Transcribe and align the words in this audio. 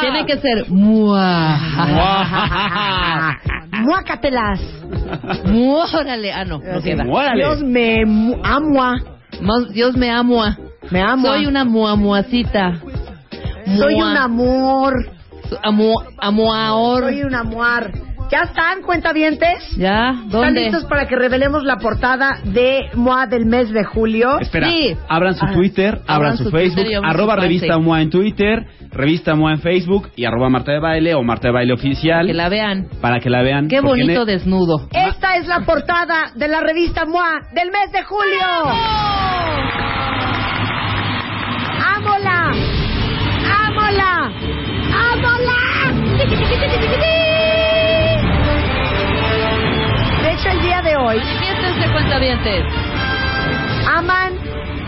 Tiene 0.00 0.26
que 0.26 0.38
ser 0.38 0.68
mua. 0.70 1.58
Muácatelas. 3.72 4.60
Muórale. 5.44 6.32
Ah, 6.32 6.44
no, 6.44 6.58
no 6.58 6.80
queda. 6.82 7.04
Dios 7.36 7.62
me 7.62 8.04
mu- 8.06 8.40
amua. 8.42 8.96
Dios 9.72 9.96
me 9.96 10.10
amo. 10.10 10.42
Me 10.90 11.00
amo. 11.02 11.28
Soy 11.28 11.46
una 11.46 11.64
muamuacita. 11.64 12.80
Soy 13.76 13.94
un 13.94 14.16
amor. 14.16 14.94
Amo, 15.62 15.94
amoaor. 16.18 17.04
Soy 17.04 17.22
un 17.22 17.34
amuar. 17.34 17.90
¿Ya 18.30 18.40
están, 18.42 18.82
cuentavientes? 18.82 19.76
¿Ya? 19.76 20.10
¿Están 20.10 20.28
¿Dónde? 20.30 20.62
listos 20.64 20.84
para 20.86 21.06
que 21.06 21.14
revelemos 21.14 21.62
la 21.62 21.76
portada 21.76 22.40
de 22.44 22.86
MOA 22.94 23.26
del 23.26 23.46
mes 23.46 23.70
de 23.70 23.84
julio? 23.84 24.40
Espera, 24.40 24.68
Sí. 24.68 24.96
abran 25.08 25.34
su 25.36 25.44
Ah. 25.46 25.52
Twitter, 25.52 26.00
abran, 26.06 26.16
Abran 26.16 26.36
su, 26.38 26.44
su 26.44 26.50
Facebook, 26.50 26.84
arroba 27.04 27.34
su 27.36 27.40
revista. 27.42 27.78
MOA 27.78 28.02
en 28.02 28.10
Twitter, 28.10 28.66
revista 28.90 29.34
MOA 29.36 29.52
en 29.52 29.60
Facebook 29.60 30.10
y 30.16 30.24
arroba 30.24 30.48
Marta 30.48 30.72
de 30.72 30.80
Baile 30.80 31.14
o 31.14 31.22
Marta 31.22 31.48
de 31.48 31.54
Baile 31.54 31.72
Oficial 31.74 32.26
Que 32.26 32.34
la 32.34 32.48
vean. 32.48 32.88
para 33.00 33.20
que 33.20 33.30
la 33.30 33.42
vean. 33.42 33.68
Qué 33.68 33.80
bonito 33.80 34.24
desnudo. 34.24 34.88
Esta 34.92 35.36
es 35.36 35.46
la 35.46 35.60
portada 35.60 36.32
de 36.34 36.48
la 36.48 36.60
revista 36.60 37.04
MOA 37.04 37.42
del 37.54 37.70
mes 37.70 37.92
de 37.92 38.02
julio. 38.02 38.42
¡Ámola! 38.64 39.35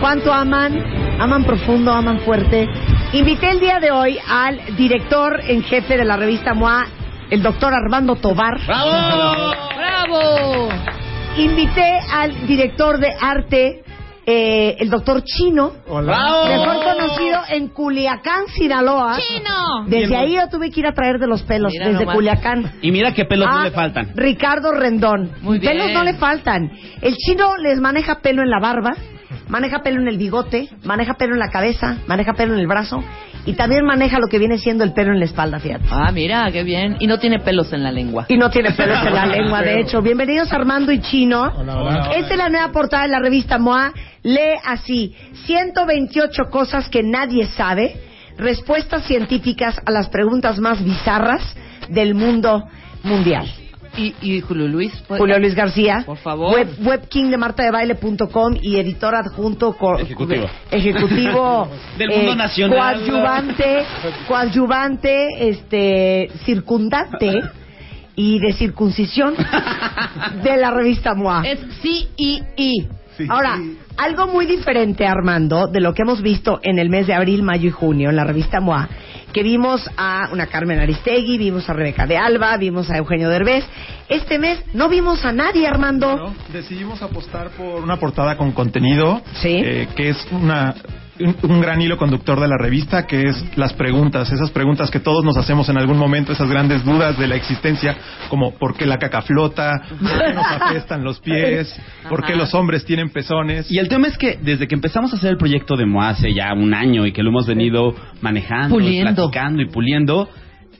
Cuánto 0.08 0.32
aman, 0.32 0.72
aman 1.20 1.44
profundo, 1.44 1.92
aman 1.92 2.20
fuerte. 2.20 2.66
Invité 3.12 3.50
el 3.50 3.60
día 3.60 3.78
de 3.78 3.90
hoy 3.90 4.18
al 4.26 4.74
director 4.74 5.38
en 5.46 5.62
jefe 5.62 5.98
de 5.98 6.04
la 6.06 6.16
revista 6.16 6.54
MOA, 6.54 6.86
el 7.28 7.42
doctor 7.42 7.74
Armando 7.74 8.16
Tobar. 8.16 8.58
¡Bravo! 8.66 9.52
¡Bravo! 9.76 10.68
Invité 11.36 11.98
al 12.10 12.46
director 12.46 12.98
de 12.98 13.12
arte, 13.20 13.84
eh, 14.24 14.76
el 14.80 14.88
doctor 14.88 15.22
Chino, 15.24 15.72
¡Bravo! 15.86 16.46
mejor 16.46 16.84
conocido 16.84 17.40
en 17.50 17.68
Culiacán, 17.68 18.46
Sinaloa. 18.56 19.18
¡Chino! 19.18 19.84
Desde 19.88 20.16
ahí 20.16 20.36
yo 20.36 20.48
tuve 20.48 20.70
que 20.70 20.80
ir 20.80 20.86
a 20.86 20.92
traer 20.94 21.18
de 21.18 21.26
los 21.26 21.42
pelos, 21.42 21.70
Mira 21.70 21.84
desde 21.88 22.00
nomás. 22.00 22.14
Culiacán. 22.16 22.72
Y 22.80 22.90
mira 22.92 23.12
qué 23.12 23.26
pelos 23.26 23.46
no 23.46 23.58
Ah, 23.58 23.64
le 23.64 23.72
faltan. 23.72 24.12
Ricardo 24.14 24.72
Rendón. 24.72 25.32
Muy 25.42 25.58
bien. 25.58 25.74
Pelos 25.74 25.92
no 25.92 26.02
le 26.02 26.14
faltan. 26.14 26.72
El 27.02 27.14
chino 27.16 27.58
les 27.58 27.78
maneja 27.78 28.20
pelo 28.22 28.40
en 28.42 28.48
la 28.48 28.58
barba, 28.58 28.94
maneja 29.48 29.82
pelo 29.82 30.00
en 30.00 30.08
el 30.08 30.18
bigote, 30.18 30.68
maneja 30.84 31.14
pelo 31.14 31.34
en 31.34 31.38
la 31.38 31.50
cabeza, 31.50 31.98
maneja 32.06 32.34
pelo 32.34 32.54
en 32.54 32.60
el 32.60 32.66
brazo 32.66 33.02
y 33.46 33.54
también 33.54 33.84
maneja 33.84 34.18
lo 34.18 34.28
que 34.28 34.38
viene 34.38 34.58
siendo 34.58 34.84
el 34.84 34.92
pelo 34.92 35.12
en 35.12 35.20
la 35.20 35.24
espalda, 35.24 35.58
fíjate. 35.58 35.86
Ah, 35.90 36.12
mira, 36.12 36.50
qué 36.52 36.62
bien. 36.64 36.96
Y 37.00 37.06
no 37.06 37.18
tiene 37.18 37.38
pelos 37.38 37.72
en 37.72 37.82
la 37.82 37.90
lengua. 37.90 38.26
Y 38.28 38.36
no 38.36 38.50
tiene 38.50 38.72
pelos 38.72 38.98
en 39.06 39.14
la 39.14 39.26
lengua, 39.36 39.62
de 39.62 39.80
hecho. 39.80 40.02
Bienvenidos 40.02 40.52
Armando 40.52 40.92
y 40.92 41.00
Chino. 41.00 41.52
Esta 42.14 42.32
es 42.32 42.38
la 42.38 42.48
nueva 42.48 42.70
portada 42.72 43.04
de 43.04 43.08
la 43.08 43.20
revista 43.20 43.58
MOA. 43.58 43.92
Lee 44.22 44.58
así, 44.64 45.14
128 45.46 46.50
cosas 46.50 46.88
que 46.88 47.02
nadie 47.02 47.46
sabe, 47.46 47.96
respuestas 48.36 49.04
científicas 49.04 49.80
a 49.84 49.90
las 49.90 50.08
preguntas 50.08 50.58
más 50.58 50.84
bizarras 50.84 51.56
del 51.88 52.14
mundo 52.14 52.68
mundial. 53.02 53.48
Y, 53.98 54.14
y 54.22 54.40
Julio 54.40 54.68
Luis. 54.68 54.92
pues, 55.08 55.18
Julio 55.20 55.38
Luis 55.38 55.54
García, 55.54 56.04
Por 56.06 56.18
favor. 56.18 56.54
web, 56.54 56.68
webking 56.82 57.30
de 57.30 57.36
martadebaile.com 57.36 58.56
y 58.62 58.76
editor 58.76 59.14
adjunto 59.14 59.72
co- 59.76 59.98
Ejecutivo. 59.98 60.46
ejecutivo 60.70 61.68
Del 61.98 62.08
mundo 62.10 62.36
nacional. 62.36 62.78
coadyuvante, 62.78 63.84
coadyuvante, 64.28 65.48
este, 65.50 66.30
circundante 66.44 67.40
y 68.14 68.38
de 68.38 68.52
circuncisión 68.52 69.34
de 70.42 70.56
la 70.56 70.70
revista 70.70 71.14
MOA. 71.14 71.42
Es 71.46 71.58
sí 71.82 72.08
y 72.16 72.42
y. 72.56 72.88
Ahora, 73.28 73.58
algo 73.96 74.28
muy 74.28 74.46
diferente, 74.46 75.04
Armando, 75.04 75.66
de 75.66 75.80
lo 75.80 75.92
que 75.92 76.02
hemos 76.02 76.22
visto 76.22 76.60
en 76.62 76.78
el 76.78 76.88
mes 76.88 77.08
de 77.08 77.14
abril, 77.14 77.42
mayo 77.42 77.66
y 77.68 77.72
junio 77.72 78.10
en 78.10 78.16
la 78.16 78.22
revista 78.24 78.60
MOA, 78.60 78.88
que 79.32 79.42
vimos 79.42 79.88
a 79.96 80.28
una 80.32 80.46
Carmen 80.46 80.78
Aristegui, 80.78 81.38
vimos 81.38 81.68
a 81.68 81.72
Rebeca 81.72 82.06
de 82.06 82.16
Alba, 82.16 82.56
vimos 82.56 82.90
a 82.90 82.96
Eugenio 82.96 83.28
Derbez. 83.28 83.64
Este 84.08 84.38
mes 84.38 84.62
no 84.72 84.88
vimos 84.88 85.24
a 85.24 85.32
nadie, 85.32 85.66
Armando. 85.66 86.08
Bueno, 86.08 86.34
decidimos 86.52 87.02
apostar 87.02 87.50
por 87.50 87.82
una 87.82 87.98
portada 87.98 88.36
con 88.36 88.52
contenido, 88.52 89.20
Sí. 89.34 89.60
eh, 89.64 89.88
que 89.94 90.10
es 90.10 90.26
una 90.30 90.74
un, 91.20 91.60
gran 91.60 91.80
hilo 91.80 91.96
conductor 91.96 92.40
de 92.40 92.48
la 92.48 92.56
revista, 92.56 93.06
que 93.06 93.28
es 93.28 93.56
las 93.56 93.72
preguntas, 93.72 94.30
esas 94.30 94.50
preguntas 94.50 94.90
que 94.90 95.00
todos 95.00 95.24
nos 95.24 95.36
hacemos 95.36 95.68
en 95.68 95.78
algún 95.78 95.98
momento, 95.98 96.32
esas 96.32 96.48
grandes 96.48 96.84
dudas 96.84 97.18
de 97.18 97.26
la 97.26 97.36
existencia, 97.36 97.96
como 98.28 98.54
¿por 98.54 98.76
qué 98.76 98.86
la 98.86 98.98
caca 98.98 99.22
flota? 99.22 99.82
¿Por 99.88 99.98
qué 99.98 100.32
nos 100.34 100.46
apestan 100.46 101.04
los 101.04 101.20
pies? 101.20 101.74
¿Por 102.08 102.24
qué 102.24 102.36
los 102.36 102.54
hombres 102.54 102.84
tienen 102.84 103.10
pezones? 103.10 103.70
Y 103.70 103.78
el 103.78 103.88
tema 103.88 104.08
es 104.08 104.16
que 104.16 104.38
desde 104.40 104.66
que 104.68 104.74
empezamos 104.74 105.12
a 105.12 105.16
hacer 105.16 105.30
el 105.30 105.38
proyecto 105.38 105.76
de 105.76 105.86
MOA 105.86 106.10
hace 106.10 106.32
ya 106.32 106.52
un 106.54 106.74
año 106.74 107.06
y 107.06 107.12
que 107.12 107.22
lo 107.22 107.30
hemos 107.30 107.46
venido 107.46 107.94
manejando, 108.20 108.76
Puliendo. 108.76 109.14
platicando 109.14 109.62
y 109.62 109.68
puliendo, 109.68 110.28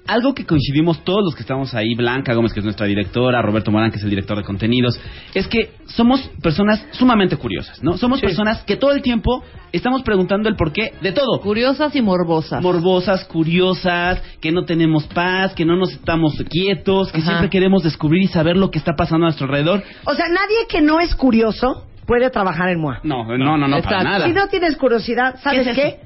algo 0.08 0.34
que 0.34 0.46
coincidimos 0.46 1.04
todos 1.04 1.22
los 1.22 1.34
que 1.34 1.42
estamos 1.42 1.74
ahí, 1.74 1.94
Blanca 1.94 2.32
Gómez, 2.32 2.52
que 2.54 2.60
es 2.60 2.64
nuestra 2.64 2.86
directora, 2.86 3.42
Roberto 3.42 3.70
Morán, 3.70 3.90
que 3.90 3.98
es 3.98 4.02
el 4.02 4.10
director 4.10 4.38
de 4.38 4.42
contenidos, 4.42 4.98
es 5.34 5.46
que 5.46 5.72
somos 5.84 6.20
personas 6.42 6.84
sumamente 6.92 7.36
curiosas, 7.36 7.82
¿no? 7.82 7.98
Somos 7.98 8.20
personas 8.20 8.62
que 8.62 8.76
todo 8.76 8.92
el 8.92 9.02
tiempo 9.02 9.44
estamos 9.70 10.02
preguntando 10.02 10.48
el 10.48 10.56
porqué 10.56 10.94
de 11.02 11.12
todo. 11.12 11.40
Curiosas 11.40 11.94
y 11.94 12.00
morbosas. 12.00 12.62
Morbosas, 12.62 13.24
curiosas, 13.26 14.22
que 14.40 14.50
no 14.50 14.64
tenemos 14.64 15.04
paz, 15.08 15.54
que 15.54 15.66
no 15.66 15.76
nos 15.76 15.92
estamos 15.92 16.42
quietos, 16.48 17.12
que 17.12 17.18
Ajá. 17.18 17.26
siempre 17.26 17.50
queremos 17.50 17.82
descubrir 17.82 18.22
y 18.22 18.28
saber 18.28 18.56
lo 18.56 18.70
que 18.70 18.78
está 18.78 18.94
pasando 18.96 19.26
a 19.26 19.28
nuestro 19.28 19.46
alrededor. 19.46 19.82
O 20.06 20.14
sea, 20.14 20.26
nadie 20.28 20.66
que 20.70 20.80
no 20.80 21.00
es 21.00 21.14
curioso 21.14 21.84
puede 22.06 22.30
trabajar 22.30 22.70
en 22.70 22.80
MOA. 22.80 23.00
No, 23.02 23.24
no, 23.36 23.58
no, 23.58 23.68
no, 23.68 23.82
para 23.82 23.98
Exacto. 23.98 24.04
nada. 24.04 24.26
Si 24.26 24.32
no 24.32 24.48
tienes 24.48 24.74
curiosidad, 24.78 25.38
¿sabes 25.42 25.64
¿Qué 25.64 25.70
es 25.70 25.76
qué? 25.76 26.00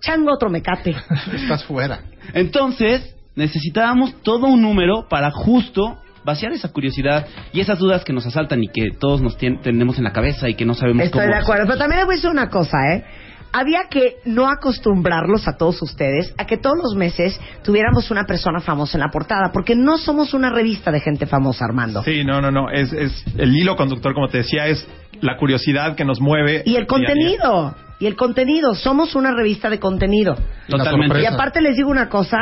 Chango 0.00 0.34
otro 0.34 0.50
mecate. 0.50 0.94
Estás 1.32 1.64
fuera. 1.64 2.00
Entonces, 2.34 3.14
necesitábamos 3.38 4.20
todo 4.22 4.46
un 4.48 4.60
número 4.60 5.06
para 5.08 5.30
justo 5.30 5.98
vaciar 6.24 6.52
esa 6.52 6.70
curiosidad 6.72 7.26
y 7.52 7.60
esas 7.60 7.78
dudas 7.78 8.04
que 8.04 8.12
nos 8.12 8.26
asaltan 8.26 8.62
y 8.62 8.68
que 8.68 8.90
todos 8.98 9.22
nos 9.22 9.38
tien- 9.38 9.60
tenemos 9.62 9.96
en 9.98 10.04
la 10.04 10.12
cabeza 10.12 10.48
y 10.48 10.54
que 10.54 10.66
no 10.66 10.74
sabemos 10.74 11.04
Estoy 11.06 11.22
cómo. 11.22 11.34
de 11.34 11.40
acuerdo, 11.40 11.64
pero 11.66 11.78
también 11.78 11.98
les 12.00 12.06
voy 12.06 12.14
a 12.14 12.16
decir 12.16 12.30
una 12.30 12.50
cosa, 12.50 12.76
¿eh? 12.92 13.04
Había 13.50 13.84
que 13.88 14.16
no 14.26 14.46
acostumbrarlos 14.50 15.48
a 15.48 15.56
todos 15.56 15.80
ustedes 15.80 16.34
a 16.36 16.44
que 16.44 16.58
todos 16.58 16.76
los 16.82 16.94
meses 16.96 17.40
tuviéramos 17.64 18.10
una 18.10 18.24
persona 18.24 18.60
famosa 18.60 18.98
en 18.98 19.00
la 19.00 19.08
portada, 19.10 19.52
porque 19.54 19.74
no 19.74 19.96
somos 19.96 20.34
una 20.34 20.50
revista 20.50 20.90
de 20.92 21.00
gente 21.00 21.24
famosa, 21.24 21.64
Armando. 21.64 22.02
Sí, 22.02 22.24
no, 22.24 22.42
no, 22.42 22.50
no. 22.50 22.68
Es, 22.70 22.92
es 22.92 23.24
el 23.38 23.56
hilo 23.56 23.74
conductor, 23.74 24.12
como 24.12 24.28
te 24.28 24.38
decía, 24.38 24.66
es 24.66 24.86
la 25.22 25.38
curiosidad 25.38 25.96
que 25.96 26.04
nos 26.04 26.20
mueve. 26.20 26.62
Y 26.66 26.76
el 26.76 26.76
día 26.76 26.76
a 26.76 26.80
día. 26.80 26.86
contenido, 26.86 27.74
y 28.00 28.06
el 28.06 28.16
contenido, 28.16 28.74
somos 28.74 29.14
una 29.14 29.32
revista 29.34 29.70
de 29.70 29.78
contenido. 29.80 30.36
Totalmente. 30.68 31.22
Y 31.22 31.24
aparte 31.24 31.62
les 31.62 31.74
digo 31.74 31.88
una 31.90 32.10
cosa, 32.10 32.36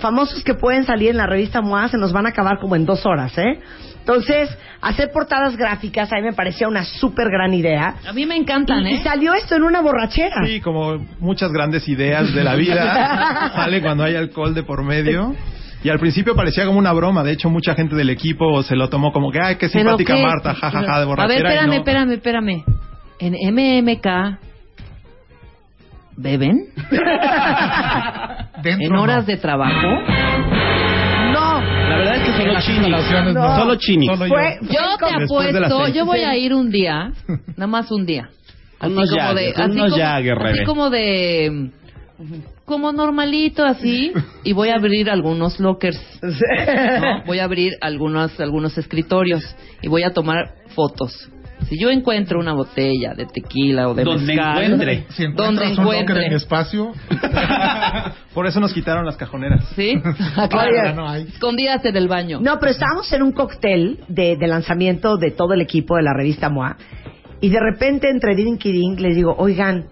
famosos 0.00 0.42
que 0.44 0.54
pueden 0.54 0.84
salir 0.84 1.10
en 1.10 1.16
la 1.16 1.26
revista 1.26 1.60
MOA 1.60 1.88
se 1.88 1.98
nos 1.98 2.12
van 2.12 2.26
a 2.26 2.30
acabar 2.30 2.58
como 2.60 2.76
en 2.76 2.84
dos 2.86 3.04
horas, 3.06 3.36
¿eh? 3.38 3.60
Entonces, 3.98 4.56
hacer 4.80 5.10
portadas 5.12 5.56
gráficas 5.56 6.12
a 6.12 6.16
mí 6.16 6.22
me 6.22 6.32
parecía 6.32 6.68
una 6.68 6.84
súper 6.84 7.28
gran 7.28 7.52
idea. 7.54 7.96
A 8.08 8.12
mí 8.12 8.24
me 8.24 8.36
encantan, 8.36 8.86
Y, 8.86 8.90
y 8.90 8.94
¿eh? 8.94 9.00
salió 9.02 9.34
esto 9.34 9.56
en 9.56 9.64
una 9.64 9.80
borrachera. 9.80 10.44
Sí, 10.46 10.60
como 10.60 11.04
muchas 11.18 11.50
grandes 11.50 11.88
ideas 11.88 12.32
de 12.32 12.44
la 12.44 12.54
vida, 12.54 13.50
sale 13.56 13.82
cuando 13.82 14.04
hay 14.04 14.14
alcohol 14.14 14.54
de 14.54 14.62
por 14.62 14.84
medio. 14.84 15.34
Y 15.82 15.88
al 15.88 15.98
principio 15.98 16.34
parecía 16.36 16.64
como 16.66 16.78
una 16.78 16.92
broma. 16.92 17.24
De 17.24 17.32
hecho, 17.32 17.50
mucha 17.50 17.74
gente 17.74 17.96
del 17.96 18.10
equipo 18.10 18.62
se 18.62 18.76
lo 18.76 18.88
tomó 18.88 19.12
como 19.12 19.30
que, 19.32 19.40
ay, 19.40 19.56
qué 19.56 19.68
¿Pero 19.68 19.96
simpática 19.98 20.14
qué? 20.14 20.22
Marta, 20.22 20.54
jajaja, 20.54 20.80
de 20.80 20.88
A 20.88 20.98
ver, 20.98 21.06
borrachera. 21.06 21.34
y 21.34 21.52
espérame, 21.52 21.66
no. 21.66 21.72
espérame, 21.74 22.12
espérame. 22.12 22.64
En 23.18 23.34
MMK 23.54 24.38
beben 26.16 26.56
Dentro 28.62 28.86
en 28.86 28.92
no. 28.92 29.02
horas 29.02 29.26
de 29.26 29.36
trabajo. 29.36 29.86
No, 31.32 31.60
La 31.60 31.96
verdad 31.98 32.16
es 32.16 32.22
que 32.22 32.42
solo 32.42 32.60
Chini. 32.60 32.90
No. 33.32 33.56
Solo 33.56 33.74
Chini. 33.76 34.06
Solo 34.06 34.26
yo. 34.26 34.34
fue, 34.34 34.58
Yo 34.62 34.80
fue 34.98 35.08
te 35.08 35.24
apuesto, 35.24 35.88
yo 35.88 36.06
voy 36.06 36.20
a 36.20 36.36
ir 36.36 36.54
un 36.54 36.70
día, 36.70 37.12
nada 37.56 37.66
más 37.66 37.90
un 37.90 38.06
día. 38.06 38.30
Así 38.78 38.92
Unos 38.92 39.10
como 39.10 39.34
de, 39.34 39.52
así 39.56 39.72
unos 39.72 39.92
como, 39.92 40.44
así 40.44 40.64
como 40.64 40.90
de 40.90 41.70
como 42.66 42.92
normalito 42.92 43.64
así 43.64 44.12
y 44.42 44.52
voy 44.52 44.70
a 44.70 44.74
abrir 44.74 45.08
algunos 45.10 45.60
lockers. 45.60 46.00
¿no? 46.22 47.24
Voy 47.24 47.38
a 47.38 47.44
abrir 47.44 47.74
algunos 47.80 48.38
algunos 48.40 48.76
escritorios 48.76 49.42
y 49.82 49.88
voy 49.88 50.02
a 50.02 50.12
tomar 50.12 50.54
fotos. 50.74 51.30
Si 51.68 51.78
yo 51.80 51.90
encuentro 51.90 52.38
una 52.38 52.52
botella 52.52 53.14
de 53.14 53.26
tequila 53.26 53.88
o 53.88 53.94
de 53.94 54.04
Donde 54.04 54.34
mezcal, 54.34 54.62
encuentre. 54.62 55.06
Si 55.10 55.24
donde 55.24 55.64
encuentras 55.64 55.78
un 55.78 55.84
locker 55.84 56.00
encuentre, 56.00 56.26
en 56.26 56.32
espacio, 56.34 56.92
Por 58.34 58.46
eso 58.46 58.60
nos 58.60 58.72
quitaron 58.72 59.06
las 59.06 59.16
cajoneras. 59.16 59.64
¿sí? 59.76 60.00
ya 60.02 60.92
no 60.92 61.08
hay. 61.08 61.22
Escondidas 61.22 61.84
en 61.84 61.96
el 61.96 62.06
baño. 62.06 62.38
No, 62.40 62.58
pero 62.58 62.72
estábamos 62.72 63.10
en 63.12 63.22
un 63.22 63.32
cóctel 63.32 64.00
de, 64.08 64.36
de 64.36 64.46
lanzamiento 64.46 65.16
de 65.16 65.30
todo 65.30 65.54
el 65.54 65.62
equipo 65.62 65.96
de 65.96 66.02
la 66.02 66.12
revista 66.12 66.50
MOA 66.50 66.76
y 67.40 67.48
de 67.48 67.60
repente 67.60 68.10
entre 68.10 68.34
Drink 68.34 68.64
y 68.64 68.72
Drink 68.72 69.00
les 69.00 69.14
digo, 69.14 69.34
oigan, 69.38 69.86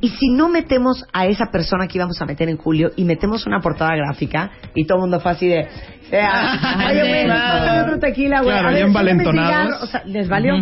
¿y 0.00 0.08
si 0.08 0.30
no 0.30 0.48
metemos 0.48 1.04
a 1.12 1.26
esa 1.26 1.46
persona 1.50 1.86
que 1.86 1.98
íbamos 1.98 2.20
a 2.20 2.26
meter 2.26 2.48
en 2.48 2.56
julio 2.56 2.90
y 2.96 3.04
metemos 3.04 3.46
una 3.46 3.60
portada 3.60 3.94
gráfica 3.96 4.50
y 4.74 4.86
todo 4.86 4.98
el 4.98 5.02
mundo 5.02 5.20
fue 5.20 5.32
así 5.32 5.48
de... 5.48 5.68
sea, 6.08 6.86
Oye, 6.90 7.00
güey, 7.00 7.28
pásame 7.28 7.82
otro 7.82 7.98
tequila, 7.98 8.40
güey. 8.40 8.58
Claro, 8.58 8.76
ya 8.76 8.84
envalentonados. 8.84 9.82
O 9.82 9.86
sea, 9.86 10.02
¿les 10.04 10.28
valió? 10.28 10.54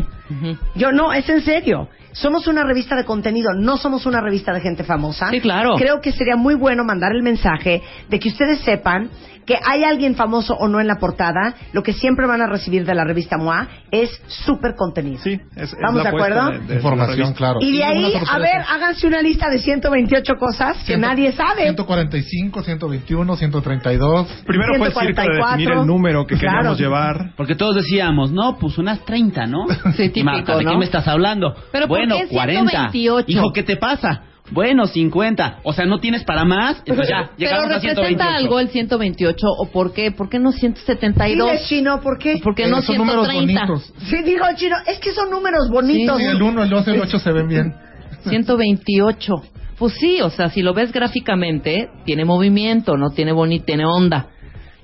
Yo 0.74 0.92
no, 0.92 1.12
es 1.12 1.28
en 1.28 1.40
serio. 1.42 1.88
Somos 2.12 2.46
una 2.46 2.64
revista 2.64 2.96
de 2.96 3.04
contenido, 3.04 3.50
no 3.54 3.76
somos 3.76 4.06
una 4.06 4.20
revista 4.20 4.52
de 4.52 4.60
gente 4.60 4.84
famosa. 4.84 5.30
Sí, 5.30 5.40
claro. 5.40 5.74
Creo 5.76 6.00
que 6.00 6.12
sería 6.12 6.36
muy 6.36 6.54
bueno 6.54 6.84
mandar 6.84 7.12
el 7.12 7.22
mensaje 7.22 7.82
de 8.08 8.18
que 8.18 8.28
ustedes 8.28 8.60
sepan 8.60 9.10
que 9.46 9.56
hay 9.64 9.82
alguien 9.82 10.14
famoso 10.14 10.52
o 10.54 10.68
no 10.68 10.78
en 10.78 10.86
la 10.86 10.96
portada. 10.96 11.54
Lo 11.72 11.82
que 11.82 11.94
siempre 11.94 12.26
van 12.26 12.42
a 12.42 12.46
recibir 12.46 12.84
de 12.84 12.94
la 12.94 13.04
revista 13.04 13.38
MOA 13.38 13.66
es 13.90 14.10
súper 14.26 14.74
contenido. 14.76 15.22
Sí, 15.22 15.40
es, 15.56 15.62
es 15.62 15.72
¿Estamos 15.72 15.94
la 15.96 16.02
de 16.02 16.08
acuerdo? 16.10 16.50
de- 16.50 16.58
de 16.58 16.74
Información, 16.74 17.32
claro. 17.32 17.58
Y 17.62 17.78
de 17.78 17.82
ahí, 17.82 18.12
a 18.28 18.38
ver, 18.38 18.60
háganse 18.68 19.06
una 19.06 19.22
lista 19.22 19.48
de 19.48 19.58
128 19.60 20.34
cosas 20.38 20.76
que 20.84 20.98
nadie 20.98 21.32
sabe. 21.32 21.62
145, 21.62 22.62
121, 22.62 23.36
132. 23.36 24.26
Primero 24.46 24.74
fue 24.76 24.86
el 24.88 24.92
circo 24.92 25.06
de 25.06 25.12
144. 25.14 25.56
definir 25.56 25.72
el 25.80 25.86
número 25.86 26.26
que 26.26 26.36
Claro. 26.36 26.56
queríamos 26.58 26.78
llevar. 26.78 27.30
Porque 27.34 27.54
todos 27.54 27.76
decíamos, 27.76 28.30
no, 28.30 28.58
pues 28.58 28.76
unas 28.76 29.00
30, 29.06 29.46
¿no? 29.46 29.66
Sí, 29.96 30.10
típico, 30.10 30.26
Marta, 30.26 30.58
¿de 30.58 30.64
¿no? 30.64 30.72
qué 30.72 30.76
me 30.76 30.84
estás 30.84 31.08
hablando? 31.08 31.54
Pero 31.72 31.88
¿por 31.98 32.08
bueno, 32.08 32.16
qué 32.28 32.34
40. 32.34 32.70
128? 32.70 33.30
Hijo, 33.30 33.52
¿qué 33.52 33.62
te 33.62 33.76
pasa? 33.76 34.22
Bueno, 34.50 34.86
50. 34.86 35.58
O 35.62 35.74
sea, 35.74 35.84
¿no 35.84 36.00
tienes 36.00 36.24
para 36.24 36.44
más? 36.44 36.78
Entonces 36.86 37.08
ya, 37.08 37.24
Pero 37.24 37.36
llegamos 37.36 37.64
a 37.66 37.74
representa 37.80 38.02
128. 38.02 38.24
algo 38.36 38.60
el 38.60 38.68
128 38.70 39.46
o 39.46 39.66
por 39.70 39.92
qué? 39.92 40.10
¿Por 40.10 40.30
qué 40.30 40.38
no 40.38 40.52
172? 40.52 41.50
Dile, 41.50 41.60
Chino, 41.68 42.00
¿por 42.00 42.18
qué? 42.18 42.38
¿Por 42.42 42.54
qué 42.54 42.64
Eh, 42.64 42.70
no 42.70 42.80
son 42.80 42.96
números 42.96 43.28
130? 43.28 43.66
bonitos. 43.66 43.92
Sí, 44.08 44.22
dijo 44.22 44.44
Chino, 44.56 44.76
es 44.86 44.98
que 45.00 45.12
son 45.12 45.30
números 45.30 45.68
bonitos. 45.70 46.16
Sí, 46.18 46.24
el 46.24 46.40
1, 46.40 46.62
el 46.62 46.70
2, 46.70 46.88
el 46.88 47.00
8 47.02 47.18
se 47.18 47.32
ven 47.32 47.48
bien. 47.48 47.74
128. 48.28 49.34
Pues 49.78 49.92
sí, 49.94 50.20
o 50.22 50.30
sea, 50.30 50.48
si 50.48 50.62
lo 50.62 50.74
ves 50.74 50.92
gráficamente, 50.92 51.88
tiene 52.04 52.24
movimiento, 52.24 52.96
no 52.96 53.10
tiene 53.10 53.32
bonita, 53.32 53.66
tiene 53.66 53.84
onda. 53.84 54.28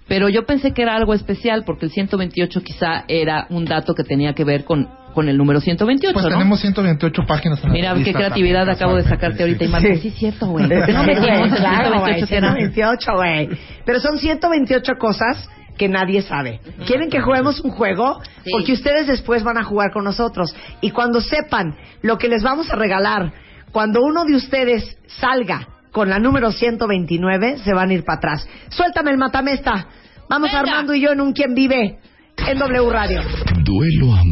Pero 0.07 0.29
yo 0.29 0.45
pensé 0.45 0.73
que 0.73 0.83
era 0.83 0.95
algo 0.95 1.15
especial 1.15 1.65
porque 1.65 1.87
el 1.87 1.91
128 1.91 2.61
quizá 2.61 3.05
era 3.09 3.47
un 3.49 3.65
dato 3.65 3.95
que 3.95 4.05
tenía 4.05 4.35
que 4.35 4.45
ver 4.45 4.65
con, 4.65 4.89
con 5.15 5.29
el 5.29 5.37
número 5.39 5.61
128, 5.61 6.13
Pues 6.13 6.25
¿no? 6.25 6.31
tenemos 6.31 6.61
128 6.61 7.23
páginas 7.27 7.63
en 7.63 7.69
la 7.69 7.73
Mira, 7.73 7.95
qué 8.05 8.13
creatividad 8.13 8.67
también, 8.67 8.77
acabo 8.77 8.97
de 8.97 9.05
sacarte 9.05 9.43
ahorita 9.45 9.65
y 9.65 9.69
Marco. 9.69 9.89
Sí. 10.03 10.11
Cierto, 10.11 10.47
güey. 10.49 10.67
No 10.69 10.75
el 10.75 11.51
claro, 11.51 12.01
128 12.01 12.01
güey, 12.01 12.25
que 12.27 12.37
era. 12.37 12.53
128, 12.55 13.13
güey. 13.15 13.49
Pero 13.87 14.01
son 14.01 14.19
128 14.19 14.93
cosas 14.99 15.49
que 15.79 15.89
nadie 15.89 16.23
sabe. 16.23 16.61
¿Quieren 16.87 17.11
que 17.11 17.21
juguemos 17.21 17.61
un 17.61 17.71
juego? 17.71 18.21
Sí. 18.45 18.51
Porque 18.53 18.73
ustedes 18.73 19.07
después 19.07 19.43
van 19.43 19.59
a 19.59 19.65
jugar 19.65 19.93
con 19.93 20.05
nosotros. 20.05 20.55
Y 20.81 20.91
cuando 20.91 21.21
sepan 21.21 21.75
lo 22.03 22.19
que 22.19 22.29
les 22.29 22.43
vamos 22.43 22.71
a 22.71 22.77
regalar, 22.77 23.33
cuando 23.73 24.01
uno 24.03 24.25
de 24.25 24.37
ustedes 24.37 24.99
salga 25.07 25.69
con 25.91 26.11
la 26.11 26.19
número 26.19 26.51
129, 26.53 27.59
se 27.59 27.73
van 27.73 27.91
a 27.91 27.95
ir 27.95 28.05
para 28.05 28.19
atrás. 28.19 28.49
Suéltame 28.69 29.11
el 29.13 29.19
matamesta. 29.19 29.87
Vamos 30.29 30.51
Venga. 30.51 30.61
Armando 30.61 30.95
y 30.95 31.01
yo 31.01 31.13
en 31.13 31.21
un 31.21 31.33
Quien 31.33 31.55
Vive 31.55 31.99
en 32.37 32.59
W 32.59 32.91
Radio. 32.91 33.21
Duelo 33.65 34.15
a 34.15 34.25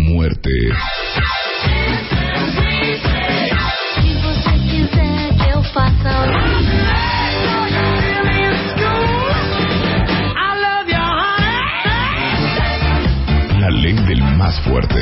La 13.59 13.71
ley 13.71 13.95
del 13.95 14.23
más 14.37 14.61
fuerte. 14.61 15.01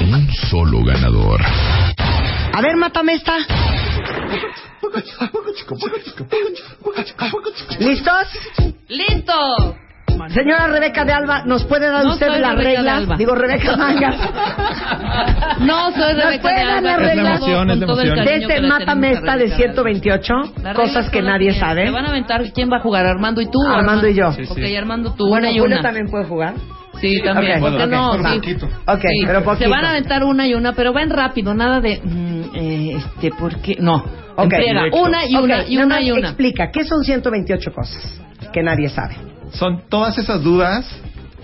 Un 0.00 0.32
solo 0.50 0.82
ganador. 0.82 1.40
A 2.54 2.60
ver, 2.60 2.76
matamesta. 2.76 3.34
¿Listos? 7.78 8.74
¡Listo! 8.88 9.76
Señora 10.28 10.66
Rebeca 10.68 11.04
de 11.04 11.12
Alba, 11.12 11.42
¿nos 11.46 11.64
puede 11.64 11.88
dar 11.90 12.04
No 12.04 12.12
usted 12.12 12.28
soy 12.28 12.38
las 12.40 12.52
Rebeca 12.54 12.68
de 12.70 12.76
reglas? 12.76 12.96
Alba. 12.98 13.16
Digo, 13.16 13.34
Rebeca 13.34 13.76
Mangas. 13.76 14.16
No 15.60 15.90
soy 15.92 16.14
¿Nos 16.14 16.24
Rebeca 16.24 16.42
puede 16.42 16.58
de 16.60 16.64
dar 16.66 16.76
Alba. 16.76 16.80
las 16.90 16.96
con 16.96 17.04
reglas? 17.06 17.40
todo- 17.40 17.62
Es 17.72 17.80
de 17.80 17.86
todo 17.86 18.00
el 18.02 18.08
emoción. 18.08 18.16
cariño 18.16 18.22
de 18.22 18.24
que 18.24 18.34
este 18.34 18.48
le 18.48 18.54
tenemos 18.54 18.70
a 18.76 18.78
matamesta 18.78 19.20
de 19.20 19.26
Rebeca 19.26 19.36
de 19.36 19.44
Alba. 19.44 19.56
128, 19.56 20.34
Las 20.34 20.54
reglas 20.54 20.76
cosas 20.76 21.10
que 21.10 21.18
son 21.18 21.24
las 21.26 21.32
nadie 21.34 21.54
sabe. 21.58 21.84
Se 21.86 21.90
van 21.90 22.04
a 22.04 22.08
aventar, 22.10 22.42
¿quién 22.52 22.70
va 22.70 22.76
a 22.76 22.80
jugar? 22.80 23.06
¿Armando 23.06 23.40
y 23.40 23.46
tú? 23.46 23.58
o 23.58 23.68
Armando 23.68 24.06
y 24.08 24.14
yo. 24.14 24.32
Sí, 24.32 24.44
sí. 24.46 24.52
Ok, 24.52 24.78
Armando 24.78 25.14
tú, 25.14 25.28
Bueno, 25.28 25.48
una 25.48 25.56
y 25.56 25.58
Julio 25.58 25.76
una. 25.76 25.82
también 25.82 26.08
puede 26.10 26.24
jugar. 26.26 26.54
Sí, 27.00 27.20
también. 27.24 27.54
Ok, 27.54 27.60
¿Por 27.70 27.78
qué 27.78 27.84
ok, 27.84 27.90
no? 27.90 28.10
por 28.12 28.18
Sí. 28.30 28.34
poquito. 28.38 28.66
Ok, 28.86 29.00
Sí, 29.00 29.24
pero 29.26 29.42
poquito. 29.42 29.64
Se 29.64 29.70
van 29.70 29.84
a 29.86 29.90
aventar 29.90 30.22
una 30.24 30.46
y 30.46 30.54
una, 30.54 30.72
pero 30.74 30.92
ven 30.92 31.10
rápido, 31.10 31.52
nada 31.54 31.80
de. 31.80 32.00
mm, 32.04 32.31
eh, 32.54 32.96
este, 32.96 33.30
¿por 33.30 33.60
qué? 33.60 33.76
No. 33.78 33.96
Ok, 34.36 34.44
En 34.44 34.50
friega, 34.50 34.80
directo. 34.84 35.02
una 35.02 35.26
y 35.26 35.36
una, 35.36 35.66
y 35.66 35.74
nada 35.76 35.86
una 35.86 36.00
y 36.00 36.10
una. 36.10 36.28
Explica, 36.28 36.70
¿qué 36.70 36.84
son 36.84 37.04
128 37.04 37.72
cosas 37.72 38.20
que 38.52 38.62
nadie 38.62 38.88
sabe? 38.88 39.16
Son 39.52 39.82
todas 39.88 40.16
esas 40.18 40.42
dudas 40.42 40.86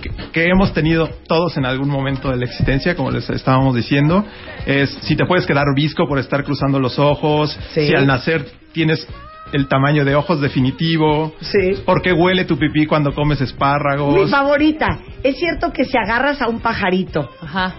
que, 0.01 0.11
que 0.33 0.45
hemos 0.47 0.73
tenido 0.73 1.09
todos 1.27 1.57
en 1.59 1.67
algún 1.67 1.89
momento 1.91 2.31
de 2.31 2.37
la 2.39 2.45
existencia, 2.47 2.95
como 2.97 3.11
les 3.11 3.29
estábamos 3.29 3.75
diciendo. 3.75 4.25
Es 4.67 4.91
si 5.03 5.17
te 5.17 5.27
puedes 5.27 5.45
quedar 5.47 5.65
visco 5.75 6.07
por 6.09 6.19
estar 6.19 6.45
cruzando 6.45 6.81
los 6.81 6.99
ojos, 6.99 7.59
Sí. 7.75 7.87
si 7.89 7.95
al 7.95 8.07
nacer 8.07 8.47
tienes 8.73 9.07
el 9.53 9.67
tamaño 9.67 10.05
de 10.05 10.15
ojos 10.15 10.41
definitivo, 10.43 11.35
Sí. 11.41 11.83
por 11.87 12.03
qué 12.03 12.13
huele 12.13 12.45
tu 12.45 12.59
pipí 12.59 12.87
cuando 12.87 13.15
comes 13.15 13.41
Mi 13.41 13.47
espárragos. 13.47 14.31
favorita. 14.31 14.99
Es 15.23 15.37
cierto 15.39 15.73
que 15.73 15.85
si 15.85 15.97
agarras 15.97 16.41
a 16.43 16.49
un 16.49 16.61
pajarito, 16.61 17.29
Ajá. 17.43 17.75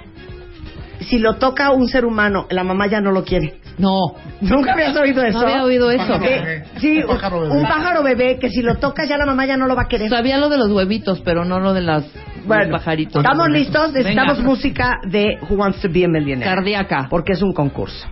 Si 1.09 1.17
lo 1.17 1.35
toca 1.35 1.71
un 1.71 1.87
ser 1.87 2.05
humano, 2.05 2.45
la 2.51 2.63
mamá 2.63 2.85
ya 2.87 3.01
no 3.01 3.11
lo 3.11 3.23
quiere. 3.23 3.55
No. 3.79 4.13
¿Nunca 4.41 4.73
habías 4.73 4.95
oído 4.95 5.23
eso? 5.23 5.39
No 5.39 5.47
había 5.47 5.63
oído 5.63 5.89
eso. 5.89 6.05
Pájaro 6.05 6.21
bebé. 6.21 6.63
sí, 6.77 7.01
pájaro 7.07 7.41
bebé. 7.41 7.53
un 7.55 7.63
pájaro 7.63 8.03
bebé 8.03 8.39
que 8.39 8.49
si 8.49 8.61
lo 8.61 8.75
toca 8.75 9.05
ya 9.05 9.17
la 9.17 9.25
mamá 9.25 9.47
ya 9.47 9.57
no 9.57 9.65
lo 9.65 9.75
va 9.75 9.83
a 9.83 9.87
querer. 9.87 10.09
Sabía 10.09 10.37
lo 10.37 10.49
de 10.49 10.57
los 10.57 10.69
huevitos, 10.69 11.21
pero 11.21 11.45
no 11.45 11.59
lo 11.59 11.73
de 11.73 11.81
las 11.81 12.05
Bueno, 12.45 12.65
los 12.65 12.79
pajaritos. 12.79 13.23
¿estamos 13.23 13.49
listos? 13.49 13.91
Necesitamos 13.91 14.37
Venga. 14.37 14.49
música 14.49 14.97
de 15.09 15.39
Who 15.49 15.55
Wants 15.55 15.81
to 15.81 15.89
Be 15.91 16.05
a 16.05 16.07
Millionaire. 16.07 16.53
Cardíaca. 16.55 17.07
Porque 17.09 17.33
es 17.33 17.41
un 17.41 17.53
concurso. 17.53 18.05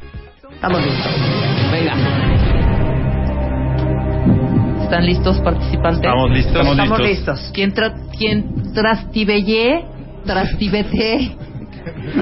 Estamos 0.51 0.83
listos. 0.83 1.11
Venga. 1.71 1.93
¿Están 4.81 5.05
listos 5.05 5.39
participantes? 5.41 6.01
Estamos 6.01 6.31
listos. 6.31 6.67
Estamos 6.67 6.99
listos. 6.99 7.51
¿Quién, 7.53 7.73
tra 7.73 7.93
quién 8.17 8.73
trastibellé, 8.73 9.85
trastibete, 10.25 11.35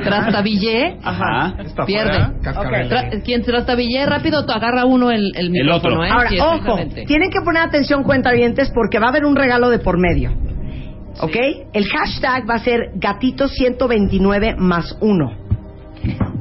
trastabillé, 0.04 0.98
Ajá. 1.04 1.56
Está 1.60 1.86
pierde. 1.86 2.18
Tra- 2.42 3.24
quien 3.24 3.42
trastabillé 3.44 4.06
rápido, 4.06 4.40
agarra 4.50 4.86
uno 4.86 5.12
el, 5.12 5.32
el 5.36 5.50
micrófono, 5.52 5.96
otro. 5.96 6.04
¿eh? 6.06 6.10
Ahora, 6.12 6.30
Sí, 6.30 6.38
ojo, 6.40 6.78
tienen 7.08 7.30
que 7.30 7.40
poner 7.44 7.64
atención 7.64 8.04
cuentavientes 8.04 8.72
porque 8.74 9.00
va 9.00 9.08
a 9.08 9.10
haber 9.10 9.26
un 9.26 9.36
regalo 9.36 9.70
de 9.70 9.80
por 9.80 9.98
medio. 10.00 10.32
¿Ok? 11.22 11.36
El 11.74 11.86
hashtag 11.88 12.44
va 12.50 12.56
a 12.56 12.60
ser 12.60 12.92
gatito129 12.96 14.58
más 14.58 14.98
uno. 15.02 15.32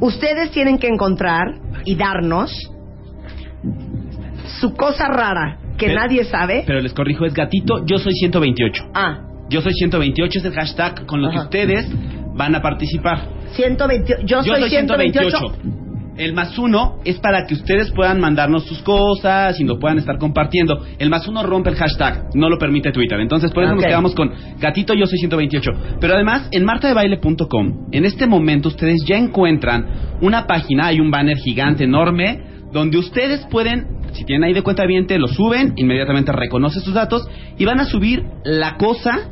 Ustedes 0.00 0.50
tienen 0.50 0.78
que 0.78 0.88
encontrar 0.88 1.46
y 1.84 1.94
darnos 1.94 2.50
su 4.60 4.74
cosa 4.74 5.06
rara 5.08 5.58
que 5.78 5.86
Pero- 5.86 6.00
nadie 6.00 6.24
sabe. 6.24 6.64
Pero 6.66 6.80
les 6.80 6.92
corrijo, 6.92 7.24
es 7.24 7.34
gatito, 7.34 7.84
yo 7.86 7.98
soy 7.98 8.12
128. 8.14 8.84
ah, 8.94 9.18
Yo 9.48 9.60
soy 9.60 9.72
128 9.74 10.38
es 10.38 10.44
el 10.44 10.52
hashtag 10.54 11.06
con 11.06 11.20
lo 11.22 11.30
que 11.30 11.38
ustedes 11.38 11.86
van 12.34 12.54
a 12.54 12.60
participar. 12.60 13.28
128. 13.52 14.22
Yo, 14.26 14.42
Yo 14.42 14.54
soy 14.56 14.68
128. 14.68 15.38
El 16.16 16.32
más 16.32 16.56
uno 16.58 17.00
es 17.04 17.18
para 17.18 17.44
que 17.44 17.54
ustedes 17.54 17.90
puedan 17.90 18.20
mandarnos 18.20 18.64
sus 18.66 18.82
cosas 18.82 19.58
y 19.58 19.64
lo 19.64 19.80
puedan 19.80 19.98
estar 19.98 20.16
compartiendo. 20.18 20.84
El 20.98 21.10
más 21.10 21.26
uno 21.26 21.42
rompe 21.42 21.70
el 21.70 21.76
hashtag, 21.76 22.28
no 22.34 22.48
lo 22.48 22.56
permite 22.56 22.92
Twitter. 22.92 23.18
Entonces, 23.18 23.50
por 23.50 23.64
eso 23.64 23.74
nos 23.74 23.84
quedamos 23.84 24.14
con 24.14 24.32
Gatito 24.60 24.94
Yo 24.94 25.06
Soy 25.06 25.18
128. 25.18 25.70
Pero 26.00 26.14
además, 26.14 26.48
en 26.52 26.64
martadebaile.com, 26.64 27.88
en 27.90 28.04
este 28.04 28.28
momento 28.28 28.68
ustedes 28.68 29.04
ya 29.04 29.16
encuentran 29.16 30.16
una 30.20 30.46
página, 30.46 30.86
hay 30.86 31.00
un 31.00 31.10
banner 31.10 31.36
gigante, 31.36 31.82
enorme, 31.82 32.40
donde 32.72 32.98
ustedes 32.98 33.44
pueden, 33.50 33.86
si 34.12 34.24
tienen 34.24 34.44
ahí 34.44 34.52
de 34.52 34.62
cuenta 34.62 34.86
viente, 34.86 35.18
lo 35.18 35.26
suben, 35.26 35.72
inmediatamente 35.76 36.30
reconoce 36.30 36.78
sus 36.80 36.94
datos 36.94 37.26
y 37.58 37.64
van 37.64 37.80
a 37.80 37.86
subir 37.86 38.24
la 38.44 38.76
cosa 38.76 39.30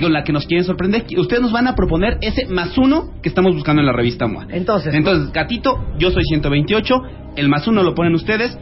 con 0.00 0.12
la 0.12 0.24
que 0.24 0.32
nos 0.32 0.46
quieren 0.46 0.64
sorprender. 0.64 1.04
Ustedes 1.18 1.42
nos 1.42 1.52
van 1.52 1.66
a 1.66 1.74
proponer 1.74 2.18
ese 2.20 2.46
más 2.46 2.76
uno 2.78 3.12
que 3.22 3.28
estamos 3.28 3.54
buscando 3.54 3.80
en 3.80 3.86
la 3.86 3.92
revista 3.92 4.26
MOA. 4.26 4.46
Entonces, 4.50 4.94
Entonces, 4.94 5.32
gatito, 5.32 5.84
yo 5.98 6.10
soy 6.10 6.24
128, 6.24 6.94
el 7.36 7.48
más 7.48 7.66
uno 7.66 7.82
lo 7.82 7.94
ponen 7.94 8.14
ustedes, 8.14 8.56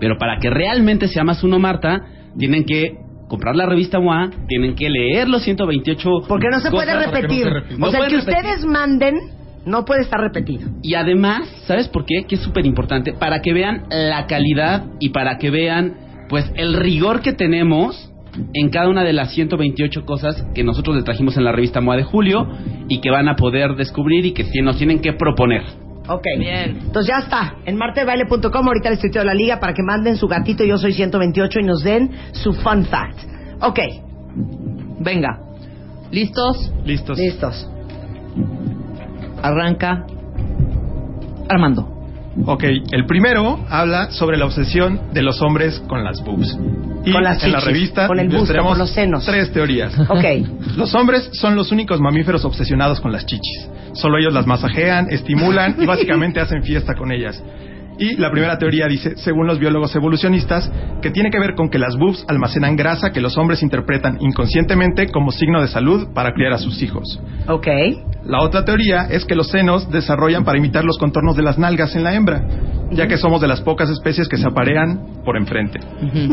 pero 0.00 0.18
para 0.18 0.38
que 0.38 0.50
realmente 0.50 1.08
sea 1.08 1.24
más 1.24 1.42
uno, 1.42 1.58
Marta, 1.58 2.02
tienen 2.38 2.64
que 2.64 2.98
comprar 3.28 3.56
la 3.56 3.66
revista 3.66 3.98
MOA, 3.98 4.30
tienen 4.46 4.74
que 4.74 4.88
leer 4.90 5.28
los 5.28 5.42
128 5.42 6.10
porque 6.28 6.48
no 6.50 6.60
se 6.60 6.70
puede 6.70 6.94
repetir. 6.94 7.46
no 7.46 7.50
se 7.50 7.50
repite. 7.50 7.84
O 7.84 7.90
sea, 7.90 8.00
el 8.00 8.08
que 8.08 8.16
repetir. 8.16 8.36
ustedes 8.36 8.64
manden 8.66 9.14
no 9.64 9.84
puede 9.84 10.02
estar 10.02 10.20
repetido. 10.20 10.68
Y 10.82 10.94
además, 10.94 11.48
¿sabes 11.66 11.88
por 11.88 12.06
qué? 12.06 12.24
Que 12.28 12.36
es 12.36 12.40
súper 12.40 12.64
importante. 12.66 13.12
Para 13.12 13.42
que 13.42 13.52
vean 13.52 13.84
la 13.90 14.26
calidad 14.26 14.84
y 15.00 15.08
para 15.08 15.38
que 15.38 15.50
vean, 15.50 15.96
pues, 16.28 16.50
el 16.54 16.74
rigor 16.74 17.20
que 17.20 17.32
tenemos 17.32 18.12
en 18.52 18.70
cada 18.70 18.88
una 18.88 19.04
de 19.04 19.12
las 19.12 19.32
128 19.32 20.04
cosas 20.04 20.46
que 20.54 20.64
nosotros 20.64 20.96
les 20.96 21.04
trajimos 21.04 21.36
en 21.36 21.44
la 21.44 21.52
revista 21.52 21.80
MOA 21.80 21.96
de 21.96 22.04
julio 22.04 22.46
y 22.88 23.00
que 23.00 23.10
van 23.10 23.28
a 23.28 23.36
poder 23.36 23.74
descubrir 23.76 24.26
y 24.26 24.32
que 24.32 24.44
nos 24.62 24.78
tienen 24.78 25.00
que 25.00 25.12
proponer. 25.12 25.62
Ok. 26.08 26.24
Bien. 26.38 26.78
Entonces 26.86 27.08
ya 27.08 27.18
está. 27.18 27.56
En 27.64 27.76
martadebaile.com 27.76 28.66
ahorita 28.66 28.90
les 28.90 29.00
tuiteo 29.00 29.24
la 29.24 29.34
liga 29.34 29.58
para 29.58 29.74
que 29.74 29.82
manden 29.82 30.16
su 30.16 30.28
gatito 30.28 30.64
Yo 30.64 30.78
Soy 30.78 30.92
128 30.92 31.60
y 31.60 31.62
nos 31.64 31.82
den 31.82 32.10
su 32.32 32.52
fun 32.52 32.84
fact. 32.84 33.18
Ok. 33.60 33.78
Venga. 35.00 35.40
¿Listos? 36.12 36.72
Listos. 36.84 37.18
Listos. 37.18 37.68
Arranca. 39.42 40.06
Armando. 41.48 41.95
Ok, 42.44 42.64
el 42.92 43.06
primero 43.06 43.64
habla 43.70 44.10
sobre 44.10 44.36
la 44.36 44.44
obsesión 44.44 45.00
de 45.12 45.22
los 45.22 45.40
hombres 45.40 45.80
con 45.88 46.04
las 46.04 46.22
boobs. 46.22 46.58
Y 47.04 47.12
Con 47.12 47.22
las 47.22 47.42
en 47.42 47.52
la 47.52 47.58
chichis, 47.60 47.72
revista 47.72 48.06
con 48.08 48.18
el 48.20 48.28
busto, 48.28 48.62
con 48.62 48.78
los 48.78 48.90
senos. 48.90 49.24
tres 49.24 49.52
teorías. 49.52 49.98
Ok. 50.08 50.24
Los 50.76 50.94
hombres 50.94 51.30
son 51.32 51.56
los 51.56 51.72
únicos 51.72 52.00
mamíferos 52.00 52.44
obsesionados 52.44 53.00
con 53.00 53.12
las 53.12 53.24
chichis. 53.24 53.68
Solo 53.94 54.18
ellos 54.18 54.34
las 54.34 54.46
masajean, 54.46 55.06
estimulan 55.10 55.76
y 55.78 55.86
básicamente 55.86 56.40
hacen 56.40 56.62
fiesta 56.62 56.94
con 56.94 57.12
ellas. 57.12 57.42
Y 57.98 58.16
la 58.16 58.30
primera 58.30 58.58
teoría 58.58 58.86
dice, 58.86 59.16
según 59.16 59.46
los 59.46 59.58
biólogos 59.58 59.94
evolucionistas, 59.96 60.70
que 61.00 61.10
tiene 61.10 61.30
que 61.30 61.38
ver 61.38 61.54
con 61.54 61.70
que 61.70 61.78
las 61.78 61.96
boobs 61.96 62.24
almacenan 62.28 62.76
grasa 62.76 63.10
que 63.10 63.20
los 63.20 63.38
hombres 63.38 63.62
interpretan 63.62 64.18
inconscientemente 64.20 65.08
como 65.08 65.30
signo 65.30 65.62
de 65.62 65.68
salud 65.68 66.08
para 66.12 66.32
criar 66.32 66.52
a 66.52 66.58
sus 66.58 66.82
hijos. 66.82 67.20
Ok. 67.48 67.66
La 68.24 68.42
otra 68.42 68.64
teoría 68.64 69.06
es 69.10 69.24
que 69.24 69.34
los 69.34 69.48
senos 69.48 69.90
desarrollan 69.90 70.44
para 70.44 70.58
imitar 70.58 70.84
los 70.84 70.98
contornos 70.98 71.36
de 71.36 71.42
las 71.42 71.58
nalgas 71.58 71.94
en 71.94 72.04
la 72.04 72.14
hembra, 72.14 72.42
ya 72.90 73.06
que 73.08 73.16
somos 73.16 73.40
de 73.40 73.48
las 73.48 73.60
pocas 73.60 73.90
especies 73.90 74.28
que 74.28 74.36
se 74.36 74.46
aparean 74.46 75.22
por 75.24 75.36
enfrente. 75.36 75.80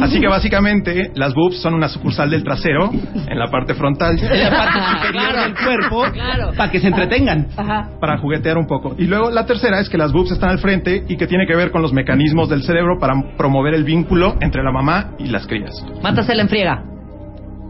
Así 0.02 0.20
que 0.20 0.28
básicamente 0.28 1.12
las 1.16 1.34
boobs 1.34 1.60
son 1.62 1.74
una 1.74 1.90
sucursal 1.90 2.30
del 2.30 2.44
trasero 2.44 2.92
en 2.92 3.40
la 3.40 3.48
parte 3.50 3.74
frontal 3.74 4.18
En 4.20 4.44
la 4.44 4.50
parte 4.50 4.80
superior 4.98 5.32
Claro. 5.32 5.42
del 5.44 5.54
cuerpo 5.56 6.04
Claro. 6.14 6.52
para 6.56 6.72
que 6.72 6.80
se 6.80 6.88
entretengan. 6.88 7.48
Ajá. 7.58 7.90
para 8.00 8.18
juguetear 8.18 8.58
un 8.58 8.68
poco. 8.68 8.96
Y 8.98 9.06
luego 9.06 9.32
la 9.32 9.46
tercera 9.46 9.80
es 9.80 9.90
que 9.90 9.98
las 9.98 10.12
boobs 10.12 10.32
están 10.32 10.50
al 10.52 10.60
frente 10.60 11.04
y 11.08 11.18
que 11.18 11.28
tiene 11.28 11.46
que 11.48 11.56
ver 11.56 11.72
con 11.72 11.82
los 11.82 11.94
mecanismos 11.94 12.50
del 12.50 12.64
cerebro 12.64 12.98
para 13.00 13.14
promover 13.38 13.74
el 13.74 13.84
vínculo 13.84 14.36
entre 14.42 14.64
la 14.64 14.72
mamá 14.72 15.12
y 15.20 15.26
las 15.28 15.48
crías. 15.48 15.74
Mátasela 16.02 16.44
en 16.44 16.50
friega. 16.50 16.84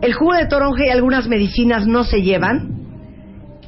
El 0.02 0.14
jugo 0.14 0.34
de 0.34 0.46
toronja 0.48 0.86
y 0.86 0.90
algunas 0.90 1.28
medicinas 1.28 1.88
no 1.88 2.04
se 2.04 2.22
llevan. 2.22 2.70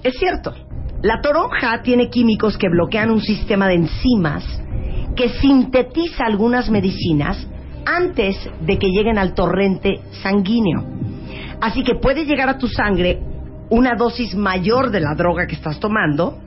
Es 0.03 0.15
cierto. 0.19 0.53
La 1.01 1.21
toronja 1.21 1.81
tiene 1.83 2.09
químicos 2.09 2.57
que 2.57 2.67
bloquean 2.69 3.11
un 3.11 3.21
sistema 3.21 3.67
de 3.67 3.75
enzimas 3.75 4.43
que 5.15 5.29
sintetiza 5.29 6.25
algunas 6.25 6.69
medicinas 6.69 7.47
antes 7.85 8.37
de 8.61 8.77
que 8.77 8.89
lleguen 8.89 9.17
al 9.17 9.33
torrente 9.33 10.01
sanguíneo. 10.23 10.83
Así 11.61 11.83
que 11.83 11.95
puede 11.95 12.25
llegar 12.25 12.49
a 12.49 12.57
tu 12.57 12.67
sangre 12.67 13.19
una 13.69 13.95
dosis 13.95 14.35
mayor 14.35 14.91
de 14.91 14.99
la 14.99 15.15
droga 15.15 15.47
que 15.47 15.55
estás 15.55 15.79
tomando 15.79 16.37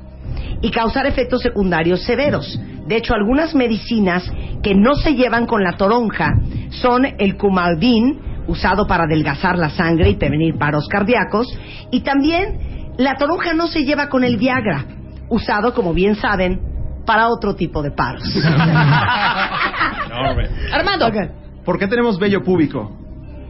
y 0.61 0.71
causar 0.71 1.07
efectos 1.07 1.43
secundarios 1.43 2.03
severos. 2.03 2.59
De 2.87 2.97
hecho, 2.97 3.15
algunas 3.15 3.55
medicinas 3.55 4.31
que 4.63 4.75
no 4.75 4.95
se 4.95 5.15
llevan 5.15 5.47
con 5.47 5.63
la 5.63 5.77
toronja 5.77 6.33
son 6.71 7.07
el 7.19 7.37
Coumadin, 7.37 8.21
usado 8.47 8.87
para 8.87 9.05
adelgazar 9.05 9.59
la 9.59 9.71
sangre 9.71 10.11
y 10.11 10.17
prevenir 10.17 10.57
paros 10.57 10.89
cardíacos, 10.89 11.47
y 11.91 12.01
también 12.01 12.95
la 12.97 13.17
toronja 13.17 13.53
no 13.53 13.67
se 13.67 13.85
lleva 13.85 14.09
con 14.09 14.25
el 14.25 14.39
Viagra, 14.39 14.87
usado, 15.29 15.75
como 15.75 15.93
bien 15.93 16.17
saben, 16.17 16.61
para 17.09 17.29
otro 17.29 17.55
tipo 17.55 17.83
de 17.83 17.91
paros. 17.91 18.23
Armando. 20.73 21.11
¿Por 21.65 21.79
qué 21.79 21.87
tenemos 21.87 22.19
vello 22.19 22.45
púbico? 22.45 22.93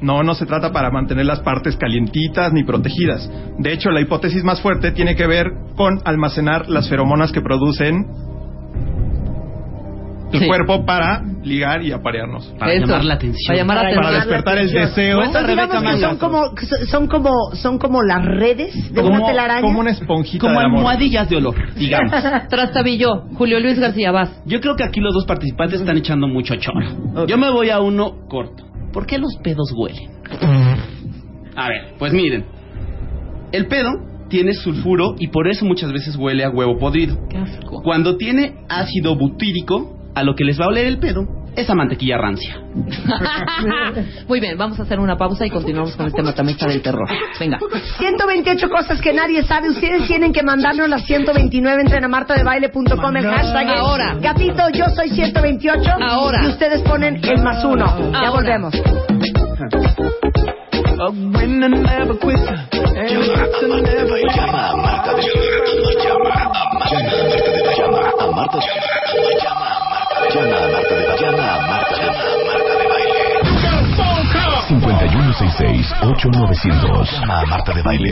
No, 0.00 0.22
no 0.22 0.36
se 0.36 0.46
trata 0.46 0.70
para 0.70 0.92
mantener 0.92 1.26
las 1.26 1.40
partes 1.40 1.76
calientitas 1.76 2.52
ni 2.52 2.62
protegidas. 2.62 3.28
De 3.58 3.72
hecho, 3.72 3.90
la 3.90 4.00
hipótesis 4.00 4.44
más 4.44 4.60
fuerte 4.60 4.92
tiene 4.92 5.16
que 5.16 5.26
ver 5.26 5.48
con 5.74 6.00
almacenar 6.04 6.68
las 6.68 6.88
feromonas 6.88 7.32
que 7.32 7.40
producen 7.40 8.06
Sí. 10.32 10.46
cuerpo 10.46 10.84
para 10.84 11.22
ligar 11.42 11.82
y 11.82 11.92
aparearnos. 11.92 12.46
Para 12.58 12.72
Eso. 12.74 12.86
llamar 12.86 13.04
la 13.04 13.14
atención. 13.14 13.46
Para 13.46 13.58
llamar 13.58 13.76
la 13.76 13.82
Para 13.82 13.88
atención. 13.88 14.04
Para 14.12 14.24
despertar 14.24 14.58
el 14.58 14.68
atención. 14.68 14.88
deseo. 14.88 15.16
Pues 15.16 15.28
digamos 15.28 15.46
Rebeca 15.48 15.92
que 15.92 16.00
son 16.00 16.18
como, 16.18 16.42
son 16.90 17.06
como, 17.06 17.30
son 17.54 17.78
como 17.78 18.02
las 18.02 18.24
redes 18.24 18.92
de 18.92 19.00
una 19.02 19.24
telaraña. 19.26 19.60
como 19.62 19.80
una 19.80 19.90
esponjita 19.90 20.46
Como 20.46 20.60
amor. 20.60 20.78
almohadillas 20.78 21.28
de 21.30 21.36
olor, 21.36 21.74
digamos. 21.74 22.12
Trastabillo. 22.50 23.22
Julio 23.34 23.58
Luis 23.60 23.78
García 23.78 24.12
Vaz. 24.12 24.42
Yo 24.44 24.60
creo 24.60 24.76
que 24.76 24.84
aquí 24.84 25.00
los 25.00 25.14
dos 25.14 25.24
participantes 25.26 25.80
están 25.80 25.96
echando 25.96 26.28
mucho 26.28 26.54
choro. 26.56 27.26
Yo 27.26 27.38
me 27.38 27.50
voy 27.50 27.70
a 27.70 27.80
uno 27.80 28.26
corto. 28.28 28.64
¿Por 28.92 29.06
qué 29.06 29.18
los 29.18 29.36
pedos 29.42 29.72
huelen? 29.76 30.10
A 31.56 31.68
ver, 31.68 31.94
pues 31.98 32.12
miren. 32.12 32.44
El 33.52 33.66
pedo 33.66 33.90
tiene 34.28 34.52
sulfuro 34.52 35.14
y 35.18 35.28
por 35.28 35.48
eso 35.48 35.64
muchas 35.64 35.90
veces 35.92 36.16
huele 36.16 36.44
a 36.44 36.50
huevo 36.50 36.76
podrido. 36.78 37.16
Qué 37.30 37.38
asco. 37.38 37.80
Cuando 37.82 38.16
tiene 38.16 38.54
ácido 38.68 39.16
butírico, 39.16 39.97
a 40.18 40.22
lo 40.24 40.34
que 40.34 40.44
les 40.44 40.58
va 40.60 40.64
a 40.64 40.68
oler 40.68 40.86
el 40.86 40.98
pedo 40.98 41.26
es 41.56 41.68
a 41.68 41.74
mantequilla 41.74 42.16
rancia. 42.18 42.56
Muy 44.28 44.38
bien, 44.38 44.56
vamos 44.56 44.78
a 44.78 44.82
hacer 44.84 45.00
una 45.00 45.16
pausa 45.16 45.44
y 45.44 45.50
continuamos 45.50 45.96
con 45.96 46.06
este 46.06 46.22
matamesta 46.22 46.68
del 46.68 46.80
terror. 46.82 47.08
Venga. 47.40 47.58
128 47.98 48.70
cosas 48.70 49.00
que 49.00 49.12
nadie 49.12 49.42
sabe. 49.42 49.70
Ustedes 49.70 50.06
tienen 50.06 50.32
que 50.32 50.42
mandarnos 50.44 50.88
las 50.88 51.04
129. 51.04 51.82
Entren 51.82 52.04
a 52.04 52.08
martadebaile.com 52.08 53.16
el 53.16 53.24
hashtag. 53.26 53.68
es 53.70 53.80
Ahora. 53.80 54.16
Gatito, 54.20 54.68
yo 54.72 54.84
soy 54.94 55.10
128. 55.10 55.90
Ahora. 56.00 56.44
Y 56.44 56.48
ustedes 56.48 56.80
ponen 56.82 57.20
el 57.24 57.42
más 57.42 57.64
uno. 57.64 57.86
Ya 58.12 58.18
Ahora. 58.18 58.30
volvemos. 58.30 58.74
Llama 64.34 64.70
a 64.70 64.76
Marta 64.76 65.14
de 65.14 65.22
Llama 66.04 66.30
a 66.30 66.72
Marta 66.72 66.96
de 67.14 67.22
Llama 67.76 68.12
a 68.18 68.30
Marta 68.32 68.58
de 68.58 68.62
Llama 68.62 68.97
5166-8900 75.38 77.20
Llama 77.20 77.40
a 77.40 77.46
Marta 77.46 77.72
de 77.74 77.82
Baile. 77.82 78.10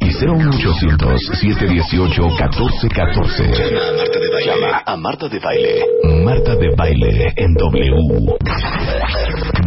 Y 0.00 0.06
01800 0.06 1.20
718 1.40 2.22
1414 2.22 3.44
Llama 3.44 3.82
a 3.86 3.96
Marta 3.96 4.08
de 4.18 4.28
Baile. 4.30 4.46
Llama 4.46 4.82
a 4.86 4.96
Marta 4.96 5.28
de 5.28 5.38
Baile. 5.38 5.84
Marta 6.24 6.56
de 6.56 6.70
Baile 6.76 7.32
en 7.36 7.54
W. 7.54 8.36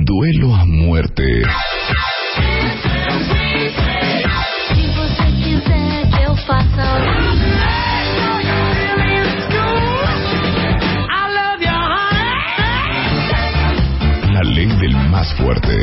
Duelo 0.04 0.56
a 0.56 0.66
muerte 0.66 1.44
más 15.10 15.34
fuerte 15.34 15.76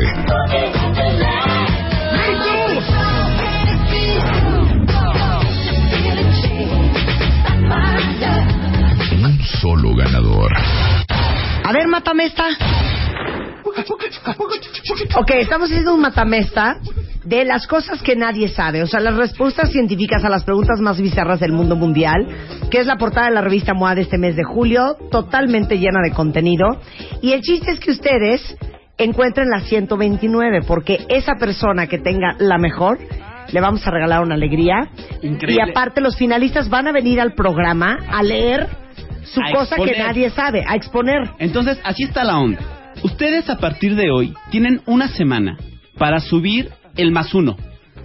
Un 9.23 9.39
solo 9.61 9.95
ganador 9.95 10.51
A 11.63 11.73
ver, 11.73 11.87
matamesta. 11.87 12.45
Ok, 15.15 15.31
estamos 15.31 15.69
haciendo 15.69 15.93
un 15.93 16.01
matamesta 16.01 16.79
de 17.25 17.43
las 17.43 17.67
cosas 17.67 18.01
que 18.01 18.15
nadie 18.15 18.47
sabe, 18.47 18.81
o 18.81 18.87
sea, 18.87 19.01
las 19.01 19.15
respuestas 19.15 19.71
científicas 19.71 20.23
a 20.23 20.29
las 20.29 20.45
preguntas 20.45 20.79
más 20.79 21.01
bizarras 21.01 21.41
del 21.41 21.51
mundo 21.51 21.75
mundial, 21.75 22.25
que 22.71 22.79
es 22.79 22.87
la 22.87 22.95
portada 22.95 23.27
de 23.27 23.33
la 23.33 23.41
revista 23.41 23.73
MOA 23.73 23.95
de 23.95 24.01
este 24.03 24.17
mes 24.17 24.37
de 24.37 24.43
julio, 24.45 24.95
totalmente 25.11 25.77
llena 25.77 25.99
de 26.01 26.13
contenido. 26.13 26.79
Y 27.21 27.33
el 27.33 27.41
chiste 27.41 27.71
es 27.71 27.79
que 27.81 27.91
ustedes 27.91 28.55
encuentren 28.97 29.49
la 29.49 29.61
129, 29.61 30.61
porque 30.63 31.05
esa 31.09 31.33
persona 31.39 31.87
que 31.87 31.99
tenga 31.99 32.35
la 32.39 32.57
mejor, 32.57 32.99
le 33.51 33.61
vamos 33.61 33.85
a 33.85 33.91
regalar 33.91 34.23
una 34.23 34.35
alegría. 34.35 34.89
Increíble. 35.21 35.63
Y 35.65 35.69
aparte, 35.69 36.01
los 36.01 36.15
finalistas 36.17 36.69
van 36.69 36.87
a 36.87 36.91
venir 36.91 37.21
al 37.21 37.33
programa 37.33 37.99
a 38.09 38.23
leer 38.23 38.67
su 39.23 39.41
A 39.41 39.51
cosa 39.51 39.75
que 39.75 39.97
nadie 39.97 40.29
sabe, 40.29 40.63
a 40.67 40.75
exponer. 40.75 41.29
Entonces, 41.39 41.79
así 41.83 42.03
está 42.03 42.23
la 42.23 42.39
onda. 42.39 42.59
Ustedes 43.03 43.49
a 43.49 43.57
partir 43.57 43.95
de 43.95 44.09
hoy 44.09 44.33
tienen 44.49 44.81
una 44.85 45.07
semana 45.07 45.57
para 45.97 46.19
subir 46.19 46.71
el 46.95 47.11
más 47.11 47.33
uno. 47.33 47.55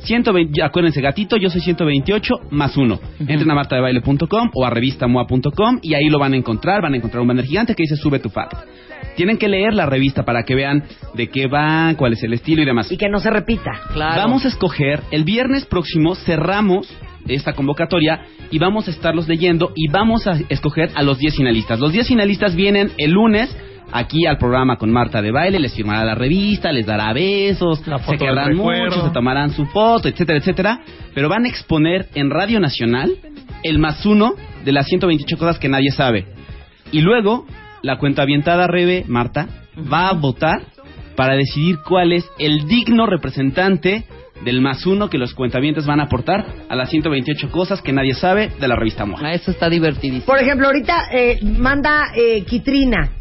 120, 0.00 0.52
ya, 0.56 0.66
acuérdense, 0.66 1.00
gatito, 1.00 1.36
yo 1.36 1.50
soy 1.50 1.60
128 1.60 2.34
más 2.50 2.76
uno. 2.76 3.00
Entren 3.20 3.50
a 3.50 3.54
martadebaile.com 3.54 4.50
o 4.54 4.66
a 4.66 4.70
revistamoa.com 4.70 5.78
y 5.82 5.94
ahí 5.94 6.08
lo 6.08 6.18
van 6.18 6.34
a 6.34 6.36
encontrar. 6.36 6.82
Van 6.82 6.94
a 6.94 6.96
encontrar 6.96 7.22
un 7.22 7.28
banner 7.28 7.44
gigante 7.44 7.74
que 7.74 7.82
dice 7.82 7.96
Sube 7.96 8.18
tu 8.18 8.28
fact. 8.28 8.54
Tienen 9.16 9.36
que 9.36 9.48
leer 9.48 9.74
la 9.74 9.86
revista 9.86 10.24
para 10.24 10.44
que 10.44 10.54
vean 10.54 10.84
de 11.14 11.28
qué 11.28 11.46
va, 11.46 11.94
cuál 11.96 12.14
es 12.14 12.22
el 12.22 12.32
estilo 12.32 12.62
y 12.62 12.64
demás. 12.64 12.90
Y 12.90 12.96
que 12.96 13.08
no 13.08 13.20
se 13.20 13.30
repita. 13.30 13.72
Claro. 13.92 14.20
Vamos 14.20 14.44
a 14.44 14.48
escoger, 14.48 15.00
el 15.10 15.24
viernes 15.24 15.66
próximo 15.66 16.14
cerramos 16.14 16.88
esta 17.28 17.52
convocatoria 17.52 18.22
y 18.50 18.58
vamos 18.58 18.88
a 18.88 18.90
estarlos 18.90 19.28
leyendo 19.28 19.72
y 19.76 19.88
vamos 19.88 20.26
a 20.26 20.38
escoger 20.48 20.90
a 20.94 21.02
los 21.02 21.18
10 21.18 21.36
finalistas. 21.36 21.78
Los 21.78 21.92
10 21.92 22.08
finalistas 22.08 22.56
vienen 22.56 22.90
el 22.98 23.12
lunes 23.12 23.54
aquí 23.92 24.26
al 24.26 24.38
programa 24.38 24.76
con 24.76 24.90
Marta 24.90 25.22
de 25.22 25.30
Baile, 25.30 25.58
les 25.58 25.74
firmará 25.74 26.04
la 26.04 26.14
revista, 26.14 26.72
les 26.72 26.86
dará 26.86 27.12
besos, 27.12 27.80
se 27.80 28.18
quedarán 28.18 28.56
mucho, 28.56 29.06
se 29.06 29.10
tomarán 29.10 29.50
su 29.50 29.66
foto, 29.66 30.08
etcétera, 30.08 30.38
etcétera, 30.38 30.80
pero 31.14 31.28
van 31.28 31.44
a 31.44 31.48
exponer 31.48 32.08
en 32.14 32.30
Radio 32.30 32.58
Nacional 32.58 33.12
el 33.62 33.78
más 33.78 34.04
uno 34.06 34.34
de 34.64 34.72
las 34.72 34.86
128 34.86 35.38
cosas 35.38 35.58
que 35.58 35.68
nadie 35.68 35.90
sabe. 35.90 36.26
Y 36.90 37.00
luego, 37.00 37.46
la 37.82 37.98
cuenta 37.98 38.22
avientada 38.22 38.66
Rebe, 38.66 39.04
Marta, 39.06 39.48
va 39.92 40.08
a 40.08 40.12
votar 40.14 40.62
para 41.16 41.34
decidir 41.34 41.78
cuál 41.86 42.12
es 42.12 42.24
el 42.38 42.66
digno 42.66 43.06
representante 43.06 44.04
del 44.44 44.60
más 44.60 44.86
uno 44.86 45.08
que 45.08 45.18
los 45.18 45.34
cuentavientes 45.34 45.86
van 45.86 46.00
a 46.00 46.04
aportar 46.04 46.44
a 46.68 46.74
las 46.74 46.90
128 46.90 47.50
cosas 47.50 47.80
que 47.80 47.92
nadie 47.92 48.14
sabe 48.14 48.50
de 48.58 48.68
la 48.68 48.76
revista 48.76 49.04
MOA. 49.04 49.20
Ah, 49.22 49.34
Eso 49.34 49.50
está 49.50 49.68
divertidísimo. 49.68 50.26
Por 50.26 50.40
ejemplo, 50.40 50.66
ahorita 50.66 51.04
eh, 51.12 51.38
manda 51.42 52.06
eh, 52.16 52.42
Kitrina, 52.44 53.12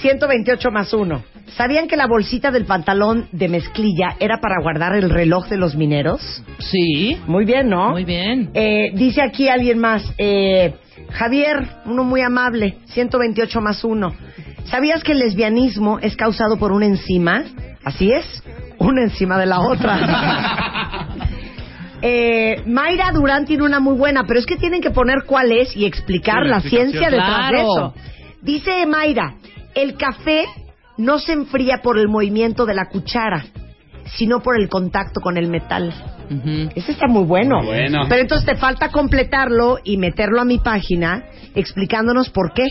128 0.00 0.70
más 0.70 0.92
1. 0.92 1.22
¿Sabían 1.56 1.88
que 1.88 1.96
la 1.96 2.06
bolsita 2.06 2.50
del 2.50 2.64
pantalón 2.66 3.28
de 3.32 3.48
mezclilla 3.48 4.16
era 4.20 4.40
para 4.40 4.60
guardar 4.60 4.94
el 4.94 5.08
reloj 5.10 5.48
de 5.48 5.56
los 5.56 5.74
mineros? 5.76 6.42
Sí, 6.58 7.18
Muy 7.26 7.44
bien, 7.44 7.68
¿no? 7.68 7.90
muy 7.90 8.04
bien. 8.04 8.50
Eh, 8.52 8.90
dice 8.94 9.22
aquí 9.22 9.48
alguien 9.48 9.78
más, 9.78 10.02
eh, 10.18 10.74
Javier, 11.12 11.66
uno 11.86 12.04
muy 12.04 12.20
amable, 12.20 12.76
128 12.86 13.60
más 13.60 13.84
1. 13.84 14.14
¿Sabías 14.64 15.02
que 15.02 15.12
el 15.12 15.20
lesbianismo 15.20 15.98
es 16.00 16.16
causado 16.16 16.58
por 16.58 16.72
una 16.72 16.86
enzima? 16.86 17.44
Así 17.84 18.10
es, 18.12 18.42
una 18.78 19.02
encima 19.02 19.38
de 19.38 19.46
la 19.46 19.60
otra. 19.60 21.12
Eh, 22.02 22.62
Mayra 22.66 23.10
Durán 23.10 23.46
tiene 23.46 23.64
una 23.64 23.80
muy 23.80 23.96
buena, 23.96 24.24
pero 24.28 24.38
es 24.38 24.44
que 24.44 24.56
tienen 24.56 24.82
que 24.82 24.90
poner 24.90 25.24
cuál 25.26 25.50
es 25.50 25.74
y 25.74 25.86
explicar 25.86 26.44
la 26.44 26.60
ciencia 26.60 27.08
detrás 27.10 27.50
de 27.50 27.56
Claro. 27.56 27.58
eso. 27.58 27.94
Dice 28.42 28.84
Mayra, 28.86 29.34
el 29.76 29.96
café 29.96 30.46
no 30.96 31.18
se 31.18 31.32
enfría 31.32 31.82
por 31.82 31.98
el 31.98 32.08
movimiento 32.08 32.64
de 32.66 32.74
la 32.74 32.88
cuchara, 32.88 33.44
sino 34.16 34.40
por 34.40 34.58
el 34.58 34.68
contacto 34.68 35.20
con 35.20 35.36
el 35.36 35.48
metal. 35.48 35.92
Ujú. 36.30 36.70
Ese 36.74 36.92
está 36.92 37.06
muy 37.06 37.24
bueno. 37.24 37.58
Muy 37.58 37.66
bueno. 37.66 38.06
Pero 38.08 38.22
entonces 38.22 38.46
te 38.46 38.56
falta 38.56 38.88
completarlo 38.90 39.78
y 39.84 39.98
meterlo 39.98 40.40
a 40.40 40.44
mi 40.44 40.58
página 40.58 41.24
explicándonos 41.54 42.30
por 42.30 42.52
qué. 42.52 42.64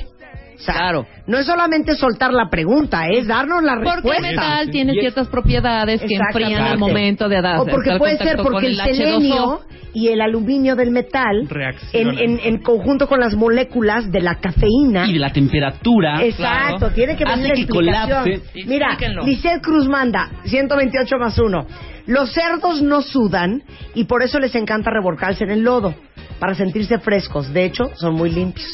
O 0.56 0.60
sea, 0.60 0.74
Claro. 0.76 1.06
no 1.28 1.38
es 1.38 1.46
solamente 1.46 1.96
soltar 1.96 2.32
la 2.34 2.50
pregunta, 2.50 3.08
es 3.10 3.28
darnos 3.28 3.64
la 3.64 3.76
Porque 3.76 3.90
el 3.90 3.96
respuesta. 4.04 4.28
metal 4.30 4.70
tiene 4.72 4.94
ciertas 4.94 5.28
propiedades 5.28 6.02
que 6.02 6.16
enfrían 6.16 6.64
al 6.64 6.78
momento 6.78 7.28
de 7.30 7.42
dar 7.42 7.60
O 7.60 7.66
porque 7.66 7.98
puede 7.98 8.18
ser 8.18 8.38
porque 8.38 8.68
el, 8.68 8.80
H2O. 8.80 8.96
selenio 8.96 9.62
y 9.94 10.10
el 10.10 10.20
aluminio 10.20 10.76
del 10.76 10.92
metal, 10.92 11.38
en, 11.42 11.48
Reaccionan. 11.50 12.18
en, 12.20 12.40
en 12.44 12.58
conjunto 12.62 13.08
con 13.08 13.20
las 13.22 13.34
moléculas 13.34 14.12
de 14.12 14.20
la 14.22 14.36
cafeína, 14.36 15.08
Y 15.08 15.14
de 15.14 15.20
la 15.20 15.32
temperatura. 15.32 16.22
Exacto, 16.24 16.78
claro. 16.80 16.94
tiene 16.94 17.16
que 17.16 17.24
venir 17.24 17.48
la 17.48 17.54
explicación. 17.54 18.24
colapse. 18.24 18.42
Mira. 18.66 18.98
Lisette 19.26 19.62
Cruz 19.62 19.88
manda 19.88 20.30
128 20.46 21.18
más 21.18 21.40
1. 21.40 21.68
Los 22.08 22.32
cerdos 22.34 22.82
no 22.82 23.02
sudan 23.02 23.64
y 23.96 24.04
por 24.04 24.22
eso 24.22 24.38
les 24.40 24.54
encanta 24.56 24.92
revolcarse 24.92 25.44
en 25.46 25.52
el 25.52 25.62
lodo 25.64 25.96
para 26.40 26.56
sentirse 26.56 27.00
frescos. 27.00 27.52
De 27.54 27.66
hecho, 27.66 27.92
son 27.96 28.16
muy 28.16 28.30
limpios. 28.30 28.68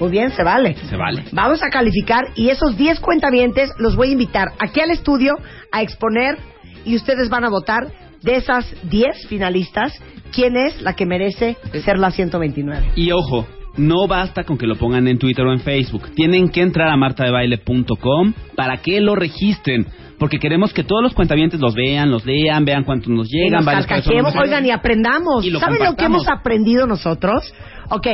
Muy 0.00 0.10
bien, 0.10 0.30
se 0.30 0.42
vale. 0.42 0.76
Se 0.88 0.96
vale. 0.96 1.24
Vamos 1.32 1.62
a 1.62 1.68
calificar 1.68 2.24
y 2.34 2.50
esos 2.50 2.76
10 2.76 3.00
cuentavientes 3.00 3.70
los 3.78 3.96
voy 3.96 4.08
a 4.08 4.12
invitar 4.12 4.52
aquí 4.58 4.80
al 4.80 4.90
estudio 4.90 5.34
a 5.72 5.82
exponer 5.82 6.38
y 6.84 6.96
ustedes 6.96 7.28
van 7.28 7.44
a 7.44 7.48
votar 7.48 7.88
de 8.22 8.36
esas 8.36 8.66
10 8.88 9.26
finalistas 9.28 10.00
quién 10.32 10.56
es 10.56 10.80
la 10.82 10.94
que 10.94 11.06
merece 11.06 11.56
ser 11.84 11.98
la 11.98 12.10
129. 12.10 12.92
Y 12.96 13.12
ojo, 13.12 13.46
no 13.76 14.06
basta 14.06 14.44
con 14.44 14.56
que 14.58 14.66
lo 14.66 14.76
pongan 14.76 15.08
en 15.08 15.18
Twitter 15.18 15.44
o 15.44 15.52
en 15.52 15.60
Facebook. 15.60 16.10
Tienen 16.14 16.48
que 16.48 16.60
entrar 16.62 16.88
a 16.88 16.96
martadebaile.com 16.96 18.32
para 18.56 18.76
que 18.78 19.00
lo 19.00 19.14
registren. 19.16 19.86
Porque 20.18 20.38
queremos 20.38 20.72
que 20.72 20.84
todos 20.84 21.02
los 21.02 21.12
cuentavientes 21.12 21.58
los 21.60 21.74
vean, 21.74 22.10
los 22.10 22.24
lean, 22.24 22.64
vean 22.64 22.84
cuántos 22.84 23.08
nos 23.08 23.28
Y 23.32 23.36
llegan. 23.38 23.56
nos 23.58 23.64
varios 23.64 23.86
carcajeemos, 23.86 24.32
personas. 24.32 24.46
oigan, 24.48 24.66
y 24.66 24.70
aprendamos. 24.70 25.44
Y 25.44 25.50
lo 25.50 25.58
¿Saben 25.58 25.82
lo 25.84 25.96
que 25.96 26.04
hemos 26.04 26.28
aprendido 26.28 26.86
nosotros? 26.86 27.52
Ok, 27.90 28.06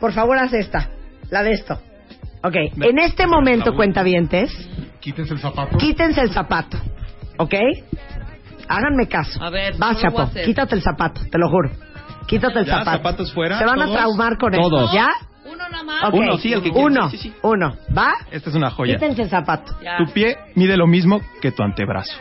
por 0.00 0.12
favor 0.12 0.38
haz 0.38 0.52
esta, 0.54 0.88
la 1.30 1.42
de 1.42 1.52
esto. 1.52 1.78
Ok, 2.42 2.56
en 2.80 2.98
este 2.98 3.26
momento, 3.26 3.74
cuentavientes, 3.74 4.50
Quítense 5.00 5.34
el 5.34 5.40
zapato. 5.40 5.76
quítense 5.78 6.20
el 6.22 6.30
zapato. 6.30 6.78
¿Ok? 7.36 7.54
Háganme 8.68 9.06
caso. 9.08 9.42
A 9.42 9.50
ver, 9.50 9.74
Vas, 9.78 10.00
Chapo, 10.00 10.30
quítate 10.44 10.74
el 10.74 10.82
zapato, 10.82 11.20
te 11.30 11.38
lo 11.38 11.48
juro. 11.50 11.70
Quítate 12.26 12.60
el 12.60 12.66
¿Ya? 12.66 12.78
zapato. 12.78 12.90
¿Zapatos 12.98 13.32
fuera? 13.32 13.58
Se 13.58 13.64
van 13.64 13.80
a 13.80 13.84
¿Todos? 13.86 13.96
traumar 13.98 14.38
con 14.38 14.52
Todos. 14.52 14.84
esto. 14.84 14.94
¿Ya? 14.94 15.08
Uno 15.44 15.68
nada 15.68 15.82
más. 15.84 16.04
Ok. 16.04 16.14
Uno, 16.14 16.36
sí, 16.38 16.52
el 16.52 16.62
que 16.62 16.70
quiera. 16.70 16.86
Uno, 16.86 17.10
Sí, 17.10 17.16
sí, 17.18 17.34
uno. 17.42 17.76
¿Va? 17.96 18.14
Esta 18.30 18.50
es 18.50 18.56
una 18.56 18.70
joya. 18.70 18.94
Quítense 18.94 19.22
el 19.22 19.28
zapato. 19.28 19.74
Ya. 19.82 19.96
Tu 19.98 20.06
pie 20.12 20.36
mide 20.54 20.76
lo 20.76 20.86
mismo 20.86 21.20
que 21.40 21.50
tu 21.52 21.62
antebrazo. 21.62 22.14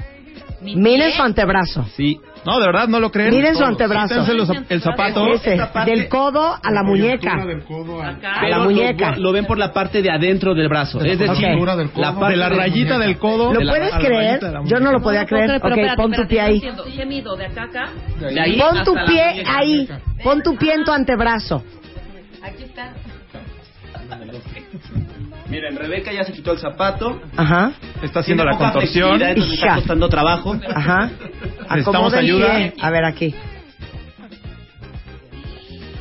Mi 0.62 0.76
Miren 0.76 1.10
pie. 1.10 1.18
su 1.18 1.24
antebrazo. 1.24 1.86
Sí. 1.96 2.20
No, 2.46 2.60
de 2.60 2.66
verdad, 2.66 2.88
no 2.88 3.00
lo 3.00 3.12
creen. 3.12 3.30
Miren 3.32 3.56
su 3.56 3.64
antebrazo. 3.64 4.34
Los- 4.34 4.50
el 4.70 4.82
zapato. 4.82 5.28
Ese, 5.28 5.58
del 5.86 6.08
codo 6.10 6.58
a 6.62 6.72
la 6.72 6.82
muñeca. 6.84 7.46
Del 7.46 7.64
codo. 7.64 8.02
A 8.02 8.48
la 8.50 8.60
muñeca. 8.60 9.12
Lo, 9.16 9.22
lo 9.24 9.32
ven 9.32 9.46
por 9.46 9.58
la 9.60 9.72
parte 9.72 10.02
de 10.02 10.10
adentro 10.10 10.56
del 10.56 10.68
brazo. 10.68 10.98
De 11.00 11.08
la 11.08 11.14
Es 11.14 11.20
decir, 11.20 11.36
coyuntura 11.46 11.76
del 11.76 11.92
codo. 11.92 12.02
la 12.02 12.14
parte 12.16 12.32
de 12.32 12.38
la 12.38 12.50
rayita 12.50 12.98
del 12.98 13.18
codo. 13.20 13.54
¿Lo 13.54 13.60
de 13.60 13.66
la- 13.66 13.72
puedes 13.74 13.92
la 13.94 14.00
creer? 14.00 14.44
la 14.44 14.62
Yo 14.66 14.80
no 14.80 14.92
lo 14.92 15.02
podía 15.02 15.22
No 15.22 15.28
puedo 15.28 15.44
creer. 15.46 15.62
pero 15.62 15.74
Ok, 15.76 15.80
espérate, 15.80 16.02
pon 16.02 16.12
tu 16.14 16.28
pie 16.28 16.42
ahí. 16.42 16.56
entiendo. 16.56 16.84
¿Qué 16.86 17.06
mido? 17.06 17.36
¿De 17.36 17.46
acá 17.46 17.62
a 17.62 17.66
acá? 17.66 17.90
De 18.20 18.42
ahí 18.42 18.60
Pon 18.60 18.84
tu 18.84 18.96
la 18.96 19.06
pie 19.06 19.44
ahí. 19.48 19.90
Pon 20.24 20.42
tu 20.42 20.56
pie 20.56 20.74
en 20.74 20.84
tu 20.84 20.92
antebrazo. 20.92 21.64
Aquí 22.44 22.64
está. 22.64 22.92
Miren, 25.52 25.76
Rebeca 25.76 26.14
ya 26.14 26.24
se 26.24 26.32
quitó 26.32 26.54
el 26.54 26.60
zapato. 26.60 27.22
Ajá. 27.36 27.74
Está 28.02 28.22
haciendo 28.22 28.46
la 28.46 28.58
contorsión. 28.58 29.22
Hija. 29.22 29.36
está 29.54 29.76
costando 29.76 30.08
trabajo. 30.08 30.56
Ajá. 30.74 31.10
Necesitamos 31.70 32.14
ayuda. 32.14 32.72
A 32.82 32.90
ver 32.90 33.04
aquí. 33.04 33.36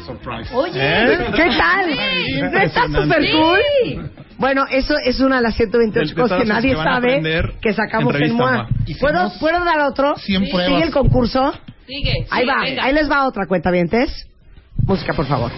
Surprise. 0.07 0.55
Oye. 0.55 0.73
¿Eh? 0.77 1.19
¿Qué 1.35 1.49
tal? 1.59 2.51
¿No 2.53 2.59
está 2.61 2.87
súper 2.87 3.23
cool? 3.33 4.11
Bueno, 4.39 4.65
eso 4.71 4.95
es 5.05 5.19
una 5.19 5.37
de 5.39 5.43
las 5.43 5.57
128 5.57 5.99
Del- 6.07 6.15
de 6.15 6.23
cosas 6.23 6.43
que 6.43 6.49
nadie 6.49 6.71
que 6.71 6.77
sabe 6.83 7.53
que 7.61 7.73
sacamos 7.75 8.15
en 8.15 8.23
en, 8.23 8.33
MOA. 8.37 8.69
¿Puedo, 9.01 9.33
¿Puedo 9.41 9.65
dar 9.65 9.81
otro? 9.81 10.15
100 10.17 10.41
¿Sigue 10.45 10.53
pruebas. 10.55 10.83
el 10.85 10.93
concurso? 10.93 11.53
Sigue. 11.87 12.27
Ahí 12.31 12.43
sigue, 12.45 12.53
va, 12.55 12.63
venga. 12.63 12.85
ahí 12.85 12.95
les 12.95 13.11
va 13.11 13.27
otra 13.27 13.47
cuenta, 13.49 13.71
¿vientes? 13.73 14.29
Música, 14.87 15.13
por 15.13 15.27
favor. 15.27 15.51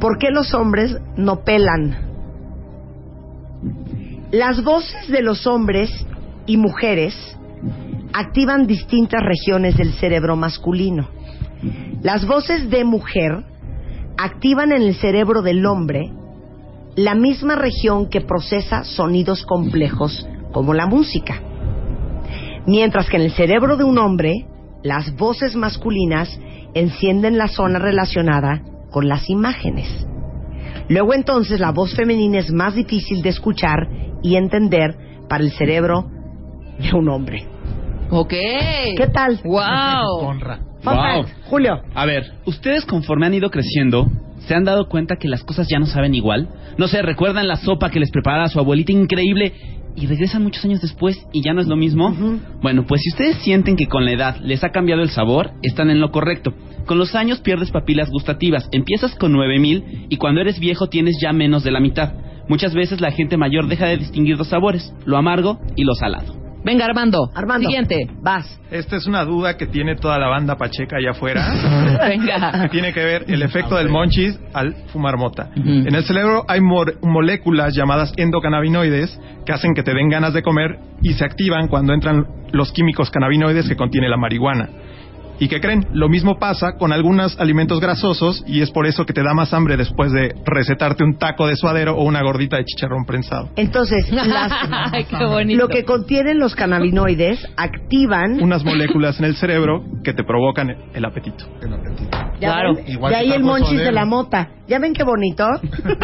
¿Por 0.00 0.18
qué 0.18 0.30
los 0.30 0.52
hombres 0.52 0.94
no 1.16 1.42
pelan? 1.42 1.96
Las 4.30 4.62
voces 4.62 5.08
de 5.08 5.22
los 5.22 5.46
hombres 5.46 5.90
y 6.44 6.58
mujeres 6.58 7.14
activan 8.12 8.66
distintas 8.66 9.22
regiones 9.22 9.76
del 9.76 9.94
cerebro 9.94 10.36
masculino. 10.36 11.08
Las 12.02 12.26
voces 12.26 12.68
de 12.68 12.84
mujer 12.84 13.44
activan 14.18 14.72
en 14.72 14.82
el 14.82 14.94
cerebro 14.96 15.40
del 15.40 15.64
hombre 15.64 16.12
la 16.94 17.14
misma 17.14 17.56
región 17.56 18.08
que 18.08 18.20
procesa 18.20 18.84
sonidos 18.84 19.44
complejos 19.44 20.28
como 20.52 20.74
la 20.74 20.86
música. 20.86 21.40
Mientras 22.66 23.08
que 23.08 23.16
en 23.16 23.22
el 23.22 23.32
cerebro 23.32 23.76
de 23.76 23.84
un 23.84 23.96
hombre, 23.96 24.46
las 24.82 25.14
voces 25.16 25.56
masculinas 25.56 26.38
encienden 26.74 27.38
la 27.38 27.48
zona 27.48 27.78
relacionada 27.78 28.62
con 28.96 29.08
las 29.08 29.28
imágenes. 29.28 30.06
Luego 30.88 31.12
entonces 31.12 31.60
la 31.60 31.70
voz 31.70 31.94
femenina 31.94 32.38
es 32.38 32.50
más 32.50 32.74
difícil 32.74 33.20
de 33.20 33.28
escuchar 33.28 33.86
y 34.22 34.36
entender 34.36 34.96
para 35.28 35.44
el 35.44 35.50
cerebro 35.50 36.06
de 36.78 36.96
un 36.96 37.10
hombre. 37.10 37.46
Ok. 38.08 38.30
¿Qué 38.30 39.06
tal? 39.12 39.38
Wow. 39.44 40.20
Conra. 40.20 40.60
Fun 40.80 40.94
Wow. 40.94 41.26
Julio. 41.44 41.82
A 41.94 42.06
ver, 42.06 42.24
ustedes 42.46 42.86
conforme 42.86 43.26
han 43.26 43.34
ido 43.34 43.50
creciendo, 43.50 44.06
¿se 44.38 44.54
han 44.54 44.64
dado 44.64 44.88
cuenta 44.88 45.16
que 45.20 45.28
las 45.28 45.44
cosas 45.44 45.68
ya 45.70 45.78
no 45.78 45.84
saben 45.84 46.14
igual? 46.14 46.48
No 46.78 46.88
sé, 46.88 47.02
¿recuerdan 47.02 47.48
la 47.48 47.56
sopa 47.56 47.90
que 47.90 48.00
les 48.00 48.10
preparaba 48.10 48.48
su 48.48 48.58
abuelita 48.58 48.92
increíble 48.92 49.52
y 49.96 50.06
regresan 50.06 50.42
muchos 50.42 50.64
años 50.64 50.80
después 50.80 51.26
y 51.32 51.42
ya 51.42 51.54
no 51.54 51.60
es 51.60 51.66
lo 51.66 51.76
mismo? 51.76 52.14
Bueno, 52.60 52.84
pues 52.86 53.00
si 53.02 53.10
ustedes 53.10 53.38
sienten 53.38 53.76
que 53.76 53.86
con 53.86 54.04
la 54.04 54.12
edad 54.12 54.36
les 54.42 54.62
ha 54.62 54.70
cambiado 54.70 55.02
el 55.02 55.10
sabor, 55.10 55.52
están 55.62 55.90
en 55.90 56.00
lo 56.00 56.10
correcto. 56.10 56.52
Con 56.84 56.98
los 56.98 57.14
años 57.14 57.40
pierdes 57.40 57.70
papilas 57.70 58.10
gustativas. 58.10 58.68
Empiezas 58.72 59.14
con 59.16 59.32
9000 59.32 60.06
y 60.08 60.16
cuando 60.18 60.40
eres 60.40 60.60
viejo 60.60 60.88
tienes 60.88 61.16
ya 61.20 61.32
menos 61.32 61.64
de 61.64 61.72
la 61.72 61.80
mitad. 61.80 62.12
Muchas 62.48 62.74
veces 62.74 63.00
la 63.00 63.10
gente 63.10 63.36
mayor 63.36 63.66
deja 63.66 63.86
de 63.86 63.96
distinguir 63.96 64.36
dos 64.36 64.48
sabores, 64.48 64.94
lo 65.04 65.16
amargo 65.16 65.58
y 65.74 65.82
lo 65.82 65.94
salado. 65.94 66.45
Venga, 66.66 66.84
Armando. 66.84 67.30
Armando. 67.34 67.68
Siguiente. 67.68 68.08
Vas. 68.20 68.60
Esta 68.70 68.96
es 68.96 69.06
una 69.06 69.24
duda 69.24 69.56
que 69.56 69.68
tiene 69.68 69.94
toda 69.94 70.18
la 70.18 70.26
banda 70.26 70.56
pacheca 70.56 70.96
allá 70.96 71.12
afuera. 71.12 71.98
Venga. 72.08 72.62
que 72.62 72.68
tiene 72.72 72.92
que 72.92 73.04
ver 73.04 73.24
el 73.28 73.40
efecto 73.42 73.76
del 73.76 73.88
monchis 73.88 74.38
al 74.52 74.74
fumar 74.92 75.16
mota. 75.16 75.48
En 75.54 75.94
el 75.94 76.02
cerebro 76.04 76.44
hay 76.48 76.60
mor- 76.60 76.98
moléculas 77.02 77.74
llamadas 77.74 78.12
endocannabinoides 78.16 79.18
que 79.46 79.52
hacen 79.52 79.74
que 79.74 79.82
te 79.84 79.94
den 79.94 80.08
ganas 80.08 80.34
de 80.34 80.42
comer 80.42 80.76
y 81.02 81.12
se 81.14 81.24
activan 81.24 81.68
cuando 81.68 81.92
entran 81.94 82.26
los 82.52 82.72
químicos 82.72 83.10
cannabinoides 83.10 83.68
que 83.68 83.76
contiene 83.76 84.08
la 84.08 84.16
marihuana. 84.16 84.68
¿Y 85.38 85.48
qué 85.48 85.60
creen? 85.60 85.86
Lo 85.92 86.08
mismo 86.08 86.38
pasa 86.38 86.76
con 86.78 86.92
algunos 86.92 87.38
alimentos 87.38 87.78
grasosos 87.80 88.42
y 88.46 88.62
es 88.62 88.70
por 88.70 88.86
eso 88.86 89.04
que 89.04 89.12
te 89.12 89.22
da 89.22 89.34
más 89.34 89.52
hambre 89.52 89.76
después 89.76 90.10
de 90.12 90.34
recetarte 90.46 91.04
un 91.04 91.18
taco 91.18 91.46
de 91.46 91.56
suadero 91.56 91.94
o 91.96 92.04
una 92.04 92.22
gordita 92.22 92.56
de 92.56 92.64
chicharrón 92.64 93.04
prensado. 93.04 93.50
Entonces, 93.56 94.10
las- 94.12 94.52
Ay, 94.92 95.04
qué 95.04 95.24
bonito. 95.26 95.58
lo 95.60 95.68
que 95.68 95.84
contienen 95.84 96.38
los 96.38 96.54
cannabinoides 96.54 97.46
activan. 97.56 98.42
Unas 98.42 98.64
moléculas 98.64 99.18
en 99.18 99.26
el 99.26 99.36
cerebro 99.36 99.84
que 100.02 100.12
te 100.14 100.24
provocan 100.24 100.70
el 100.94 101.04
apetito. 101.04 101.44
El 101.60 101.74
apetito. 101.74 102.16
Ya 102.40 102.48
Claro. 102.52 102.74
ven, 102.74 102.84
Igual 102.88 103.12
de 103.12 103.18
ahí 103.18 103.32
el 103.32 103.42
monchis 103.42 103.78
de 103.78 103.92
la 103.92 104.04
mota. 104.06 104.48
¿Ya 104.68 104.78
ven 104.78 104.94
qué 104.94 105.04
bonito? 105.04 105.46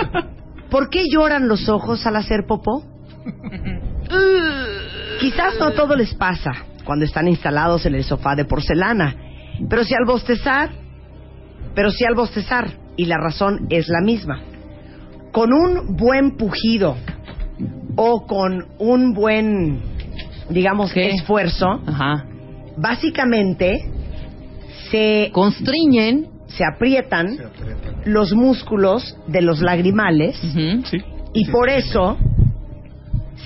¿Por 0.71 0.89
qué 0.91 1.05
lloran 1.11 1.49
los 1.49 1.69
ojos 1.69 2.07
al 2.07 2.17
hacer 2.17 2.45
popó? 2.47 2.85
Quizás 5.21 5.55
no 5.61 5.71
todo 5.73 5.95
les 5.97 6.15
pasa 6.15 6.53
cuando 6.85 7.05
están 7.05 7.29
instalados 7.29 7.87
en 7.87 7.95
el 7.95 8.05
sofá 8.05 8.35
de 8.35 8.45
porcelana, 8.45 9.15
pero 9.69 9.85
si 9.85 9.95
al 9.95 10.05
bostezar, 10.07 10.71
pero 11.75 11.91
si 11.91 12.05
al 12.05 12.15
bostezar, 12.15 12.71
y 12.97 13.07
la 13.07 13.17
razón 13.19 13.67
es 13.71 13.89
la 13.89 14.01
misma. 14.05 14.41
Con 15.33 15.53
un 15.53 15.97
buen 15.97 16.37
pujido 16.37 16.97
o 17.97 18.27
con 18.27 18.67
un 18.79 19.13
buen, 19.15 19.81
digamos, 20.51 20.93
¿Qué? 20.93 21.11
esfuerzo, 21.11 21.81
Ajá. 21.87 22.27
básicamente 22.77 23.81
se 24.91 25.31
Constriñen. 25.33 26.29
se 26.49 26.65
aprietan 26.65 27.39
los 28.05 28.33
músculos 28.35 29.17
de 29.27 29.41
los 29.41 29.61
lagrimales 29.63 30.39
y 31.33 31.47
por 31.51 31.71
eso 31.71 32.19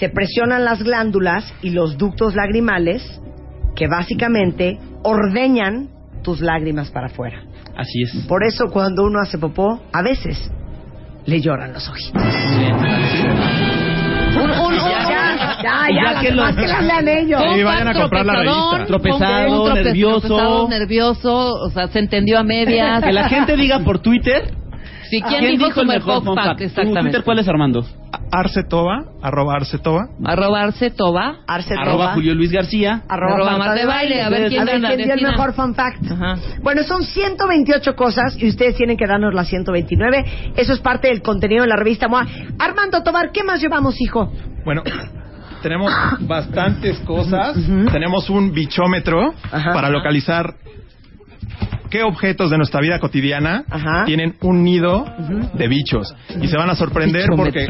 se 0.01 0.09
presionan 0.09 0.65
las 0.65 0.83
glándulas 0.83 1.45
y 1.63 1.71
los 1.71 1.97
ductos 1.97 2.35
lagrimales 2.35 3.21
que 3.77 3.87
básicamente 3.89 4.79
ordeñan 5.05 5.89
tus 6.23 6.41
lágrimas 6.41 6.91
para 6.91 7.07
afuera. 7.07 7.43
Así 7.77 8.03
es. 8.03 8.25
Por 8.27 8.43
eso 8.45 8.65
cuando 8.73 9.05
uno 9.05 9.21
hace 9.21 9.39
popó, 9.39 9.81
a 9.93 10.03
veces 10.03 10.51
le 11.27 11.41
lloran 11.41 11.73
los 11.73 11.89
ojitos. 11.89 12.23
Un, 14.37 14.43
un, 14.43 14.51
un- 14.51 14.75
Ya, 14.77 15.09
ya, 15.09 15.89
ya, 15.91 16.15
ya 16.15 16.21
que 16.21 16.31
los- 16.31 16.55
que 16.55 16.67
las 16.67 16.83
lean 16.85 17.09
ellos. 17.09 17.43
Sí, 17.55 17.63
vayan 17.63 17.89
a 17.89 17.95
comprar 17.95 18.27
la 18.27 18.35
revista. 18.37 18.85
Tropezado, 18.87 19.75
nervioso. 19.75 20.21
tropezado, 20.29 20.69
nervioso, 20.69 21.55
o 21.55 21.71
sea, 21.71 21.89
se 21.89 21.99
entendió 22.01 22.39
a 22.39 22.43
medias. 22.43 23.03
Que 23.03 23.13
la 23.13 23.29
gente 23.29 23.57
diga 23.57 23.81
por 23.81 23.99
Twitter. 24.01 24.53
Si 25.11 25.21
quién, 25.23 25.59
dijo, 25.59 25.81
el 25.81 25.87
mejor 25.87 26.25
fun 26.25 26.35
fact, 26.35 26.61
exactamente. 26.61 27.03
Twitter 27.03 27.25
cuál 27.25 27.39
es, 27.39 27.49
Armando? 27.49 27.85
Arce 28.33 28.65
Toba, 28.65 29.05
arroba 29.23 29.55
Arce 29.55 29.79
Toba. 29.79 30.09
Arroba 30.25 30.63
Arce 30.63 30.91
Toba. 30.91 31.37
Arce 31.47 31.75
Arroba 31.79 32.15
Julio 32.15 32.35
Luis 32.35 32.51
García. 32.51 33.03
arroba 33.09 33.35
arroba 33.35 33.57
Marta 33.59 33.75
de 33.75 33.87
Baile, 33.87 34.23
a 34.23 34.29
ver 34.29 34.49
quién 34.49 34.63
a 34.63 34.65
ver 34.65 34.81
gana, 34.81 34.95
quién 34.95 35.07
dio 35.07 35.15
el 35.15 35.23
mejor 35.23 35.55
fun 35.55 35.75
fact. 35.75 36.11
Ajá. 36.11 36.37
Bueno, 36.63 36.83
son 36.83 37.03
128 37.03 37.95
cosas 37.95 38.37
y 38.39 38.49
ustedes 38.49 38.77
tienen 38.77 38.97
que 38.97 39.07
darnos 39.07 39.33
las 39.33 39.49
129. 39.49 40.53
Eso 40.57 40.73
es 40.73 40.81
parte 40.81 41.09
del 41.09 41.23
contenido 41.23 41.63
de 41.63 41.69
la 41.69 41.77
revista 41.77 42.09
MOA. 42.09 42.27
Armando 42.59 43.03
Tobar, 43.03 43.31
¿qué 43.33 43.45
más 43.45 43.61
llevamos, 43.61 44.01
hijo? 44.01 44.33
Bueno, 44.65 44.83
tenemos 45.63 45.93
bastantes 46.21 46.99
cosas. 47.01 47.57
Tenemos 47.93 48.29
un 48.29 48.53
bichómetro 48.53 49.35
Ajá. 49.53 49.73
para 49.73 49.89
localizar 49.91 50.55
qué 51.97 52.03
objetos 52.03 52.51
de 52.51 52.59
nuestra 52.59 52.81
vida 52.81 52.99
cotidiana 52.99 53.65
Ajá. 53.71 54.05
tienen 54.05 54.35
un 54.43 54.63
nido 54.63 55.05
de 55.55 55.69
bichos. 55.69 56.15
Y 56.41 56.47
se 56.49 56.57
van 56.57 56.69
a 56.71 56.75
sorprender 56.75 57.27
porque, 57.35 57.67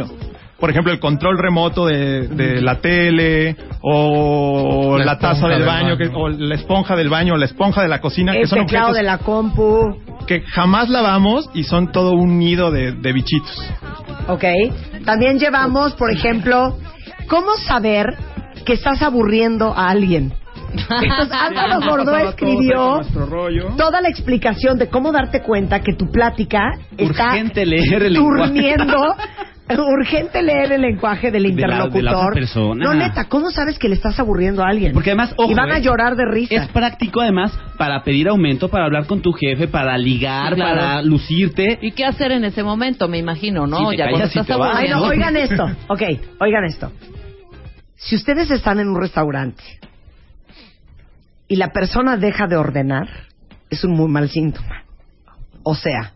por 0.59 0.71
ejemplo, 0.71 0.93
el 0.93 0.99
control 0.99 1.39
remoto 1.39 1.87
de, 1.87 2.27
de 2.29 2.61
la 2.61 2.77
tele 2.81 3.57
o 3.83 4.97
La 4.99 5.05
la, 5.05 5.19
taza 5.19 5.47
del 5.49 5.59
del 5.59 5.67
baño, 5.67 5.97
baño. 5.97 5.97
que- 5.99 6.11
o 6.15 6.29
la 6.29 6.55
esponja 6.57 6.97
del 6.97 7.09
baño, 7.09 7.35
o 7.35 7.37
la 7.37 7.45
esponja 7.45 7.83
de 7.83 7.89
la 7.89 8.01
cocina, 8.01 8.33
que 8.33 8.43
El 8.43 8.49
son 8.49 8.61
teclado 8.67 8.87
objetos 8.89 8.97
de 8.97 9.03
la 9.05 9.19
compu. 9.19 9.97
que 10.27 10.41
jamás 10.43 10.89
lavamos 10.89 11.49
y 11.55 11.63
son 11.65 11.93
todo 11.93 12.13
un 12.13 12.39
nido 12.39 12.71
de, 12.73 12.93
de 12.93 13.13
bichitos. 13.13 13.73
Ok. 14.29 14.45
También 15.05 15.39
llevamos, 15.39 15.95
por 15.95 16.11
ejemplo, 16.11 16.77
cómo 17.29 17.57
saber 17.67 18.17
que 18.65 18.73
estás 18.73 19.03
aburriendo 19.03 19.73
a 19.77 19.89
alguien. 19.91 20.33
Entonces, 20.73 21.33
Álvaro 21.33 21.81
Gordó 21.81 22.05
Pasaba 22.13 22.21
todo 22.21 22.31
escribió 22.31 23.01
toda 23.77 24.01
la 24.01 24.09
explicación 24.09 24.79
de 24.79 24.89
cómo 24.89 25.13
darte 25.13 25.41
cuenta 25.43 25.81
que 25.81 25.95
tu 25.95 26.11
plática 26.11 26.79
está 26.97 27.29
Urgente 27.31 27.65
leer 27.67 28.03
el 28.03 28.13
lenguaje. 28.15 28.53
durmiendo. 28.53 28.95
Urgente 29.69 30.43
leer 30.43 30.71
el 30.73 30.83
lenguaje 30.83 31.33
del 31.33 31.43
De 31.43 31.49
la- 31.51 31.55
de 31.57 31.61
la 31.61 31.85
interlocutor. 31.87 32.35
persona. 32.35 32.85
No, 32.85 32.95
neta, 32.95 33.25
¿cómo 33.25 33.51
sabes 33.51 33.79
que 33.81 33.89
le 33.89 33.97
estás 33.97 34.17
aburriendo 34.21 34.63
a 34.63 34.69
alguien? 34.69 34.93
Porque 34.93 35.11
además, 35.11 35.35
ojo, 35.37 35.51
y 35.51 35.55
van 35.55 35.73
a 35.73 35.79
eh, 35.79 35.83
llorar 35.83 36.15
de 36.15 36.25
risa. 36.25 36.55
Es 36.55 36.69
práctico 36.69 37.21
además 37.21 37.53
para 37.77 38.03
pedir 38.05 38.29
aumento, 38.29 38.69
para 38.69 38.85
hablar 38.85 39.07
con 39.07 39.23
tu 39.23 39.33
jefe, 39.33 39.67
para 39.67 39.99
ligar, 39.99 40.55
claro. 40.55 40.77
para 40.81 41.03
lucirte. 41.03 41.81
¿Y 41.83 41.91
qué 41.93 42.05
hacer 42.05 42.31
en 42.31 42.45
ese 42.45 42.63
momento? 42.63 43.09
Me 43.09 43.19
imagino, 43.19 43.67
¿no? 43.67 43.93
Ya 43.93 44.05
callas 44.09 44.37
estás. 44.37 44.57
Ay, 44.73 44.89
no, 44.89 45.03
oigan 45.03 45.37
esto. 45.37 45.65
Ok, 45.89 46.03
oigan 46.41 46.65
esto. 46.65 46.93
Si 47.97 48.15
ustedes 48.15 48.49
están 48.53 48.79
en 48.79 48.89
un 48.89 49.01
restaurante 49.01 49.65
y 51.49 51.57
la 51.57 51.73
persona 51.73 52.17
deja 52.17 52.47
de 52.47 52.57
ordenar, 52.57 53.09
es 53.71 53.85
un 53.85 53.93
muy 53.93 54.09
mal 54.11 54.29
síntoma. 54.29 54.85
O 55.63 55.75
sea, 55.75 56.13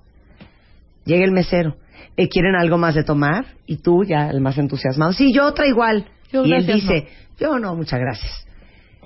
llega 1.05 1.25
el 1.25 1.33
mesero, 1.33 1.77
¿le 2.17 2.29
quieren 2.29 2.55
algo 2.55 2.79
más 2.79 2.95
de 2.95 3.05
tomar? 3.05 3.47
Y 3.67 3.79
tú 3.79 4.05
ya, 4.05 4.29
el 4.29 4.41
más 4.41 4.59
entusiasmado, 4.59 5.13
sí, 5.13 5.33
yo 5.33 5.47
otra 5.47 5.67
igual. 5.67 6.07
Yo, 6.33 6.45
y 6.45 6.53
él 6.53 6.67
dice, 6.67 7.09
yo 7.39 7.59
no, 7.59 7.75
muchas 7.75 7.99
gracias. 7.99 8.47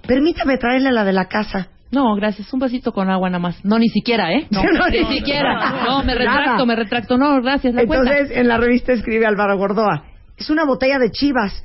Permítame 0.06 0.58
traerle 0.58 0.92
la 0.92 1.04
de 1.04 1.12
la 1.12 1.26
casa. 1.26 1.68
No, 1.90 2.14
gracias. 2.16 2.52
Un 2.52 2.60
vasito 2.60 2.92
con 2.92 3.08
agua 3.08 3.30
nada 3.30 3.38
más. 3.38 3.64
No, 3.64 3.78
ni 3.78 3.88
siquiera, 3.88 4.32
¿eh? 4.32 4.46
No, 4.50 4.62
No, 4.78 4.88
ni 4.88 5.00
no, 5.00 5.08
siquiera. 5.10 5.84
No, 5.86 6.02
me 6.02 6.14
Nada. 6.14 6.38
retracto, 6.38 6.66
me 6.66 6.76
retracto. 6.76 7.16
No, 7.16 7.40
gracias. 7.40 7.72
La 7.74 7.82
Entonces, 7.82 8.30
en 8.32 8.48
la 8.48 8.58
revista 8.58 8.92
escribe 8.92 9.26
Álvaro 9.26 9.56
Gordoa, 9.56 10.04
es 10.36 10.50
una 10.50 10.64
botella 10.64 10.98
de 10.98 11.10
chivas. 11.10 11.64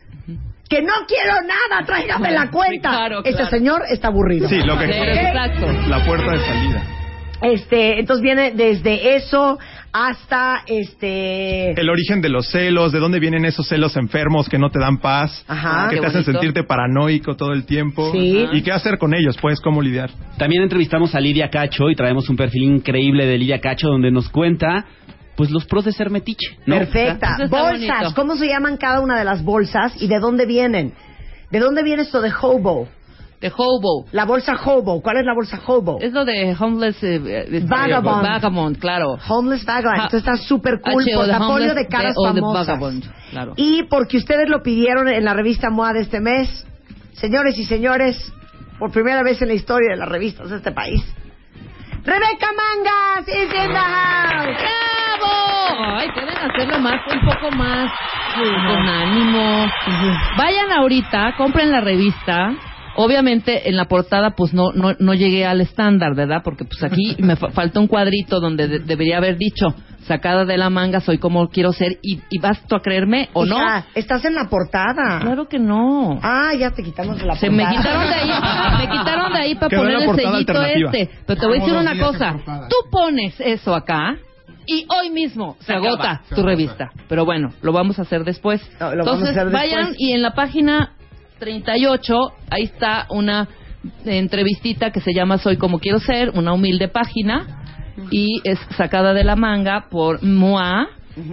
Que 0.69 0.81
no 0.83 0.93
quiero 1.07 1.33
nada, 1.41 1.83
tráigame 1.85 2.31
la 2.31 2.51
cuenta. 2.51 2.89
Sí, 2.91 2.95
claro, 2.95 3.21
Este 3.25 3.45
señor 3.47 3.81
está 3.89 4.09
aburrido. 4.09 4.47
Sí, 4.47 4.61
lo 4.61 4.77
que 4.77 4.85
Sí, 4.85 4.91
quiere 4.93 5.11
es 5.13 5.27
exacto. 5.27 5.67
la 5.89 6.05
puerta 6.05 6.31
de 6.31 6.39
salida. 6.39 6.83
Este, 7.41 7.99
entonces 7.99 8.21
viene 8.21 8.51
desde 8.51 9.15
eso 9.15 9.57
hasta 9.93 10.61
este 10.67 11.71
El 11.71 11.89
origen 11.89 12.21
de 12.21 12.27
los 12.29 12.49
celos, 12.51 12.91
de 12.91 12.99
dónde 12.99 13.19
vienen 13.19 13.45
esos 13.45 13.67
celos 13.67 13.95
enfermos 13.95 14.49
que 14.49 14.59
no 14.59 14.69
te 14.69 14.77
dan 14.77 14.97
paz, 14.99 15.43
Ajá. 15.47 15.87
que 15.89 15.97
te 16.01 16.05
hacen 16.05 16.23
sentirte 16.25 16.63
paranoico 16.63 17.35
todo 17.35 17.53
el 17.53 17.65
tiempo. 17.65 18.11
Sí. 18.11 18.45
¿Y 18.51 18.61
qué 18.61 18.71
hacer 18.73 18.97
con 18.97 19.13
ellos? 19.13 19.37
Pues, 19.41 19.61
cómo 19.61 19.81
lidiar. 19.81 20.11
También 20.37 20.61
entrevistamos 20.63 21.15
a 21.15 21.19
Lidia 21.21 21.49
Cacho 21.49 21.89
y 21.89 21.95
traemos 21.95 22.29
un 22.29 22.35
perfil 22.35 22.63
increíble 22.63 23.25
de 23.25 23.37
Lidia 23.37 23.59
Cacho 23.61 23.87
donde 23.87 24.11
nos 24.11 24.29
cuenta 24.29 24.85
pues 25.39 25.51
los 25.51 25.65
pros 25.65 25.85
de 25.85 25.93
ser 25.93 26.09
metiche. 26.09 26.57
¿no? 26.65 26.75
perfecta. 26.79 27.37
Está 27.39 27.47
Bolsas, 27.47 27.87
bonito. 28.01 28.13
¿cómo 28.13 28.35
se 28.35 28.45
llaman 28.47 28.75
cada 28.75 28.99
una 28.99 29.17
de 29.17 29.23
las 29.23 29.41
bolsas 29.41 29.93
y 30.01 30.09
de 30.09 30.19
dónde 30.19 30.45
vienen? 30.45 30.91
¿De 31.49 31.59
dónde 31.59 31.81
viene 31.81 32.01
esto 32.01 32.19
de 32.19 32.29
hobo? 32.41 32.89
De 33.39 33.49
hobo. 33.55 34.05
La 34.11 34.25
bolsa 34.25 34.59
hobo, 34.65 35.01
¿cuál 35.01 35.15
es 35.15 35.25
la 35.25 35.33
bolsa 35.33 35.57
hobo? 35.65 35.97
Es 36.01 36.11
lo 36.11 36.25
de 36.25 36.53
homeless... 36.59 37.01
eh, 37.05 37.21
eh, 37.25 37.63
Vagabond. 37.65 38.21
Vagabond, 38.21 38.77
claro. 38.79 39.17
Homeless 39.29 39.63
Vagabond. 39.63 40.01
Ha- 40.01 40.03
Entonces 40.07 40.27
está 40.27 40.35
súper 40.45 40.81
cool, 40.81 41.05
portafolio 41.15 41.73
de 41.73 41.87
caras 41.87 42.15
famosas. 42.21 42.67
vagabond, 42.67 43.05
claro. 43.31 43.53
Y 43.55 43.83
porque 43.83 44.17
ustedes 44.17 44.49
lo 44.49 44.61
pidieron 44.61 45.07
en 45.07 45.23
la 45.23 45.33
revista 45.33 45.69
MOA 45.69 45.93
de 45.93 46.01
este 46.01 46.19
mes, 46.19 46.67
señores 47.13 47.57
y 47.57 47.63
señores, 47.63 48.17
por 48.77 48.91
primera 48.91 49.23
vez 49.23 49.41
en 49.41 49.47
la 49.47 49.53
historia 49.53 49.91
de 49.91 49.97
las 49.99 50.09
revistas 50.09 50.49
de 50.49 50.57
este 50.57 50.73
país, 50.73 51.01
Rebeca 52.03 52.47
Mangas 52.55 53.27
is 53.27 53.51
in 53.51 53.73
the 53.73 53.79
house. 53.79 54.55
¡Bravo! 54.55 55.97
Ay, 55.97 56.09
pueden 56.11 56.37
hacerlo 56.37 56.79
más, 56.79 57.01
un 57.11 57.19
poco 57.25 57.51
más 57.51 57.91
eh, 58.37 58.53
con 58.67 58.87
ánimo. 58.87 59.69
Vayan 60.37 60.71
ahorita, 60.71 61.35
compren 61.35 61.71
la 61.71 61.81
revista. 61.81 62.53
Obviamente 63.01 63.69
en 63.69 63.77
la 63.77 63.85
portada 63.85 64.31
pues 64.35 64.53
no 64.53 64.71
no, 64.73 64.93
no 64.99 65.13
llegué 65.13 65.45
al 65.45 65.61
estándar, 65.61 66.15
¿verdad? 66.15 66.41
Porque 66.43 66.65
pues 66.65 66.83
aquí 66.83 67.15
me 67.19 67.35
fa- 67.37 67.49
falta 67.51 67.79
un 67.79 67.87
cuadrito 67.87 68.39
donde 68.41 68.67
de- 68.67 68.79
debería 68.79 69.17
haber 69.17 69.37
dicho 69.37 69.67
sacada 70.05 70.43
de 70.43 70.57
la 70.57 70.69
manga 70.69 70.99
soy 71.01 71.17
como 71.19 71.49
quiero 71.49 71.71
ser 71.71 71.99
y, 72.01 72.19
y 72.29 72.39
vas 72.39 72.59
tú 72.67 72.75
a 72.75 72.81
creerme 72.81 73.29
o 73.33 73.45
no. 73.45 73.57
Estás 73.95 74.25
en 74.25 74.33
la 74.35 74.45
portada. 74.49 75.19
Claro 75.21 75.47
que 75.47 75.59
no. 75.59 76.19
Ah, 76.23 76.51
ya 76.59 76.71
te 76.71 76.81
quitamos 76.83 77.19
de 77.19 77.25
la 77.27 77.35
Se 77.35 77.47
portada. 77.47 77.69
me 77.71 77.77
quitaron 77.77 78.07
de 78.09 78.13
ahí, 78.15 78.87
me 78.87 78.97
quitaron 78.97 79.33
de 79.33 79.39
ahí 79.39 79.55
para 79.55 79.69
Quedó 79.69 79.81
poner 79.81 80.01
el 80.01 80.15
sellito 80.15 80.63
este. 80.63 81.09
Pero 81.27 81.39
te 81.39 81.47
voy 81.47 81.57
a 81.57 81.61
decir 81.61 81.77
una 81.77 81.97
cosa. 81.99 82.35
Tú 82.69 82.75
pones 82.91 83.39
eso 83.39 83.75
acá 83.75 84.17
y 84.65 84.85
hoy 84.99 85.09
mismo 85.11 85.55
se, 85.59 85.65
Se 85.67 85.73
agota 85.73 85.93
acaba. 86.11 86.21
tu 86.29 86.35
Se 86.35 86.41
revista. 86.43 86.91
Pero 87.07 87.23
bueno, 87.25 87.53
lo 87.61 87.71
vamos 87.71 87.99
a 87.99 88.01
hacer 88.01 88.23
después. 88.23 88.61
No, 88.79 88.93
lo 88.95 89.05
vamos 89.05 89.23
a 89.23 89.29
Entonces, 89.29 89.29
hacer 89.37 89.51
después. 89.51 89.71
vayan 89.71 89.95
y 89.97 90.11
en 90.13 90.21
la 90.21 90.33
página 90.33 90.93
38, 91.39 92.15
ahí 92.49 92.63
está 92.63 93.07
una 93.09 93.47
entrevistita 94.05 94.91
que 94.91 94.99
se 94.99 95.13
llama 95.13 95.37
Soy 95.37 95.57
como 95.57 95.79
quiero 95.79 95.99
ser, 95.99 96.31
una 96.31 96.53
humilde 96.53 96.87
página 96.89 97.63
y 98.11 98.41
es 98.43 98.59
sacada 98.77 99.13
de 99.13 99.23
la 99.23 99.35
manga 99.35 99.87
por 99.89 100.23
Moa. 100.23 100.87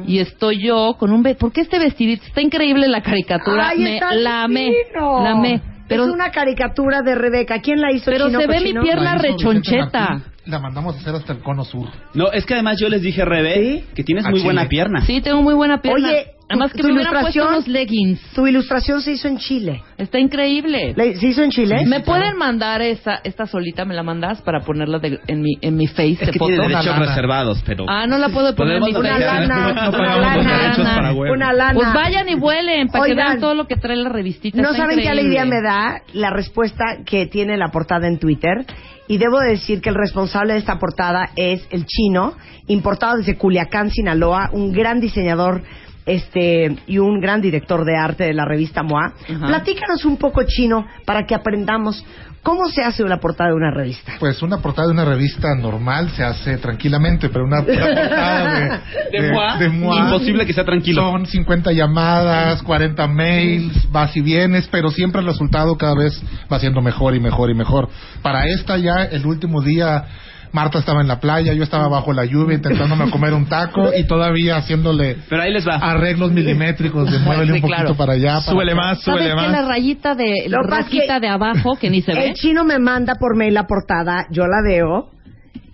Y 0.05 0.19
estoy 0.19 0.64
yo 0.66 0.97
con 0.99 1.12
un... 1.12 1.23
¿Por 1.23 1.53
qué 1.53 1.61
este 1.61 1.79
vestidito? 1.79 2.25
Está 2.27 2.40
increíble 2.40 2.88
la 2.88 3.03
caricatura. 3.03 3.69
Ay, 3.69 3.79
Me 3.79 3.95
está 3.95 4.14
la 4.14 4.42
amé. 4.42 4.64
divino. 4.64 5.23
La 5.23 5.31
amé. 5.31 5.61
Pero, 5.87 6.07
es 6.07 6.11
una 6.11 6.31
caricatura 6.33 7.03
de 7.03 7.14
Rebeca. 7.14 7.61
¿Quién 7.61 7.81
la 7.81 7.92
hizo? 7.92 8.11
pero 8.11 8.27
Chino 8.27 8.40
se 8.40 8.47
ve 8.49 8.61
mi 8.62 8.73
pierna 8.73 9.16
rechoncheta. 9.16 10.23
La 10.46 10.61
mandamos 10.61 10.94
a 10.96 10.98
hacer 11.00 11.14
hasta 11.14 11.32
el 11.32 11.40
cono 11.40 11.64
sur. 11.64 11.88
No, 12.14 12.30
es 12.30 12.46
que 12.46 12.54
además 12.54 12.78
yo 12.80 12.88
les 12.88 13.02
dije, 13.02 13.24
Rebe, 13.24 13.54
¿Sí? 13.80 13.85
que 13.94 14.04
tienes 14.04 14.24
A 14.24 14.30
muy 14.30 14.38
Chile. 14.40 14.52
buena 14.52 14.68
pierna. 14.68 15.00
Sí, 15.04 15.20
tengo 15.20 15.42
muy 15.42 15.54
buena 15.54 15.80
pierna. 15.80 16.09
Oye, 16.09 16.26
Además 16.48 16.72
que 16.72 16.78
tu 16.82 16.87
me 16.87 16.94
hubieran 16.94 17.12
puesto 17.12 17.40
ilustración- 17.40 17.48
unos 17.48 17.66
leggings. 17.66 18.20
Tu 18.32 18.46
ilustración 18.46 19.00
se 19.02 19.11
hizo 19.11 19.26
en 19.26 19.38
Chile. 19.38 19.82
Está 19.98 20.20
increíble. 20.20 20.94
¿Le- 20.96 21.16
¿Se 21.16 21.26
hizo 21.26 21.42
en 21.42 21.50
Chile? 21.50 21.85
¿Me 21.87 21.98
pueden 21.98 22.37
mandar 22.37 22.82
esa, 22.82 23.16
esta 23.24 23.46
solita? 23.46 23.85
¿Me 23.85 23.94
la 23.96 24.04
mandas 24.04 24.40
para 24.42 24.61
ponerla 24.61 25.00
de- 25.00 25.18
en, 25.26 25.42
mi, 25.42 25.54
en 25.61 25.74
mi 25.74 25.88
face 25.88 26.12
Es 26.12 26.20
de 26.20 26.26
que 26.30 26.38
foto? 26.38 26.50
tiene 26.52 26.68
derechos 26.68 26.96
Una 26.96 27.06
reservados, 27.06 27.61
pero... 27.66 27.85
Ah, 27.88 28.06
no 28.06 28.16
la 28.18 28.28
puedo 28.28 28.54
poner. 28.54 28.80
Una 28.80 28.87
hacer- 29.16 29.20
lana, 29.26 29.88
una 29.88 30.16
lana, 30.16 31.12
una 31.32 31.52
lana. 31.52 31.74
Pues 31.74 31.92
vayan 31.92 32.28
y 32.28 32.37
vuelen 32.37 32.87
para 32.90 33.06
que 33.06 33.11
Oigan, 33.11 33.26
vean 33.26 33.40
todo 33.40 33.54
lo 33.56 33.66
que 33.66 33.74
trae 33.74 33.96
la 33.96 34.09
revistita. 34.11 34.56
No 34.62 34.70
Está 34.70 34.82
saben 34.82 34.98
qué 34.98 35.02
increíble. 35.06 35.40
alegría 35.40 35.44
me 35.46 35.61
da 35.61 36.02
la 36.12 36.30
respuesta 36.30 36.85
que 37.04 37.26
tiene 37.26 37.56
la 37.56 37.70
portada 37.72 38.06
en 38.06 38.20
Twitter. 38.20 38.64
Y 39.09 39.19
debo 39.19 39.38
decir 39.40 39.81
que 39.81 39.90
el 39.90 39.95
responsable 39.95 40.55
de 40.55 40.59
esta 40.59 40.79
portada 40.79 41.31
es 41.37 41.66
el 41.71 41.87
chino, 41.87 42.35
importado 42.66 43.19
desde 43.19 43.37
Culiacán, 43.37 43.90
Sinaloa, 43.90 44.51
un 44.53 44.73
gran 44.73 45.01
diseñador 45.01 45.62
este 46.07 46.77
y 46.87 46.99
un 46.99 47.21
gran 47.21 47.40
director 47.40 47.85
de 47.85 47.97
arte 47.97 48.25
de 48.25 48.33
la 48.33 48.45
revista 48.45 48.83
MOA. 48.83 49.12
Platícanos 49.47 50.05
un 50.05 50.16
poco 50.16 50.42
chino 50.45 50.87
para 51.05 51.27
que 51.27 51.35
aprendamos 51.35 52.05
cómo 52.47 52.69
se 52.69 52.81
hace 52.81 53.03
una 53.03 53.19
portada 53.19 53.51
de 53.51 53.57
una 53.57 53.73
revista. 53.73 54.12
Pues 54.21 54.40
una 54.40 54.59
portada 54.59 54.87
de 54.87 54.95
una 54.95 55.05
revista 55.05 55.53
normal 55.57 56.11
se 56.11 56.23
hace 56.23 56.59
tranquilamente, 56.59 57.29
pero 57.29 57.45
una, 57.45 57.61
una 57.61 57.66
portada 57.87 58.81
de, 59.11 59.21
¿De 59.21 59.33
Moa? 59.33 59.57
de 59.59 59.69
Moa 59.69 60.05
Imposible 60.05 60.47
que 60.47 60.53
sea 60.53 60.64
tranquilo. 60.64 61.03
Son 61.11 61.27
50 61.27 61.73
llamadas, 61.73 62.62
40 62.62 63.05
mails, 63.09 63.90
vas 63.90 64.16
y 64.16 64.21
vienes, 64.21 64.69
pero 64.71 64.90
siempre 64.90 65.23
el 65.23 65.27
resultado 65.27 65.77
cada 65.77 65.97
vez 65.97 66.23
va 66.51 66.61
siendo 66.61 66.81
mejor 66.81 67.16
y 67.16 67.21
mejor 67.21 67.51
y 67.51 67.55
mejor. 67.55 67.88
Para 68.23 68.45
esta 68.45 68.77
ya, 68.77 69.03
el 69.11 69.27
último 69.27 69.61
día, 69.61 70.05
Marta 70.52 70.78
estaba 70.78 71.00
en 71.00 71.09
la 71.09 71.20
playa, 71.20 71.52
yo 71.52 71.62
estaba 71.62 71.88
bajo 71.88 72.12
la 72.12 72.24
lluvia 72.24 72.56
intentándome 72.56 73.11
comer 73.11 73.35
un 73.35 73.46
taco 73.46 73.90
y 73.96 74.04
todavía 74.06 74.56
haciéndole 74.56 75.16
Pero 75.28 75.42
ahí 75.42 75.52
les 75.52 75.66
va. 75.66 75.76
arreglos 75.76 76.32
milimétricos 76.32 77.11
de 77.11 77.18
muévele 77.18 77.46
Sí, 77.46 77.52
un 77.56 77.61
poquito 77.62 77.76
claro. 77.82 77.96
para 77.96 78.12
allá. 78.14 78.32
para 78.35 78.40
Súbele 78.42 78.72
acá. 78.72 78.80
más, 78.80 79.02
¿Sabes 79.02 79.20
súbele 79.22 79.35
qué? 79.40 79.50
La 79.52 79.59
más. 79.59 79.68
rayita 79.68 80.14
de 80.14 80.35
la 80.48 80.85
que 80.88 80.98
que 81.00 81.20
de 81.20 81.28
abajo 81.28 81.76
que 81.76 81.90
ni 81.90 82.02
se 82.02 82.12
ve. 82.14 82.28
El 82.28 82.35
chino 82.35 82.64
me 82.64 82.78
manda 82.78 83.14
por 83.16 83.37
mail 83.37 83.54
la 83.54 83.66
portada, 83.66 84.26
yo 84.30 84.44
la 84.46 84.62
veo 84.66 85.11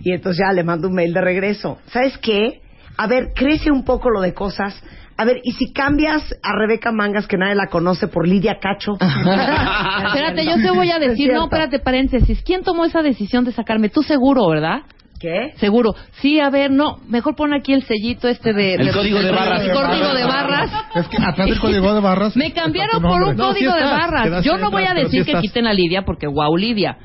y 0.00 0.12
entonces 0.12 0.42
ya 0.46 0.52
le 0.52 0.64
mando 0.64 0.88
un 0.88 0.94
mail 0.94 1.12
de 1.12 1.20
regreso. 1.20 1.78
¿Sabes 1.92 2.18
qué? 2.18 2.60
A 2.96 3.06
ver, 3.06 3.32
crece 3.34 3.70
un 3.70 3.84
poco 3.84 4.10
lo 4.10 4.20
de 4.20 4.34
cosas. 4.34 4.74
A 5.16 5.24
ver, 5.24 5.40
¿y 5.44 5.52
si 5.52 5.72
cambias 5.72 6.22
a 6.42 6.58
Rebeca 6.58 6.90
Mangas, 6.92 7.26
que 7.26 7.36
nadie 7.36 7.54
la 7.54 7.66
conoce, 7.66 8.08
por 8.08 8.26
Lidia 8.26 8.58
Cacho? 8.60 8.92
Espérate, 10.06 10.44
yo 10.44 10.56
te 10.56 10.70
voy 10.70 10.90
a 10.90 10.98
decir, 10.98 11.32
no, 11.32 11.44
espérate, 11.44 11.78
paréntesis. 11.78 12.42
¿Quién 12.42 12.62
tomó 12.62 12.84
esa 12.84 13.02
decisión 13.02 13.44
de 13.44 13.52
sacarme? 13.52 13.88
Tú 13.88 14.02
seguro, 14.02 14.48
¿verdad? 14.48 14.82
¿Qué? 15.20 15.52
Seguro. 15.56 15.94
Sí, 16.20 16.40
a 16.40 16.50
ver, 16.50 16.72
no, 16.72 16.96
mejor 17.08 17.36
pon 17.36 17.54
aquí 17.54 17.72
el 17.72 17.84
sellito 17.84 18.26
este 18.26 18.52
de... 18.52 18.74
El 18.74 18.92
código 18.92 19.20
de 19.20 19.30
barras. 19.30 19.62
El 19.62 19.72
código 19.72 20.14
de 20.14 20.24
barras. 20.24 20.70
Es 20.96 21.06
que 21.06 21.16
atrás 21.18 21.48
del 21.48 21.60
código 21.60 21.94
de 21.94 22.00
barras. 22.00 22.36
Me 22.36 22.52
cambiaron 22.52 23.00
por 23.00 23.12
un 23.12 23.20
nombre. 23.20 23.36
No, 23.36 23.52
sí 23.52 23.64
código 23.64 23.72
de 23.72 23.84
estás, 23.84 24.00
barras. 24.00 24.44
Yo 24.44 24.58
no 24.58 24.72
voy 24.72 24.84
a 24.84 24.94
decir 24.94 25.24
sí 25.24 25.32
que 25.32 25.38
quiten 25.40 25.68
a 25.68 25.72
Lidia 25.72 26.02
porque 26.02 26.26
wow, 26.26 26.56
Lidia. 26.56 26.98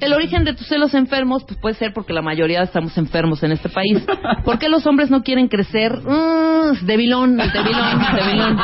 El 0.00 0.12
origen 0.12 0.44
de 0.44 0.54
tus 0.54 0.66
celos 0.66 0.94
enfermos 0.94 1.44
pues 1.44 1.58
puede 1.58 1.74
ser 1.74 1.92
porque 1.92 2.12
la 2.12 2.22
mayoría 2.22 2.62
estamos 2.62 2.96
enfermos 2.96 3.42
en 3.42 3.52
este 3.52 3.68
país. 3.68 4.02
¿Por 4.44 4.58
qué 4.58 4.68
los 4.68 4.86
hombres 4.86 5.10
no 5.10 5.22
quieren 5.22 5.48
crecer? 5.48 5.92
Mm, 5.92 6.37
debilón, 6.82 7.36
debilón, 7.36 8.02
debilón. 8.16 8.58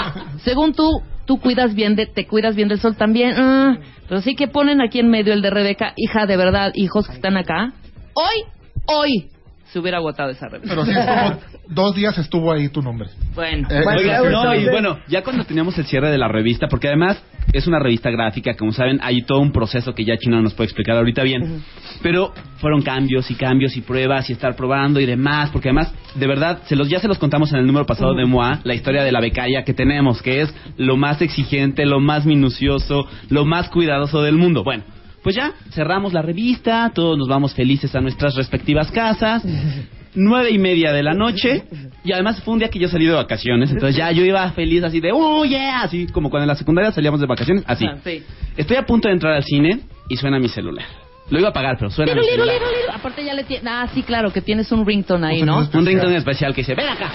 Según 0.44 0.72
tú, 0.74 1.02
tú 1.26 1.40
cuidas 1.40 1.74
bien 1.74 1.96
de, 1.96 2.06
te 2.06 2.26
cuidas 2.26 2.54
bien 2.54 2.68
del 2.68 2.80
sol 2.80 2.96
también. 2.96 3.34
Mm, 3.36 3.78
pero 4.08 4.20
sí 4.20 4.34
que 4.34 4.48
ponen 4.48 4.80
aquí 4.80 5.00
en 5.00 5.08
medio 5.08 5.32
el 5.32 5.42
de 5.42 5.50
Rebeca, 5.50 5.92
hija 5.96 6.26
de 6.26 6.36
verdad, 6.36 6.72
hijos 6.74 7.06
que 7.06 7.14
están 7.14 7.36
acá. 7.36 7.72
Hoy, 8.14 8.44
hoy 8.86 9.30
se 9.74 9.80
hubiera 9.80 9.98
agotado 9.98 10.30
esa 10.30 10.46
revista. 10.48 10.72
Pero 10.72 10.86
sí 10.86 10.92
estuvo, 10.92 11.40
dos 11.68 11.96
días 11.96 12.16
estuvo 12.16 12.52
ahí 12.52 12.68
tu 12.68 12.80
nombre. 12.80 13.08
Bueno, 13.34 13.66
Eh, 13.68 13.80
Bueno, 13.82 14.00
Oiga, 14.00 14.20
no, 14.30 14.54
y 14.54 14.66
bueno, 14.66 14.98
ya 15.08 15.24
cuando 15.24 15.44
teníamos 15.44 15.76
el 15.78 15.84
cierre 15.86 16.12
de 16.12 16.16
la 16.16 16.28
revista, 16.28 16.68
porque 16.68 16.86
además 16.86 17.20
es 17.52 17.66
una 17.66 17.80
revista 17.80 18.08
gráfica, 18.08 18.54
como 18.54 18.72
saben, 18.72 19.00
hay 19.02 19.22
todo 19.22 19.40
un 19.40 19.50
proceso 19.50 19.92
que 19.92 20.04
ya 20.04 20.16
Chino 20.16 20.40
nos 20.40 20.54
puede 20.54 20.66
explicar 20.66 20.96
ahorita 20.96 21.24
bien. 21.24 21.64
Pero 22.04 22.32
fueron 22.58 22.82
cambios 22.82 23.28
y 23.32 23.34
cambios 23.34 23.76
y 23.76 23.80
pruebas 23.80 24.30
y 24.30 24.34
estar 24.34 24.54
probando 24.54 25.00
y 25.00 25.06
demás, 25.06 25.50
porque 25.50 25.70
además, 25.70 25.92
de 26.14 26.26
verdad, 26.28 26.60
se 26.66 26.76
los, 26.76 26.88
ya 26.88 27.00
se 27.00 27.08
los 27.08 27.18
contamos 27.18 27.52
en 27.52 27.58
el 27.58 27.66
número 27.66 27.84
pasado 27.84 28.14
de 28.14 28.26
MOA, 28.26 28.60
la 28.62 28.74
historia 28.74 29.02
de 29.02 29.10
la 29.10 29.20
becaya 29.20 29.64
que 29.64 29.74
tenemos, 29.74 30.22
que 30.22 30.42
es 30.42 30.54
lo 30.76 30.96
más 30.96 31.20
exigente, 31.20 31.84
lo 31.84 31.98
más 31.98 32.26
minucioso, 32.26 33.08
lo 33.28 33.44
más 33.44 33.68
cuidadoso 33.70 34.22
del 34.22 34.36
mundo. 34.36 34.62
Bueno. 34.62 34.84
Pues 35.24 35.34
ya, 35.34 35.52
cerramos 35.70 36.12
la 36.12 36.20
revista, 36.22 36.92
todos 36.94 37.16
nos 37.18 37.26
vamos 37.26 37.54
felices 37.54 37.92
a 37.96 38.00
nuestras 38.00 38.36
respectivas 38.36 38.92
casas. 38.92 39.42
Nueve 40.16 40.50
y 40.52 40.58
media 40.58 40.92
de 40.92 41.02
la 41.02 41.12
noche 41.12 41.64
y 42.04 42.12
además 42.12 42.40
fue 42.44 42.52
un 42.54 42.60
día 42.60 42.68
que 42.68 42.78
yo 42.78 42.86
salí 42.86 43.04
de 43.04 43.14
vacaciones 43.14 43.72
entonces 43.72 43.96
ya 43.96 44.12
yo 44.12 44.24
iba 44.24 44.48
feliz 44.52 44.84
así 44.84 45.00
de 45.00 45.10
oh 45.12 45.44
yeah 45.44 45.82
así 45.82 46.06
como 46.06 46.30
cuando 46.30 46.44
en 46.44 46.48
la 46.50 46.54
secundaria 46.54 46.92
salíamos 46.92 47.18
de 47.18 47.26
vacaciones 47.26 47.64
así 47.66 47.84
Ah, 47.84 47.96
sí. 48.04 48.22
estoy 48.56 48.76
a 48.76 48.86
punto 48.86 49.08
de 49.08 49.14
entrar 49.14 49.32
al 49.32 49.42
cine 49.42 49.80
y 50.08 50.14
suena 50.16 50.38
mi 50.38 50.46
celular 50.46 50.84
lo 51.30 51.38
iba 51.40 51.48
a 51.48 51.52
pagar 51.52 51.76
pero 51.78 51.90
suena 51.90 52.14
mi 52.14 52.20
Liru, 52.20 52.30
liru, 52.32 52.44
celular 52.44 52.60
liru, 52.68 52.80
liru. 52.82 52.92
Aparte 52.98 53.24
ya 53.24 53.32
le 53.34 53.44
tiene... 53.44 53.68
Ah, 53.70 53.88
sí, 53.94 54.02
claro, 54.02 54.30
que 54.32 54.40
tienes 54.42 54.70
un 54.72 54.84
ringtone 54.86 55.26
ahí, 55.26 55.42
¿no? 55.42 55.58
un 55.72 55.86
ringtone 55.86 56.16
especial 56.16 56.54
que 56.54 56.60
dice 56.60 56.74
ven 56.74 56.88
acá 56.88 57.10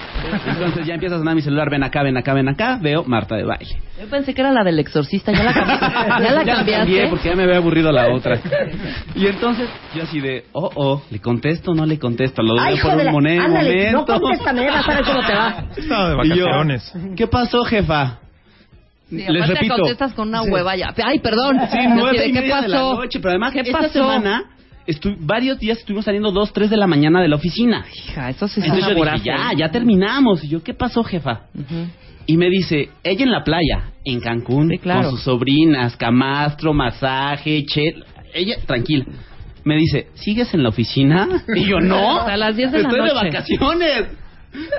entonces 0.47 0.85
ya 0.87 0.95
empieza 0.95 1.15
a 1.15 1.19
sonar 1.19 1.35
mi 1.35 1.41
celular 1.41 1.69
ven 1.69 1.83
acá 1.83 2.01
ven 2.03 2.17
acá 2.17 2.33
ven 2.33 2.49
acá 2.49 2.79
veo 2.81 3.03
Marta 3.05 3.35
de 3.35 3.43
baile 3.43 3.77
Yo 3.99 4.07
pensé 4.09 4.33
que 4.33 4.41
era 4.41 4.51
la 4.51 4.63
del 4.63 4.79
exorcista, 4.79 5.31
ya 5.31 5.43
la 5.43 5.53
cambiaste. 5.53 5.83
¿Ya 6.23 6.31
la 6.31 6.43
cambié 6.45 6.75
cambiaste? 6.75 7.07
porque 7.09 7.29
ya 7.29 7.35
me 7.35 7.43
había 7.43 7.57
aburrido 7.57 7.91
la 7.91 8.09
otra 8.13 8.39
y 9.15 9.27
entonces 9.27 9.69
yo 9.95 10.03
así 10.03 10.19
de 10.19 10.45
oh 10.53 10.69
oh 10.75 11.01
le 11.11 11.19
contesto 11.19 11.71
o 11.71 11.75
no 11.75 11.85
le 11.85 11.99
contesto 11.99 12.41
lo 12.41 12.59
Ay, 12.59 12.77
dudo 12.77 12.83
por 12.89 12.97
un 12.99 13.05
la... 13.05 13.11
mone- 13.11 13.39
Ándale, 13.39 13.91
no 13.91 13.99
momento 13.99 14.19
contéstame, 14.21 14.67
vas 14.69 14.87
a 14.89 14.93
ver 14.95 15.03
cómo 15.05 15.25
te 15.25 15.33
va. 15.33 15.63
Estaba 15.77 16.09
de 16.09 16.15
Y 16.25 16.29
yo, 16.37 16.45
vacaciones. 16.45 16.93
¿Qué 17.15 17.27
pasó, 17.27 17.63
jefa? 17.63 18.19
Sí, 19.09 19.15
Les 19.17 19.27
aparte 19.43 19.53
repito. 19.55 19.75
contestas 19.75 20.13
con 20.13 20.27
una 20.29 20.41
hueva 20.43 20.75
ya. 20.75 20.93
Ay, 21.03 21.19
perdón. 21.19 21.57
Sí, 21.71 21.77
nueve 21.95 22.27
y 22.27 22.31
¿Qué 22.31 22.41
media 22.41 22.61
de 22.61 22.67
la 22.67 22.77
pasó? 22.77 22.95
noche, 22.95 23.19
pero 23.19 23.29
además 23.31 23.53
¿Qué 23.53 23.59
esta 23.61 23.77
pasó? 23.79 23.91
semana 23.93 24.43
estu- 24.87 25.15
varios 25.19 25.57
días 25.59 25.79
estuvimos 25.79 26.05
saliendo 26.05 26.31
dos, 26.31 26.53
tres 26.53 26.69
de 26.69 26.77
la 26.77 26.85
mañana 26.87 27.21
de 27.21 27.27
la 27.27 27.35
oficina. 27.37 27.85
Hija, 27.93 28.29
eso 28.29 28.47
sí 28.47 28.59
es 28.59 28.65
Entonces 28.67 28.95
yo 28.95 29.03
dije, 29.03 29.21
ya, 29.23 29.51
ya 29.57 29.69
terminamos. 29.71 30.43
Y 30.43 30.49
yo, 30.49 30.61
¿qué 30.63 30.73
pasó, 30.73 31.03
jefa? 31.03 31.41
Y 32.27 32.37
me 32.37 32.49
dice, 32.49 32.89
ella 33.03 33.23
en 33.23 33.31
la 33.31 33.43
playa, 33.43 33.91
en 34.05 34.19
Cancún, 34.19 34.69
Sí, 34.69 34.77
claro. 34.77 35.01
con 35.01 35.11
sus 35.11 35.21
sobrinas, 35.23 35.95
camastro, 35.97 36.73
masaje, 36.73 37.65
che, 37.65 37.95
ella, 38.35 38.57
tranquila. 38.67 39.05
Me 39.63 39.75
dice, 39.75 40.07
¿sigues 40.13 40.53
en 40.53 40.61
la 40.63 40.69
oficina? 40.69 41.27
Y 41.55 41.65
yo, 41.65 41.79
no. 41.79 42.19
Hasta 42.19 42.37
las 42.37 42.55
10 42.55 42.71
de 42.71 42.81
la 42.83 42.89
Estoy 42.89 43.07
de 43.07 43.13
vacaciones. 43.15 44.03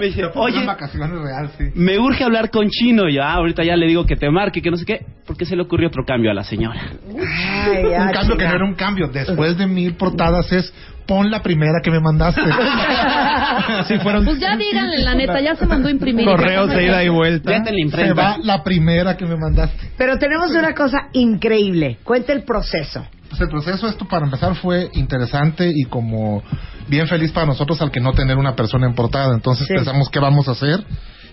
Me 0.00 0.06
dice, 0.06 0.24
Oye, 0.24 0.58
oye, 0.58 0.66
vacaciones 0.66 1.20
real, 1.20 1.50
sí. 1.56 1.64
me 1.74 1.98
urge 1.98 2.24
hablar 2.24 2.50
con 2.50 2.68
Chino. 2.68 3.08
Y 3.08 3.14
yo, 3.14 3.22
ah, 3.22 3.34
ahorita 3.34 3.62
ya 3.62 3.76
le 3.76 3.86
digo 3.86 4.04
que 4.04 4.16
te 4.16 4.28
marque, 4.30 4.60
que 4.60 4.70
no 4.70 4.76
sé 4.76 4.84
qué. 4.84 5.06
Porque 5.26 5.44
se 5.44 5.54
le 5.54 5.62
ocurrió 5.62 5.88
otro 5.88 6.04
cambio 6.04 6.30
a 6.30 6.34
la 6.34 6.42
señora. 6.42 6.80
Ay, 6.80 7.84
un 7.84 7.90
ya, 7.90 8.10
cambio 8.10 8.36
que 8.36 8.44
no 8.44 8.54
era 8.54 8.64
un 8.64 8.74
cambio. 8.74 9.08
Después 9.08 9.56
de 9.56 9.66
mil 9.66 9.94
portadas 9.94 10.52
es 10.52 10.72
pon 11.10 11.28
la 11.28 11.42
primera 11.42 11.80
que 11.82 11.90
me 11.90 11.98
mandaste. 11.98 12.40
Así 13.80 13.98
fueron 13.98 14.24
Pues 14.24 14.38
ya 14.38 14.56
díganle, 14.56 14.98
la 15.00 15.14
neta, 15.14 15.40
ya 15.40 15.56
se 15.56 15.66
mandó 15.66 15.88
a 15.88 15.90
imprimir. 15.90 16.24
correos 16.24 16.68
de 16.70 16.84
ida 16.84 17.02
y 17.02 17.08
vuelta. 17.08 17.50
Ya 17.50 17.62
te 17.64 17.70
la 17.72 17.76
Se 17.76 17.80
imprenta. 17.82 18.14
va 18.14 18.36
la 18.42 18.62
primera 18.62 19.16
que 19.16 19.26
me 19.26 19.36
mandaste. 19.36 19.90
Pero 19.98 20.18
tenemos 20.18 20.52
una 20.52 20.72
cosa 20.72 21.08
increíble. 21.12 21.98
Cuenta 22.04 22.32
el 22.32 22.44
proceso. 22.44 23.04
Pues 23.28 23.40
el 23.40 23.48
proceso 23.48 23.88
esto 23.88 24.06
para 24.06 24.24
empezar 24.24 24.54
fue 24.56 24.88
interesante 24.94 25.70
y 25.74 25.84
como 25.84 26.42
bien 26.88 27.06
feliz 27.08 27.32
para 27.32 27.46
nosotros 27.46 27.80
al 27.82 27.90
que 27.90 28.00
no 28.00 28.12
tener 28.12 28.36
una 28.36 28.54
persona 28.54 28.86
en 28.86 28.94
portada. 28.94 29.34
Entonces 29.34 29.66
Sí. 29.66 29.74
pensamos 29.74 30.08
qué 30.10 30.20
vamos 30.20 30.46
a 30.48 30.52
hacer 30.52 30.84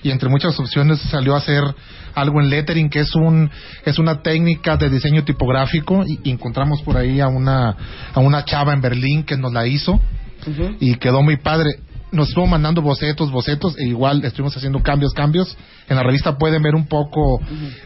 y 0.08 0.12
entre 0.12 0.30
muchas 0.30 0.60
opciones 0.60 1.00
salió 1.12 1.36
a 1.36 1.40
hacer 1.40 1.64
algo 2.16 2.42
en 2.42 2.50
lettering 2.50 2.90
que 2.90 3.02
es 3.02 3.14
un 3.16 3.50
es 3.86 4.00
una 4.00 4.22
técnica 4.22 4.78
de 4.78 4.90
diseño 4.90 5.24
tipográfico 5.24 6.04
y, 6.06 6.20
y 6.24 6.32
encontramos 6.32 6.82
por 6.82 6.98
ahí 6.98 7.20
a 7.20 7.28
una 7.28 7.76
a 8.14 8.20
una 8.20 8.44
chava 8.46 8.74
en 8.74 8.82
Berlín 8.82 9.24
que 9.24 9.38
nos 9.38 9.54
la 9.54 9.68
hizo 9.68 10.00
y 10.80 10.96
quedó 10.96 11.22
muy 11.22 11.38
padre. 11.38 11.80
Nos 12.18 12.30
estuvo 12.30 12.48
mandando 12.48 12.82
bocetos, 12.82 13.32
bocetos, 13.32 13.78
e 13.78 13.86
igual 13.86 14.26
estuvimos 14.26 14.58
haciendo 14.58 14.82
cambios, 14.82 15.14
cambios. 15.14 15.56
En 15.88 15.96
la 15.96 16.04
revista 16.04 16.38
pueden 16.38 16.62
ver 16.64 16.76
un 16.76 16.88
poco 16.88 17.40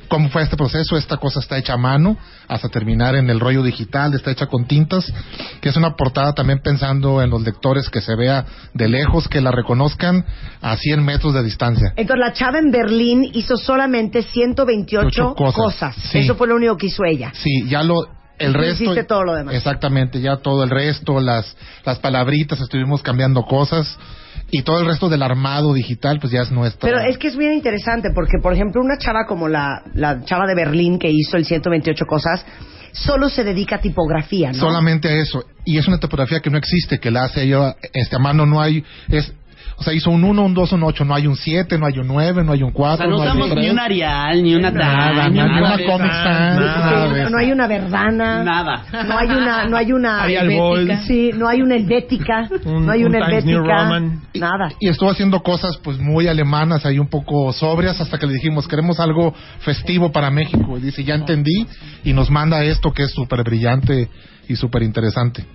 cómo 0.08 0.30
fue 0.30 0.42
este 0.42 0.56
proceso. 0.56 0.98
Esta 0.98 1.18
cosa 1.18 1.40
está 1.42 1.58
hecha 1.58 1.74
a 1.74 1.78
mano 1.78 2.18
hasta 2.48 2.70
terminar 2.70 3.16
en 3.16 3.30
el 3.30 3.40
rollo 3.40 3.62
digital, 3.62 4.14
está 4.14 4.32
hecha 4.32 4.48
con 4.48 4.66
tintas, 4.66 5.12
que 5.60 5.70
es 5.70 5.76
una 5.76 5.96
portada 5.96 6.34
también 6.34 6.60
pensando 6.64 7.22
en 7.22 7.30
los 7.30 7.44
lectores 7.44 7.90
que 7.90 8.02
se 8.02 8.16
vea 8.16 8.46
de 8.74 8.88
lejos, 8.88 9.28
que 9.28 9.42
la 9.42 9.52
reconozcan 9.52 10.26
a 10.62 10.78
100 10.78 11.04
metros 11.04 11.34
de 11.34 11.44
distancia. 11.44 11.94
Entonces 11.96 12.26
la 12.26 12.34
chava 12.34 12.58
en 12.60 12.72
Berlín 12.72 13.30
hizo 13.34 13.58
solamente 13.58 14.24
128 14.24 15.08
Ocho 15.08 15.36
cosas. 15.36 15.56
cosas. 15.56 15.96
Sí. 16.12 16.20
Eso 16.20 16.36
fue 16.36 16.48
lo 16.48 16.56
único 16.56 16.78
que 16.78 16.88
hizo 16.88 17.04
ella. 17.04 17.32
Sí, 17.36 17.68
ya 17.68 17.84
lo 17.84 18.08
el 18.42 18.54
resto 18.54 18.84
hiciste 18.84 19.04
todo 19.04 19.24
lo 19.24 19.36
demás. 19.36 19.54
Exactamente, 19.54 20.20
ya 20.20 20.38
todo 20.38 20.64
el 20.64 20.70
resto, 20.70 21.20
las 21.20 21.56
las 21.86 22.00
palabritas 22.00 22.60
estuvimos 22.60 23.02
cambiando 23.02 23.44
cosas 23.44 23.98
y 24.50 24.64
todo 24.64 24.80
el 24.80 24.86
resto 24.86 25.10
del 25.10 25.24
armado 25.24 25.74
digital 25.74 26.20
pues 26.20 26.32
ya 26.32 26.42
es 26.42 26.52
nuestro. 26.52 26.82
Pero 26.82 27.00
es 27.00 27.18
que 27.18 27.28
es 27.28 27.38
bien 27.38 27.54
interesante 27.54 28.10
porque, 28.14 28.38
por 28.42 28.54
ejemplo, 28.54 28.82
una 28.82 28.98
chava 28.98 29.26
como 29.26 29.48
la, 29.48 29.84
la 29.94 30.24
chava 30.24 30.46
de 30.46 30.56
Berlín 30.56 31.00
que 31.00 31.10
hizo 31.10 31.38
el 31.38 31.46
128 31.46 32.06
cosas, 32.06 32.46
solo 32.92 33.30
se 33.30 33.44
dedica 33.44 33.78
a 33.78 33.82
tipografía, 33.82 34.52
¿no? 34.52 34.60
solamente 34.60 35.08
a 35.08 35.16
eso 35.16 35.46
y 35.64 35.78
es 35.78 35.88
una 35.88 36.00
tipografía 36.00 36.40
que 36.40 36.50
no 36.50 36.58
existe, 36.58 37.00
que 37.00 37.12
la 37.12 37.24
hace 37.24 37.44
ella 37.44 37.76
este 37.94 38.16
a 38.16 38.20
mano 38.20 38.46
no 38.46 38.62
hay 38.62 38.84
es 39.08 39.34
o 39.82 39.84
sea, 39.84 39.94
hizo 39.94 40.12
un 40.12 40.24
1, 40.24 40.44
un 40.44 40.54
2, 40.54 40.72
un 40.74 40.84
8, 40.84 41.06
no 41.06 41.16
hay 41.16 41.26
un 41.26 41.36
7, 41.36 41.80
no 41.80 41.88
hay 41.88 41.98
un 41.98 42.08
9, 42.08 42.44
no 42.44 42.52
hay 42.52 42.62
un 42.62 42.70
O 42.70 42.74
4, 42.74 42.98
sea, 42.98 43.08
no 43.08 43.18
no 43.18 43.22
hay 43.24 43.28
usamos 43.30 43.50
un 43.50 43.56
ni 43.56 43.62
3. 43.62 43.72
un 43.74 43.80
Arial, 43.80 44.44
ni 44.44 44.54
una 44.56 44.70
Nada, 44.72 45.30
nada 45.30 45.76
una 45.76 45.86
Comic. 45.86 46.12
Sans, 46.12 47.32
no, 47.32 47.38
hay 47.40 47.52
una 47.52 47.68
verdana. 47.68 48.44
Nada. 48.44 48.84
No 49.08 49.18
hay 49.18 49.28
una, 49.30 49.66
no 49.66 49.76
hay 49.78 49.92
una 49.92 50.22
Arial. 50.24 51.00
Sí, 51.08 51.32
no 51.36 51.48
hay 51.48 51.62
una 51.64 51.76
helvética, 51.76 52.48
Un- 52.66 52.86
no 52.86 52.92
hay 52.92 53.04
un 53.04 53.10
una 53.16 53.28
New 53.28 53.28
helvética, 53.28 54.00
nada. 54.36 54.70
Y 54.80 54.88
estuvo 54.90 55.10
haciendo 55.10 55.42
cosas 55.42 55.78
pues 55.84 55.98
muy 55.98 56.28
alemanas, 56.28 56.86
ahí 56.86 57.00
un 57.00 57.10
poco 57.10 57.52
sobrias, 57.54 58.00
hasta 58.00 58.20
que 58.20 58.28
le 58.28 58.34
dijimos, 58.34 58.68
queremos 58.68 59.00
algo 59.00 59.34
festivo 59.62 60.12
para 60.12 60.30
México. 60.30 60.78
Y 60.78 60.82
dice, 60.82 61.04
ya 61.04 61.16
entendí, 61.16 61.66
y 62.04 62.14
nos 62.14 62.30
manda 62.30 62.64
esto 62.64 62.92
que 62.94 63.04
es 63.04 63.12
súper 63.12 63.44
brillante 63.44 64.10
y 64.48 64.56
súper 64.56 64.84
interesante. 64.84 65.46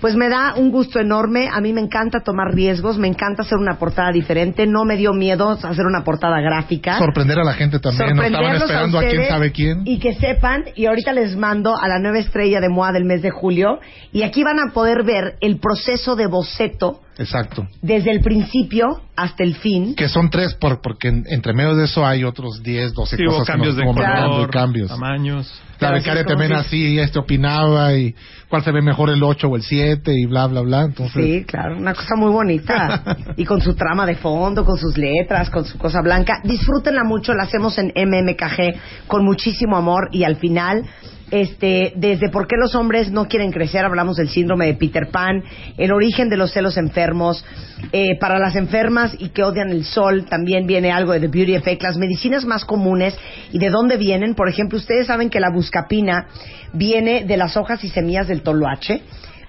Pues 0.00 0.16
me 0.16 0.28
da 0.28 0.54
un 0.54 0.70
gusto 0.70 0.98
enorme. 0.98 1.48
A 1.52 1.60
mí 1.60 1.72
me 1.72 1.80
encanta 1.80 2.20
tomar 2.20 2.54
riesgos, 2.54 2.98
me 2.98 3.08
encanta 3.08 3.42
hacer 3.42 3.58
una 3.58 3.78
portada 3.78 4.12
diferente. 4.12 4.66
No 4.66 4.84
me 4.84 4.96
dio 4.96 5.12
miedo 5.12 5.50
hacer 5.50 5.86
una 5.86 6.04
portada 6.04 6.40
gráfica. 6.40 6.98
Sorprender 6.98 7.38
a 7.38 7.44
la 7.44 7.54
gente 7.54 7.78
también, 7.78 8.16
no 8.16 8.22
estaban 8.22 8.56
esperando 8.56 8.98
a, 8.98 9.00
quién 9.00 9.12
ustedes 9.12 9.28
sabe 9.28 9.52
quién. 9.52 9.82
Y 9.84 9.98
que 9.98 10.14
sepan, 10.14 10.64
y 10.74 10.86
ahorita 10.86 11.12
les 11.12 11.36
mando 11.36 11.76
a 11.76 11.88
la 11.88 11.98
nueva 11.98 12.18
estrella 12.18 12.60
de 12.60 12.68
MOA 12.68 12.92
del 12.92 13.04
mes 13.04 13.22
de 13.22 13.30
julio. 13.30 13.80
Y 14.12 14.22
aquí 14.22 14.42
van 14.42 14.58
a 14.58 14.72
poder 14.72 15.04
ver 15.04 15.36
el 15.40 15.58
proceso 15.58 16.16
de 16.16 16.26
boceto 16.26 17.00
Exacto. 17.18 17.66
desde 17.82 18.10
el 18.12 18.20
principio 18.20 19.00
hasta 19.16 19.44
el 19.44 19.54
fin. 19.56 19.94
Que 19.94 20.08
son 20.08 20.30
tres, 20.30 20.54
por, 20.54 20.80
porque 20.80 21.08
en- 21.08 21.24
entre 21.28 21.52
medio 21.52 21.74
de 21.74 21.84
eso 21.84 22.06
hay 22.06 22.24
otros 22.24 22.62
10, 22.62 22.94
12 22.94 23.16
Sí, 23.16 23.22
hubo 23.26 23.32
cosas 23.38 23.46
cambios 23.48 23.74
que 23.74 23.80
de 23.80 23.86
nos 23.86 23.94
mandando 23.96 24.30
color, 24.36 24.48
y 24.48 24.52
cambios. 24.52 24.88
tamaños. 24.88 25.60
La 25.72 25.78
Claro, 25.88 25.94
becaria 25.96 26.24
también 26.24 26.50
que- 26.50 26.56
así, 26.56 26.98
este 26.98 27.18
opinaba 27.18 27.94
y 27.94 28.14
cuál 28.48 28.62
se 28.64 28.70
ve 28.72 28.80
mejor 28.82 29.10
el 29.10 29.22
8 29.22 29.48
o 29.48 29.56
el 29.56 29.62
7 29.62 30.12
y 30.14 30.26
bla, 30.26 30.46
bla, 30.46 30.60
bla. 30.62 30.82
Entonces, 30.84 31.22
Sí, 31.24 31.44
claro, 31.44 31.76
una 31.76 31.94
cosa 31.94 32.16
muy 32.16 32.30
bonita. 32.30 33.02
y 33.36 33.44
con 33.44 33.60
su 33.60 33.74
trama 33.74 34.06
de 34.06 34.14
fondo, 34.16 34.64
con 34.64 34.78
sus 34.78 34.96
letras, 34.96 35.50
con 35.50 35.64
su 35.66 35.76
cosa 35.78 36.00
blanca. 36.02 36.40
Disfrútenla 36.44 37.04
mucho, 37.04 37.34
la 37.34 37.42
hacemos 37.44 37.76
en 37.78 37.92
MMKG 37.94 39.06
con 39.06 39.24
muchísimo 39.24 39.76
amor 39.76 40.08
y 40.12 40.24
al 40.24 40.36
final, 40.36 40.84
este, 41.30 41.92
desde 41.96 42.28
por 42.28 42.46
qué 42.46 42.56
los 42.56 42.74
hombres 42.74 43.10
no 43.10 43.26
quieren 43.26 43.52
crecer, 43.52 43.84
hablamos 43.84 44.16
del 44.16 44.28
síndrome 44.28 44.66
de 44.66 44.74
Peter 44.74 45.08
Pan, 45.10 45.42
el 45.76 45.92
origen 45.92 46.28
de 46.28 46.36
los 46.36 46.52
celos 46.52 46.76
enfermos, 46.76 47.44
eh, 47.92 48.18
para 48.18 48.38
las 48.38 48.56
enfermas 48.56 49.14
y 49.18 49.30
que 49.30 49.42
odian 49.42 49.70
el 49.70 49.84
sol, 49.84 50.26
también 50.28 50.66
viene 50.66 50.92
algo 50.92 51.12
de 51.12 51.20
The 51.20 51.28
Beauty 51.28 51.54
Effect, 51.54 51.82
las 51.82 51.96
medicinas 51.96 52.44
más 52.44 52.64
comunes 52.64 53.16
y 53.52 53.58
de 53.58 53.70
dónde 53.70 53.96
vienen. 53.96 54.34
Por 54.34 54.48
ejemplo, 54.48 54.78
ustedes 54.78 55.06
saben 55.06 55.30
que 55.30 55.40
la 55.40 55.50
buscapina 55.50 56.26
viene 56.72 57.24
de 57.24 57.36
las 57.36 57.56
hojas 57.56 57.82
y 57.84 57.88
semillas 57.88 58.28
del 58.28 58.42
toloache. 58.42 59.02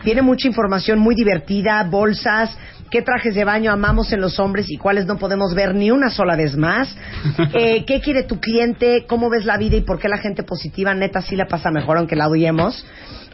Viene 0.03 0.21
mucha 0.21 0.47
información 0.47 0.99
muy 0.99 1.15
divertida, 1.15 1.83
bolsas, 1.83 2.57
qué 2.89 3.01
trajes 3.01 3.35
de 3.35 3.43
baño 3.43 3.71
amamos 3.71 4.11
en 4.11 4.21
los 4.21 4.39
hombres 4.39 4.69
y 4.69 4.77
cuáles 4.77 5.05
no 5.05 5.17
podemos 5.17 5.53
ver 5.55 5.73
ni 5.75 5.91
una 5.91 6.09
sola 6.09 6.35
vez 6.35 6.55
más. 6.55 6.95
Eh, 7.53 7.83
¿Qué 7.85 7.99
quiere 7.99 8.23
tu 8.23 8.39
cliente? 8.39 9.05
¿Cómo 9.07 9.29
ves 9.29 9.45
la 9.45 9.57
vida 9.57 9.75
y 9.75 9.81
por 9.81 9.99
qué 9.99 10.07
la 10.07 10.17
gente 10.17 10.43
positiva 10.43 10.93
neta 10.93 11.21
sí 11.21 11.35
la 11.35 11.47
pasa 11.47 11.69
mejor 11.69 11.97
aunque 11.97 12.15
la 12.15 12.27
odiemos? 12.27 12.85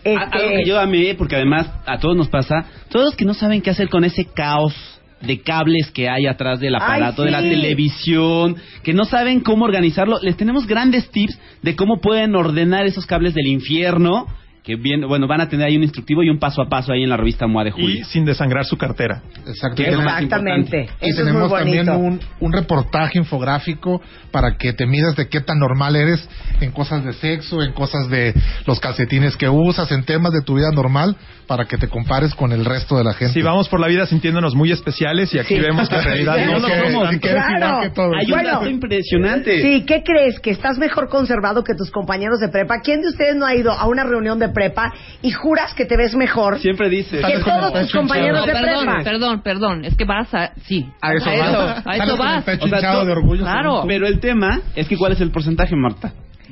Este, 0.03 0.37
Algo 0.37 0.49
que 0.49 0.65
yo 0.65 0.79
amé, 0.79 1.13
porque 1.15 1.35
además 1.35 1.69
a 1.85 1.99
todos 1.99 2.15
nos 2.15 2.29
pasa, 2.29 2.65
todos 2.89 3.05
los 3.05 3.15
que 3.15 3.25
no 3.25 3.33
saben 3.33 3.61
qué 3.61 3.69
hacer 3.69 3.89
con 3.89 4.03
ese 4.03 4.25
caos 4.25 4.73
de 5.21 5.41
cables 5.41 5.91
que 5.91 6.09
hay 6.09 6.27
atrás 6.27 6.59
del 6.59 6.75
aparato 6.75 7.23
Ay, 7.23 7.27
de 7.27 7.31
la 7.31 7.41
televisión, 7.41 8.55
que 8.83 8.93
no 8.93 9.05
saben 9.05 9.41
cómo 9.41 9.65
organizarlo, 9.65 10.17
les 10.21 10.37
tenemos 10.37 10.67
grandes 10.67 11.09
tips 11.09 11.37
de 11.61 11.75
cómo 11.75 11.99
pueden 11.99 12.35
ordenar 12.35 12.85
esos 12.85 13.05
cables 13.05 13.33
del 13.33 13.47
infierno, 13.47 14.27
que 14.67 14.75
bien, 14.75 15.07
bueno, 15.07 15.27
van 15.27 15.39
a 15.39 15.47
tener 15.47 15.65
ahí 15.65 15.77
un 15.77 15.83
instructivo 15.83 16.23
y 16.23 16.29
un 16.29 16.39
paso 16.39 16.61
a 16.61 16.67
paso 16.67 16.91
ahí 16.91 17.01
en 17.01 17.09
la 17.09 17.15
revista 17.15 17.47
MOA 17.47 17.63
de 17.63 17.69
Y 17.69 17.71
julio. 17.71 18.05
sin 18.05 18.25
desangrar 18.25 18.65
su 18.65 18.75
cartera. 18.75 19.21
más 19.23 20.21
Exactamente. 20.21 20.89
Y 21.01 21.09
Eso 21.09 21.21
es 21.21 21.25
muy 21.25 21.25
tenemos 21.25 21.51
también 21.53 21.89
un, 21.89 22.19
un 22.41 22.51
reportaje 22.51 23.17
infográfico 23.17 24.01
para 24.31 24.57
que 24.57 24.73
te 24.73 24.85
midas 24.85 25.15
de 25.15 25.29
qué 25.29 25.39
tan 25.39 25.57
normal 25.59 25.95
eres 25.95 26.27
en 26.59 26.71
cosas 26.73 27.05
de 27.05 27.13
sexo, 27.13 27.63
en 27.63 27.71
cosas 27.71 28.09
de 28.09 28.33
los 28.65 28.81
calcetines 28.81 29.37
que 29.37 29.47
usas, 29.47 29.89
en 29.93 30.03
temas 30.03 30.33
de 30.33 30.41
tu 30.41 30.55
vida 30.55 30.69
normal, 30.71 31.15
para 31.47 31.63
que 31.63 31.77
te 31.77 31.87
compares 31.87 32.35
con 32.35 32.51
el 32.51 32.65
resto 32.65 32.97
de 32.97 33.05
la 33.05 33.13
gente. 33.13 33.33
Si 33.35 33.41
vamos 33.41 33.69
por 33.69 33.79
la 33.79 33.87
vida 33.87 34.05
sintiéndonos 34.05 34.53
muy 34.53 34.73
especiales 34.73 35.33
y 35.33 35.39
aquí 35.39 35.55
Sí. 35.55 35.61
vemos 35.61 35.87
que 35.87 35.95
en 35.95 36.03
realidad 36.03 36.35
Sí, 36.35 36.45
no 36.51 36.59
lo 36.59 36.67
somos. 36.67 37.13
y 37.13 37.19
que 37.19 37.29
Claro. 37.29 37.81
que 37.83 37.89
todos. 37.91 38.11
Hay 38.19 38.25
un 38.25 38.31
Bueno. 38.31 38.49
dato 38.51 38.69
impresionante. 38.69 39.61
Sí, 39.61 39.85
¿qué 39.85 40.03
crees? 40.03 40.41
Que 40.41 40.51
estás 40.51 40.77
mejor 40.77 41.07
conservado 41.07 41.63
que 41.63 41.73
tus 41.73 41.89
compañeros 41.89 42.39
de 42.41 42.49
prepa. 42.49 42.81
¿Quién 42.83 42.99
de 43.01 43.07
ustedes 43.07 43.37
no 43.37 43.45
ha 43.45 43.55
ido 43.55 43.71
a 43.71 43.87
una 43.87 44.03
reunión 44.03 44.39
de 44.39 44.49
prepa 44.57 44.91
y 45.21 45.29
juras 45.31 45.73
que 45.75 45.85
te 45.85 45.95
ves 45.95 46.15
mejor 46.15 46.57
Siempre 46.59 46.89
dice. 46.89 47.19
que 47.21 47.39
todos 47.43 47.73
tus 47.73 47.91
compañeros 47.93 48.39
No, 48.39 48.45
de 48.47 48.53
perdón, 48.53 48.85
prepa? 48.85 49.03
perdón, 49.03 49.41
perdón. 49.43 49.85
Es 49.85 49.95
que 49.95 50.05
vas 50.05 50.33
a. 50.33 50.53
Sí. 50.65 50.89
A 51.01 51.13
eso 51.13 51.29
a 51.29 51.35
vas. 51.37 51.49
eso, 51.49 51.89
a 51.89 51.95
eso 51.97 52.17
vas. 52.17 52.47
O 52.61 52.67
sea, 52.67 53.03
de 53.05 53.11
orgullo. 53.11 53.43
Claro. 53.43 53.83
Pero 53.87 54.07
el 54.07 54.19
tema 54.19 54.61
es 54.75 54.87
que 54.87 54.97
¿cuál 54.97 55.11
es 55.11 55.21
el 55.21 55.29
porcentaje, 55.31 55.75
Marta? 55.75 56.11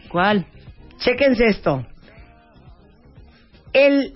¿Cuál? 0.10 0.46
Chéquense 1.00 1.46
esto. 1.48 1.86
El 3.74 4.14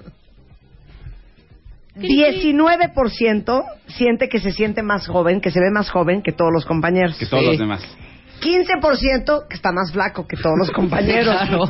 19% 1.97 3.63
siente 3.87 4.29
que 4.29 4.39
se 4.39 4.51
siente 4.51 4.83
más 4.83 5.07
joven, 5.07 5.41
que 5.41 5.51
se 5.51 5.59
ve 5.59 5.71
más 5.71 5.89
joven 5.89 6.21
que 6.21 6.31
todos 6.31 6.51
los 6.53 6.65
compañeros. 6.65 7.17
Que 7.17 7.25
todos 7.25 7.43
Sí. 7.43 7.49
los 7.49 7.57
demás. 7.59 7.83
15% 8.41 9.47
que 9.49 9.55
está 9.55 9.71
más 9.71 9.91
flaco 9.91 10.25
que 10.27 10.37
todos 10.37 10.55
los 10.57 10.71
compañeros. 10.75 11.35
Claro. 11.35 11.63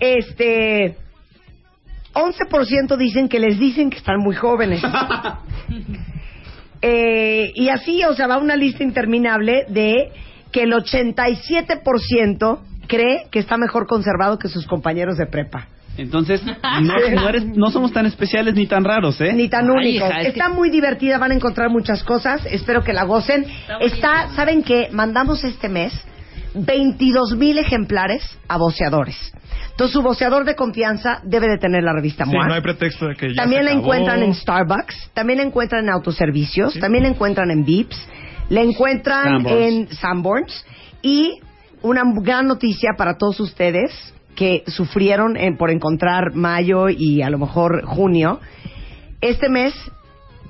Este 0.00 0.96
11% 2.20 2.96
dicen 2.96 3.28
que 3.28 3.38
les 3.38 3.58
dicen 3.58 3.90
que 3.90 3.98
están 3.98 4.18
muy 4.20 4.34
jóvenes. 4.36 4.82
Eh, 6.80 7.50
y 7.56 7.70
así, 7.70 8.04
o 8.04 8.14
sea, 8.14 8.28
va 8.28 8.38
una 8.38 8.54
lista 8.54 8.84
interminable 8.84 9.64
de 9.68 10.12
que 10.52 10.62
el 10.62 10.72
87% 10.72 12.58
cree 12.86 13.24
que 13.32 13.40
está 13.40 13.56
mejor 13.56 13.86
conservado 13.88 14.38
que 14.38 14.48
sus 14.48 14.64
compañeros 14.66 15.16
de 15.18 15.26
prepa. 15.26 15.66
Entonces, 15.96 16.40
no, 16.44 16.54
no 17.16 17.28
eres- 17.28 17.44
no 17.56 17.70
somos 17.70 17.92
tan 17.92 18.06
especiales 18.06 18.54
ni 18.54 18.66
tan 18.68 18.84
raros, 18.84 19.20
¿eh? 19.20 19.32
Ni 19.32 19.48
tan 19.48 19.64
Ay, 19.64 19.70
únicos. 19.76 20.08
hija, 20.08 20.20
es 20.20 20.28
Está 20.28 20.46
que- 20.46 20.52
muy 20.54 20.70
divertida, 20.70 21.18
van 21.18 21.32
a 21.32 21.34
encontrar 21.34 21.68
muchas 21.70 22.04
cosas. 22.04 22.46
Espero 22.46 22.84
que 22.84 22.92
la 22.92 23.02
gocen. 23.02 23.44
Está, 23.80 24.28
¿saben 24.36 24.62
qué? 24.62 24.88
Mandamos 24.92 25.42
este 25.42 25.68
mes 25.68 25.92
22 26.54 27.36
mil 27.36 27.58
ejemplares 27.58 28.22
a 28.48 28.56
voceadores. 28.58 29.16
Entonces, 29.70 29.92
su 29.94 30.02
voceador 30.02 30.44
de 30.44 30.54
confianza 30.56 31.20
debe 31.24 31.46
de 31.48 31.58
tener 31.58 31.84
la 31.84 31.92
revista 31.92 32.24
Sí, 32.24 32.30
MOA. 32.32 32.48
no 32.48 32.54
hay 32.54 32.60
pretexto 32.62 33.06
de 33.06 33.14
que 33.14 33.28
ya 33.30 33.42
También 33.42 33.60
se 33.62 33.64
la 33.66 33.70
acabó. 33.72 33.84
encuentran 33.84 34.22
en 34.22 34.34
Starbucks, 34.34 35.10
también 35.14 35.38
la 35.38 35.44
encuentran 35.44 35.84
en 35.84 35.90
autoservicios, 35.90 36.78
también 36.80 37.04
la 37.04 37.10
encuentran 37.10 37.50
en 37.50 37.64
Vips, 37.64 37.96
la 38.48 38.62
encuentran 38.62 39.24
Sanborns. 39.44 39.60
en 39.62 39.88
Sanborns 39.94 40.66
y 41.02 41.34
una 41.82 42.02
gran 42.22 42.48
noticia 42.48 42.90
para 42.96 43.16
todos 43.18 43.38
ustedes 43.40 43.92
que 44.34 44.64
sufrieron 44.66 45.36
en- 45.36 45.56
por 45.56 45.70
encontrar 45.70 46.34
mayo 46.34 46.88
y 46.88 47.22
a 47.22 47.30
lo 47.30 47.38
mejor 47.38 47.84
junio. 47.84 48.40
Este 49.20 49.48
mes 49.48 49.74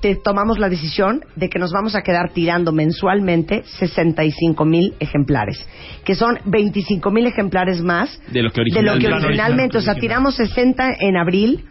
te 0.01 0.15
tomamos 0.17 0.59
la 0.59 0.69
decisión 0.69 1.25
de 1.37 1.49
que 1.49 1.59
nos 1.59 1.73
vamos 1.73 1.95
a 1.95 2.03
quedar 2.03 2.31
tirando 2.33 2.73
mensualmente 2.73 3.65
65 3.65 4.65
mil 4.65 4.95
ejemplares, 5.01 5.65
que 6.05 6.15
son 6.15 6.39
25 6.45 7.11
mil 7.11 7.27
ejemplares 7.27 7.81
más 7.83 8.21
De 8.31 8.43
lo 8.43 8.51
que 8.51 8.63
de 8.63 8.83
lo 8.83 8.93
que 8.99 9.07
originalmente. 9.09 9.27
originalmente, 9.27 9.79
o 9.79 9.81
sea, 9.81 9.95
tiramos 9.95 10.37
60 10.37 10.97
en 11.01 11.17
abril, 11.17 11.65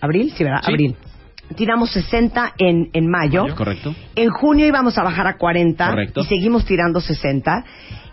abril, 0.00 0.32
sí, 0.36 0.44
¿verdad? 0.44 0.60
Sí. 0.64 0.70
Abril. 0.72 0.96
Tiramos 1.56 1.90
60 1.92 2.54
en, 2.58 2.88
en 2.94 3.06
mayo. 3.10 3.44
Correcto. 3.54 3.94
En 4.16 4.30
junio 4.30 4.66
íbamos 4.66 4.96
a 4.96 5.02
bajar 5.02 5.26
a 5.26 5.36
40 5.36 5.90
Correcto. 5.90 6.20
y 6.22 6.24
seguimos 6.24 6.64
tirando 6.64 7.00
60. 7.00 7.64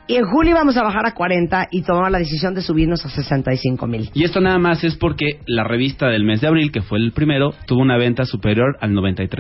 Y 0.08 0.16
en 0.18 0.26
julio 0.26 0.56
vamos 0.56 0.76
a 0.76 0.84
bajar 0.84 1.06
a 1.06 1.14
40 1.14 1.70
y 1.72 1.84
tomar 1.84 2.12
la 2.12 2.18
decisión 2.20 2.54
de 2.54 2.62
subirnos 2.62 3.06
a 3.06 3.10
65 3.10 3.88
mil. 3.88 4.10
Y 4.14 4.26
esto 4.26 4.42
nada 4.42 4.58
más 4.58 4.84
es 4.84 4.98
porque 4.98 5.40
la 5.46 5.64
revista 5.64 6.08
del 6.08 6.26
mes 6.26 6.42
de 6.42 6.48
abril, 6.48 6.72
que 6.72 6.82
fue 6.82 7.00
el 7.00 7.14
primero, 7.14 7.54
tuvo 7.66 7.80
una 7.82 7.98
venta 7.98 8.26
superior 8.26 8.76
al 8.82 8.92
93%. 8.92 9.40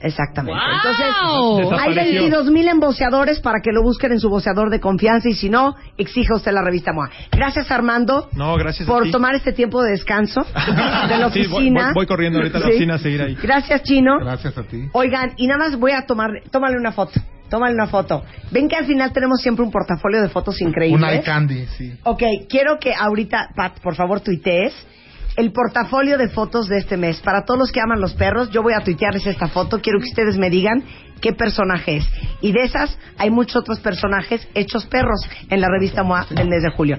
Exactamente. 0.00 0.58
¡Wow! 0.58 1.58
Entonces, 1.60 1.78
hay 1.80 1.88
Desapareció. 1.94 2.20
22 2.22 2.50
mil 2.52 2.68
emboceadores 2.68 3.40
para 3.40 3.60
que 3.60 3.70
lo 3.72 3.82
busquen 3.82 4.12
en 4.12 4.20
su 4.20 4.30
boceador 4.30 4.70
de 4.70 4.80
confianza 4.80 5.28
y 5.28 5.34
si 5.34 5.50
no, 5.50 5.74
exija 5.98 6.36
usted 6.36 6.52
la 6.52 6.62
revista 6.62 6.92
MOA. 6.94 7.10
Gracias, 7.30 7.70
Armando. 7.70 8.28
No, 8.34 8.54
gracias 8.56 8.88
a 8.88 8.92
por 8.92 9.02
ti. 9.02 9.10
tomar 9.10 9.34
este 9.34 9.52
tiempo 9.52 9.82
de 9.82 9.90
descanso 9.90 10.40
de 11.08 11.18
la 11.18 11.30
Sí, 11.32 11.40
voy- 11.40 11.56
oficina. 11.56 11.86
voy- 11.86 11.94
voy 11.94 12.06
corriendo 12.06 12.38
ahorita 12.38 12.58
a 12.58 12.60
la 12.62 12.66
oficina 12.68 12.94
a 12.94 12.98
seguir 12.98 13.20
ahí. 13.20 13.36
Gracias, 13.42 13.82
Chino. 13.82 14.18
Gracias 14.20 14.56
a 14.56 14.62
ti. 14.62 14.88
Oigan, 14.92 15.32
y 15.36 15.46
nada 15.48 15.58
más 15.58 15.78
voy 15.78 15.92
a 15.92 16.06
tomar, 16.06 16.30
tómale 16.50 16.78
una 16.78 16.92
foto, 16.92 17.20
tómale 17.52 17.74
una 17.74 17.86
foto. 17.86 18.24
Ven 18.50 18.66
que 18.66 18.76
al 18.76 18.86
final 18.86 19.12
tenemos 19.12 19.42
siempre 19.42 19.62
un 19.62 19.70
portafolio 19.70 20.22
de 20.22 20.30
fotos 20.30 20.58
Un 20.62 20.68
increíbles. 20.68 21.10
eye 21.12 21.22
candy, 21.22 21.66
sí. 21.76 21.92
Ok, 22.04 22.22
quiero 22.48 22.78
que 22.78 22.94
ahorita, 22.94 23.50
Pat, 23.54 23.78
por 23.80 23.94
favor, 23.94 24.20
tuitees 24.20 24.72
el 25.36 25.52
portafolio 25.52 26.16
de 26.16 26.28
fotos 26.30 26.66
de 26.68 26.78
este 26.78 26.96
mes. 26.96 27.20
Para 27.20 27.44
todos 27.44 27.60
los 27.60 27.70
que 27.70 27.80
aman 27.82 28.00
los 28.00 28.14
perros, 28.14 28.50
yo 28.50 28.62
voy 28.62 28.72
a 28.72 28.80
tuitearles 28.80 29.26
esta 29.26 29.48
foto. 29.48 29.80
Quiero 29.82 29.98
que 29.98 30.06
ustedes 30.06 30.38
me 30.38 30.48
digan 30.48 30.82
qué 31.20 31.34
personaje 31.34 31.98
es. 31.98 32.06
Y 32.40 32.52
de 32.52 32.62
esas, 32.62 32.98
hay 33.18 33.30
muchos 33.30 33.56
otros 33.56 33.80
personajes 33.80 34.48
hechos 34.54 34.86
perros 34.86 35.20
en 35.50 35.60
la 35.60 35.68
revista 35.68 36.02
MOA 36.02 36.26
del 36.30 36.48
mes 36.48 36.62
de 36.62 36.70
julio. 36.70 36.98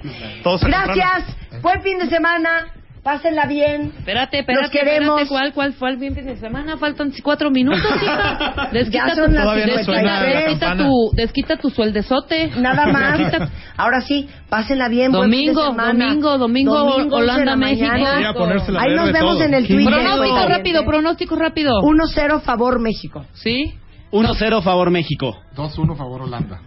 Gracias, 0.62 1.24
buen 1.64 1.82
fin 1.82 1.98
de 1.98 2.08
semana, 2.10 2.68
pásenla 3.04 3.46
bien. 3.46 3.92
Espérate, 3.98 4.40
espérate, 4.40 4.64
Los 4.64 4.72
queremos. 4.72 5.22
espérate, 5.22 5.30
¿cuál, 5.30 5.54
cuál 5.54 5.74
fue 5.74 5.90
el 5.92 6.00
fin 6.00 6.14
de 6.14 6.38
semana? 6.38 6.78
Faltan 6.78 7.12
cuatro 7.22 7.52
minutos, 7.52 7.82
hija. 8.02 8.70
Desquita, 8.72 9.08
Ya 9.10 9.16
son 9.16 9.26
tu, 9.28 9.32
las 9.34 9.46
desquita, 9.56 10.60
campana. 10.68 10.84
tu, 10.86 11.12
desquita 11.16 11.58
tu 11.58 11.70
sueldezote. 11.70 12.52
Nada 12.58 12.88
más. 12.88 13.20
Desquita- 13.20 13.50
Ahora 13.78 14.02
sí, 14.02 14.30
pásenla 14.50 14.88
bien. 14.88 15.12
buen 15.12 15.30
fin 15.32 15.48
de 15.48 15.54
Domingo, 15.54 16.38
domingo, 16.38 16.38
domingo, 16.38 17.16
Holanda, 17.18 17.56
México. 17.56 17.88
mañana. 17.88 18.34
Ahí 18.80 18.96
nos 18.96 19.12
vemos 19.12 19.36
todo. 19.36 19.44
en 19.44 19.54
el. 19.54 19.68
Twitter. 19.68 19.94
Pronóstico 19.94 20.48
rápido, 20.48 20.86
pronóstico 20.86 21.36
rápido. 21.36 21.72
1-0 21.82 22.42
favor 22.42 22.80
México. 22.80 23.26
¿Sí? 23.34 23.74
1-0 24.12 24.62
favor 24.62 24.92
México. 24.92 25.36
2-1 25.56 25.96
favor 25.98 26.22
Holanda. 26.22 26.62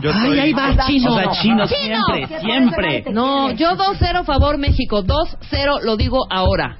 Yo 0.00 0.10
Ay, 0.12 0.18
estoy- 0.18 0.38
ahí 0.40 0.52
va, 0.52 0.86
chino. 0.86 1.12
O 1.12 1.14
sea, 1.18 1.30
chino 1.42 1.66
Chino. 1.66 2.04
siempre, 2.06 2.40
siempre. 2.40 3.04
No, 3.12 3.50
yo 3.52 3.76
2-0 3.76 4.24
favor 4.24 4.56
México. 4.58 5.02
2-0 5.02 5.80
lo 5.82 5.96
digo 5.96 6.18
ahora. 6.30 6.78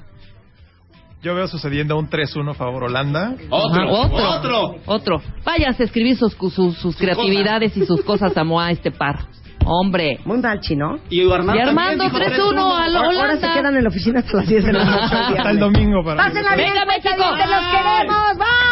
Yo 1.21 1.35
veo 1.35 1.47
sucediendo 1.49 1.97
un 1.97 2.09
3-1 2.09 2.53
favor 2.53 2.85
Holanda. 2.85 3.33
Otro, 3.49 3.91
otro. 3.91 4.29
otro. 4.31 4.75
Otro. 4.85 5.21
Váyanse 5.43 5.83
a 5.83 5.85
escribir 5.87 6.15
sus, 6.17 6.33
sus, 6.33 6.77
sus 6.77 6.95
creatividades 6.95 7.75
y 7.75 7.85
sus 7.85 8.01
cosas 8.05 8.35
a 8.37 8.43
Moa 8.45 8.71
este 8.71 8.89
par. 8.91 9.25
Hombre. 9.65 10.19
Muy 10.23 10.37
mal, 10.37 10.61
chino. 10.61 10.99
Y 11.09 11.21
Armando, 11.29 11.61
Armando 11.61 12.05
también 12.05 12.31
dijo 12.31 12.51
3-1 12.53 12.73
a 12.77 12.87
la 12.87 12.99
Ahora 12.99 13.11
se 13.11 13.19
Holanda. 13.19 13.53
quedan 13.53 13.75
en 13.75 13.83
la 13.83 13.89
oficina 13.89 14.19
hasta 14.19 14.37
las 14.37 14.47
10 14.47 14.63
de 14.63 14.71
la 14.73 14.83
noche. 14.85 15.15
Hasta 15.37 15.49
el 15.51 15.59
domingo 15.59 16.03
para 16.05 16.23
Pásenla 16.23 16.55
bien, 16.55 16.69
Venga, 16.69 16.85
México. 16.85 17.09
cuentavientes, 17.17 17.49
los 17.49 17.65
queremos. 17.67 18.37
Bye. 18.37 18.68